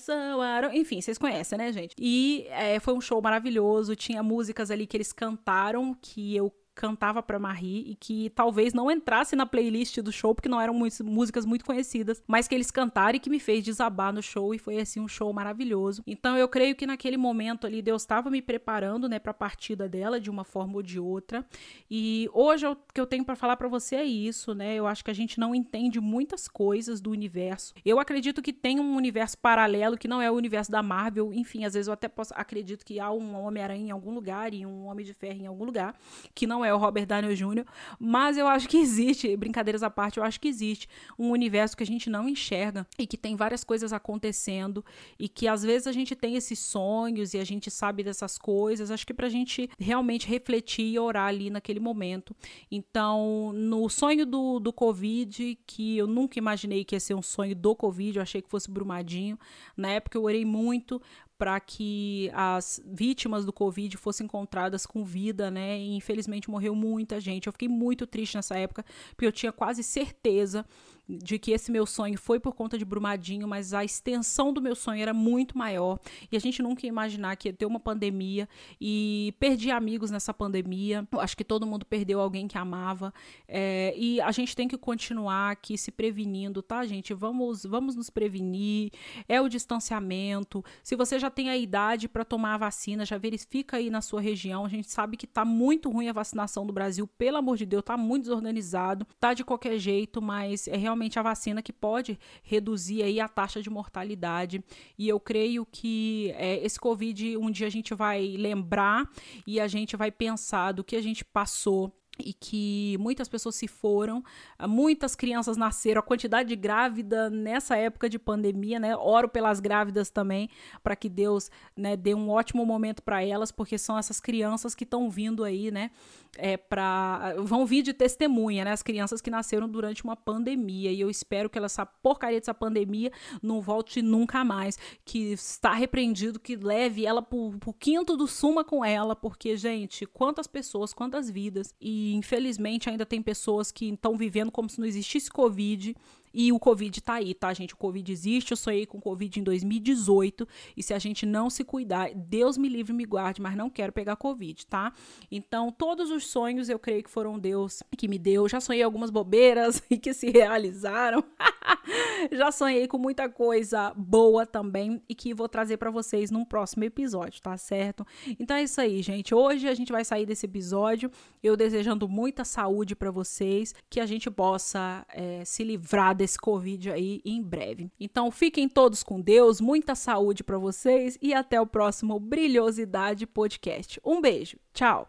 enfim, 0.71 1.01
vocês 1.01 1.17
conhecem, 1.17 1.57
né, 1.57 1.71
gente? 1.73 1.95
E 1.97 2.45
é, 2.49 2.79
foi 2.79 2.93
um 2.93 3.01
show 3.01 3.19
maravilhoso, 3.19 3.95
tinha 3.95 4.21
músicas 4.21 4.69
ali 4.69 4.85
que 4.85 4.95
eles 4.95 5.11
cantaram 5.11 5.97
que 5.99 6.35
eu 6.35 6.53
cantava 6.77 7.23
para 7.23 7.39
Marie 7.39 7.89
e 7.89 7.95
que 7.95 8.29
talvez 8.29 8.71
não 8.71 8.91
entrasse 8.91 9.35
na 9.35 9.47
playlist 9.47 9.97
do 9.99 10.11
show 10.11 10.35
porque 10.35 10.47
não 10.47 10.61
eram 10.61 10.75
músicas 11.03 11.43
muito 11.43 11.65
conhecidas, 11.65 12.21
mas 12.27 12.47
que 12.47 12.53
eles 12.53 12.69
cantaram 12.69 13.15
e 13.15 13.19
que 13.19 13.31
me 13.31 13.39
fez 13.39 13.63
desabar 13.63 14.13
no 14.13 14.21
show 14.21 14.53
e 14.53 14.59
foi 14.59 14.77
assim 14.77 14.99
um 14.99 15.07
show 15.07 15.33
maravilhoso. 15.33 16.03
Então 16.05 16.37
eu 16.37 16.47
creio 16.47 16.75
que 16.75 16.85
naquele 16.85 17.17
momento 17.17 17.65
ali 17.65 17.81
Deus 17.81 18.03
estava 18.03 18.29
me 18.29 18.43
preparando, 18.43 19.09
né, 19.09 19.17
para 19.17 19.31
a 19.31 19.33
partida 19.33 19.89
dela 19.89 20.19
de 20.19 20.29
uma 20.29 20.43
forma 20.43 20.75
ou 20.75 20.83
de 20.83 20.99
outra. 20.99 21.43
E 21.89 22.29
hoje 22.31 22.67
o 22.67 22.77
que 22.93 23.01
eu 23.01 23.07
tenho 23.07 23.25
para 23.25 23.35
falar 23.35 23.57
para 23.57 23.67
você 23.67 23.95
é 23.95 24.05
isso, 24.05 24.53
né? 24.53 24.75
Eu 24.75 24.85
acho 24.85 25.03
que 25.03 25.09
a 25.09 25.15
gente 25.15 25.39
não 25.39 25.55
entende 25.55 25.99
muitas 25.99 26.47
coisas 26.47 27.01
do 27.01 27.09
universo. 27.09 27.73
Eu 27.83 27.99
acredito 27.99 28.39
que 28.39 28.53
tem 28.53 28.79
um 28.79 28.95
universo 28.95 29.35
paralelo 29.39 29.97
que 29.97 30.07
não 30.07 30.21
é 30.21 30.29
o 30.29 30.35
universo 30.35 30.71
da 30.71 30.83
Marvel. 30.83 31.33
Enfim, 31.33 31.65
às 31.65 31.73
vezes 31.73 31.87
eu 31.87 31.93
até 31.93 32.07
posso 32.07 32.33
acredito 32.35 32.85
que 32.85 32.99
há 32.99 33.11
um 33.11 33.43
Homem-Aranha 33.43 33.87
em 33.87 33.91
algum 33.91 34.13
lugar 34.13 34.53
e 34.53 34.63
um 34.63 34.85
Homem 34.85 35.03
de 35.03 35.13
Ferro 35.13 35.41
em 35.41 35.47
algum 35.47 35.65
lugar 35.65 35.95
que 36.35 36.45
não 36.45 36.63
é 36.63 36.66
é 36.67 36.73
o 36.73 36.77
Robert 36.77 37.05
Downey 37.05 37.35
Jr., 37.35 37.65
mas 37.99 38.37
eu 38.37 38.47
acho 38.47 38.67
que 38.67 38.77
existe, 38.77 39.35
brincadeiras 39.35 39.83
à 39.83 39.89
parte, 39.89 40.17
eu 40.17 40.23
acho 40.23 40.39
que 40.39 40.47
existe 40.47 40.87
um 41.17 41.31
universo 41.31 41.75
que 41.75 41.83
a 41.83 41.85
gente 41.85 42.09
não 42.09 42.27
enxerga 42.27 42.85
e 42.97 43.07
que 43.07 43.17
tem 43.17 43.35
várias 43.35 43.63
coisas 43.63 43.93
acontecendo 43.93 44.83
e 45.17 45.27
que 45.27 45.47
às 45.47 45.63
vezes 45.63 45.87
a 45.87 45.91
gente 45.91 46.15
tem 46.15 46.35
esses 46.35 46.59
sonhos 46.59 47.33
e 47.33 47.39
a 47.39 47.43
gente 47.43 47.71
sabe 47.71 48.03
dessas 48.03 48.37
coisas, 48.37 48.91
acho 48.91 49.05
que 49.05 49.13
pra 49.13 49.29
gente 49.29 49.69
realmente 49.79 50.27
refletir 50.27 50.85
e 50.85 50.99
orar 50.99 51.27
ali 51.27 51.49
naquele 51.49 51.79
momento. 51.79 52.35
Então, 52.71 53.51
no 53.53 53.89
sonho 53.89 54.25
do, 54.25 54.59
do 54.59 54.73
Covid, 54.73 55.57
que 55.65 55.97
eu 55.97 56.07
nunca 56.07 56.37
imaginei 56.37 56.83
que 56.83 56.95
ia 56.95 56.99
ser 56.99 57.13
um 57.13 57.21
sonho 57.21 57.55
do 57.55 57.75
Covid, 57.75 58.17
eu 58.17 58.23
achei 58.23 58.41
que 58.41 58.49
fosse 58.49 58.69
Brumadinho, 58.69 59.37
na 59.75 59.89
época 59.89 60.17
eu 60.17 60.23
orei 60.23 60.45
muito 60.45 61.01
para 61.37 61.59
que 61.59 62.31
as 62.33 62.81
vítimas 62.85 63.45
do 63.45 63.53
Covid 63.53 63.95
fossem 63.97 64.25
encontradas 64.25 64.85
com 64.85 65.03
vida, 65.03 65.51
né? 65.51 65.77
E 65.77 65.95
infelizmente 65.95 66.49
morreu 66.49 66.73
muita 66.73 67.19
gente. 67.19 67.47
Eu 67.47 67.53
fiquei 67.53 67.67
muito 67.67 68.07
triste 68.07 68.35
nessa 68.35 68.57
época, 68.57 68.83
porque 69.11 69.25
eu 69.25 69.31
tinha 69.31 69.51
quase 69.51 69.83
certeza 69.83 70.65
de 71.07 71.39
que 71.39 71.51
esse 71.51 71.71
meu 71.71 71.85
sonho 71.85 72.17
foi 72.17 72.39
por 72.39 72.53
conta 72.53 72.77
de 72.77 72.83
Brumadinho, 72.83 73.47
mas 73.47 73.73
a 73.73 73.83
extensão 73.83 74.51
do 74.51 74.61
meu 74.61 74.75
sonho 74.75 75.01
era 75.01 75.13
muito 75.13 75.57
maior 75.57 75.99
e 76.31 76.35
a 76.35 76.39
gente 76.39 76.61
nunca 76.61 76.85
ia 76.85 76.89
imaginar 76.89 77.35
que 77.37 77.47
ia 77.47 77.53
ter 77.53 77.65
uma 77.65 77.79
pandemia 77.79 78.47
e 78.79 79.33
perdi 79.39 79.71
amigos 79.71 80.11
nessa 80.11 80.33
pandemia. 80.33 81.07
Acho 81.13 81.37
que 81.37 81.43
todo 81.43 81.65
mundo 81.65 81.85
perdeu 81.85 82.19
alguém 82.19 82.47
que 82.47 82.57
amava 82.57 83.13
é, 83.47 83.93
e 83.97 84.19
a 84.19 84.31
gente 84.31 84.55
tem 84.55 84.67
que 84.67 84.77
continuar 84.77 85.51
aqui 85.51 85.77
se 85.77 85.91
prevenindo, 85.91 86.61
tá, 86.61 86.85
gente? 86.85 87.13
Vamos, 87.13 87.63
vamos 87.63 87.95
nos 87.95 88.09
prevenir. 88.09 88.91
É 89.27 89.39
o 89.39 89.47
distanciamento. 89.47 90.63
Se 90.83 90.95
você 90.95 91.17
já 91.19 91.29
tem 91.29 91.49
a 91.49 91.57
idade 91.57 92.09
para 92.09 92.25
tomar 92.25 92.55
a 92.55 92.57
vacina, 92.57 93.05
já 93.05 93.17
verifica 93.17 93.77
aí 93.77 93.89
na 93.89 94.01
sua 94.01 94.19
região. 94.19 94.65
A 94.65 94.69
gente 94.69 94.91
sabe 94.91 95.15
que 95.15 95.25
tá 95.25 95.45
muito 95.45 95.89
ruim 95.89 96.09
a 96.09 96.13
vacinação 96.13 96.65
do 96.65 96.73
Brasil, 96.73 97.07
pelo 97.07 97.37
amor 97.37 97.57
de 97.57 97.65
Deus, 97.65 97.83
tá 97.83 97.95
muito 97.95 98.23
desorganizado, 98.23 99.07
tá 99.19 99.33
de 99.33 99.43
qualquer 99.43 99.77
jeito, 99.77 100.21
mas 100.21 100.67
é 100.67 100.75
realmente 100.75 100.96
realmente 100.97 101.19
a 101.19 101.21
vacina 101.21 101.61
que 101.61 101.71
pode 101.71 102.19
reduzir 102.41 103.03
aí 103.03 103.19
a 103.19 103.27
taxa 103.27 103.61
de 103.61 103.69
mortalidade. 103.69 104.63
E 104.97 105.07
eu 105.07 105.19
creio 105.19 105.65
que 105.65 106.33
é, 106.35 106.57
esse 106.65 106.79
Covid 106.79 107.37
um 107.37 107.51
dia 107.51 107.67
a 107.67 107.69
gente 107.69 107.93
vai 107.93 108.35
lembrar 108.35 109.07
e 109.45 109.59
a 109.59 109.67
gente 109.67 109.95
vai 109.95 110.11
pensar 110.11 110.71
do 110.71 110.83
que 110.83 110.95
a 110.95 111.01
gente 111.01 111.23
passou 111.23 111.93
e 112.19 112.33
que 112.33 112.97
muitas 112.99 113.27
pessoas 113.27 113.55
se 113.55 113.67
foram, 113.67 114.23
muitas 114.67 115.15
crianças 115.15 115.57
nasceram, 115.57 115.99
a 115.99 116.03
quantidade 116.03 116.49
de 116.49 116.55
grávida 116.55 117.29
nessa 117.29 117.75
época 117.75 118.09
de 118.09 118.17
pandemia, 118.17 118.79
né? 118.79 118.95
Oro 118.95 119.29
pelas 119.29 119.59
grávidas 119.59 120.09
também, 120.09 120.49
para 120.83 120.95
que 120.95 121.09
Deus, 121.09 121.49
né, 121.75 121.95
dê 121.95 122.13
um 122.13 122.29
ótimo 122.29 122.65
momento 122.65 123.01
para 123.01 123.23
elas, 123.23 123.51
porque 123.51 123.77
são 123.77 123.97
essas 123.97 124.19
crianças 124.19 124.73
que 124.73 124.83
estão 124.83 125.09
vindo 125.09 125.43
aí, 125.43 125.71
né, 125.71 125.91
é 126.37 126.55
para 126.57 127.35
vão 127.39 127.65
vir 127.65 127.81
de 127.81 127.93
testemunha, 127.93 128.65
né, 128.65 128.71
as 128.71 128.83
crianças 128.83 129.21
que 129.21 129.29
nasceram 129.29 129.67
durante 129.67 130.03
uma 130.03 130.15
pandemia, 130.15 130.91
e 130.91 130.99
eu 130.99 131.09
espero 131.09 131.49
que 131.49 131.57
essa 131.59 131.85
porcaria 131.85 132.39
dessa 132.39 132.53
pandemia 132.53 133.11
não 133.41 133.61
volte 133.61 134.01
nunca 134.01 134.43
mais, 134.43 134.77
que 135.03 135.33
está 135.33 135.73
repreendido, 135.73 136.39
que 136.39 136.55
leve 136.55 137.05
ela 137.05 137.21
pro, 137.21 137.57
pro 137.59 137.73
quinto 137.73 138.15
do 138.15 138.27
suma 138.27 138.63
com 138.63 138.83
ela, 138.83 139.15
porque 139.15 139.57
gente, 139.57 140.05
quantas 140.05 140.47
pessoas, 140.47 140.93
quantas 140.93 141.29
vidas. 141.29 141.73
E 141.81 142.06
infelizmente 142.13 142.89
ainda 142.89 143.05
tem 143.05 143.21
pessoas 143.21 143.71
que 143.71 143.89
estão 143.89 144.17
vivendo 144.17 144.51
como 144.51 144.69
se 144.69 144.79
não 144.79 144.87
existisse 144.87 145.29
Covid 145.29 145.95
e 146.33 146.51
o 146.51 146.59
Covid 146.59 147.01
tá 147.01 147.13
aí, 147.13 147.33
tá, 147.33 147.53
gente? 147.53 147.73
O 147.73 147.77
Covid 147.77 148.11
existe. 148.11 148.51
Eu 148.51 148.57
sonhei 148.57 148.85
com 148.85 148.99
Covid 148.99 149.39
em 149.39 149.43
2018. 149.43 150.47
E 150.75 150.83
se 150.83 150.93
a 150.93 150.99
gente 150.99 151.25
não 151.25 151.49
se 151.49 151.63
cuidar, 151.63 152.13
Deus 152.13 152.57
me 152.57 152.69
livre 152.69 152.93
e 152.93 152.95
me 152.95 153.05
guarde, 153.05 153.41
mas 153.41 153.55
não 153.55 153.69
quero 153.69 153.91
pegar 153.91 154.15
Covid, 154.15 154.65
tá? 154.65 154.93
Então, 155.31 155.71
todos 155.71 156.11
os 156.11 156.27
sonhos 156.27 156.69
eu 156.69 156.79
creio 156.79 157.03
que 157.03 157.09
foram 157.09 157.39
Deus 157.39 157.81
que 157.97 158.07
me 158.07 158.17
deu. 158.17 158.47
Já 158.47 158.59
sonhei 158.59 158.83
algumas 158.83 159.09
bobeiras 159.09 159.81
e 159.89 159.97
que 159.97 160.13
se 160.13 160.29
realizaram. 160.29 161.23
Já 162.31 162.51
sonhei 162.51 162.87
com 162.87 162.97
muita 162.97 163.29
coisa 163.29 163.93
boa 163.95 164.45
também 164.45 165.01
e 165.07 165.15
que 165.15 165.33
vou 165.33 165.47
trazer 165.47 165.77
para 165.77 165.91
vocês 165.91 166.31
num 166.31 166.45
próximo 166.45 166.83
episódio, 166.83 167.41
tá 167.41 167.57
certo? 167.57 168.05
Então 168.39 168.57
é 168.57 168.63
isso 168.63 168.79
aí, 168.81 169.01
gente. 169.01 169.33
Hoje 169.35 169.67
a 169.67 169.73
gente 169.73 169.91
vai 169.91 170.03
sair 170.03 170.25
desse 170.25 170.45
episódio 170.45 171.11
eu 171.43 171.55
desejando 171.55 172.07
muita 172.07 172.43
saúde 172.43 172.95
para 172.95 173.11
vocês, 173.11 173.73
que 173.89 173.99
a 173.99 174.05
gente 174.05 174.29
possa 174.29 175.05
é, 175.09 175.43
se 175.45 175.63
livrar 175.63 176.15
desse 176.17 176.37
Covid 176.37 176.91
aí 176.91 177.21
em 177.23 177.41
breve. 177.41 177.91
Então 177.99 178.31
fiquem 178.31 178.67
todos 178.67 179.03
com 179.03 179.21
Deus, 179.21 179.61
muita 179.61 179.95
saúde 179.95 180.43
para 180.43 180.57
vocês 180.57 181.17
e 181.21 181.33
até 181.33 181.61
o 181.61 181.67
próximo 181.67 182.19
Brilhosidade 182.19 183.25
Podcast. 183.25 184.01
Um 184.03 184.19
beijo, 184.19 184.57
tchau! 184.73 185.05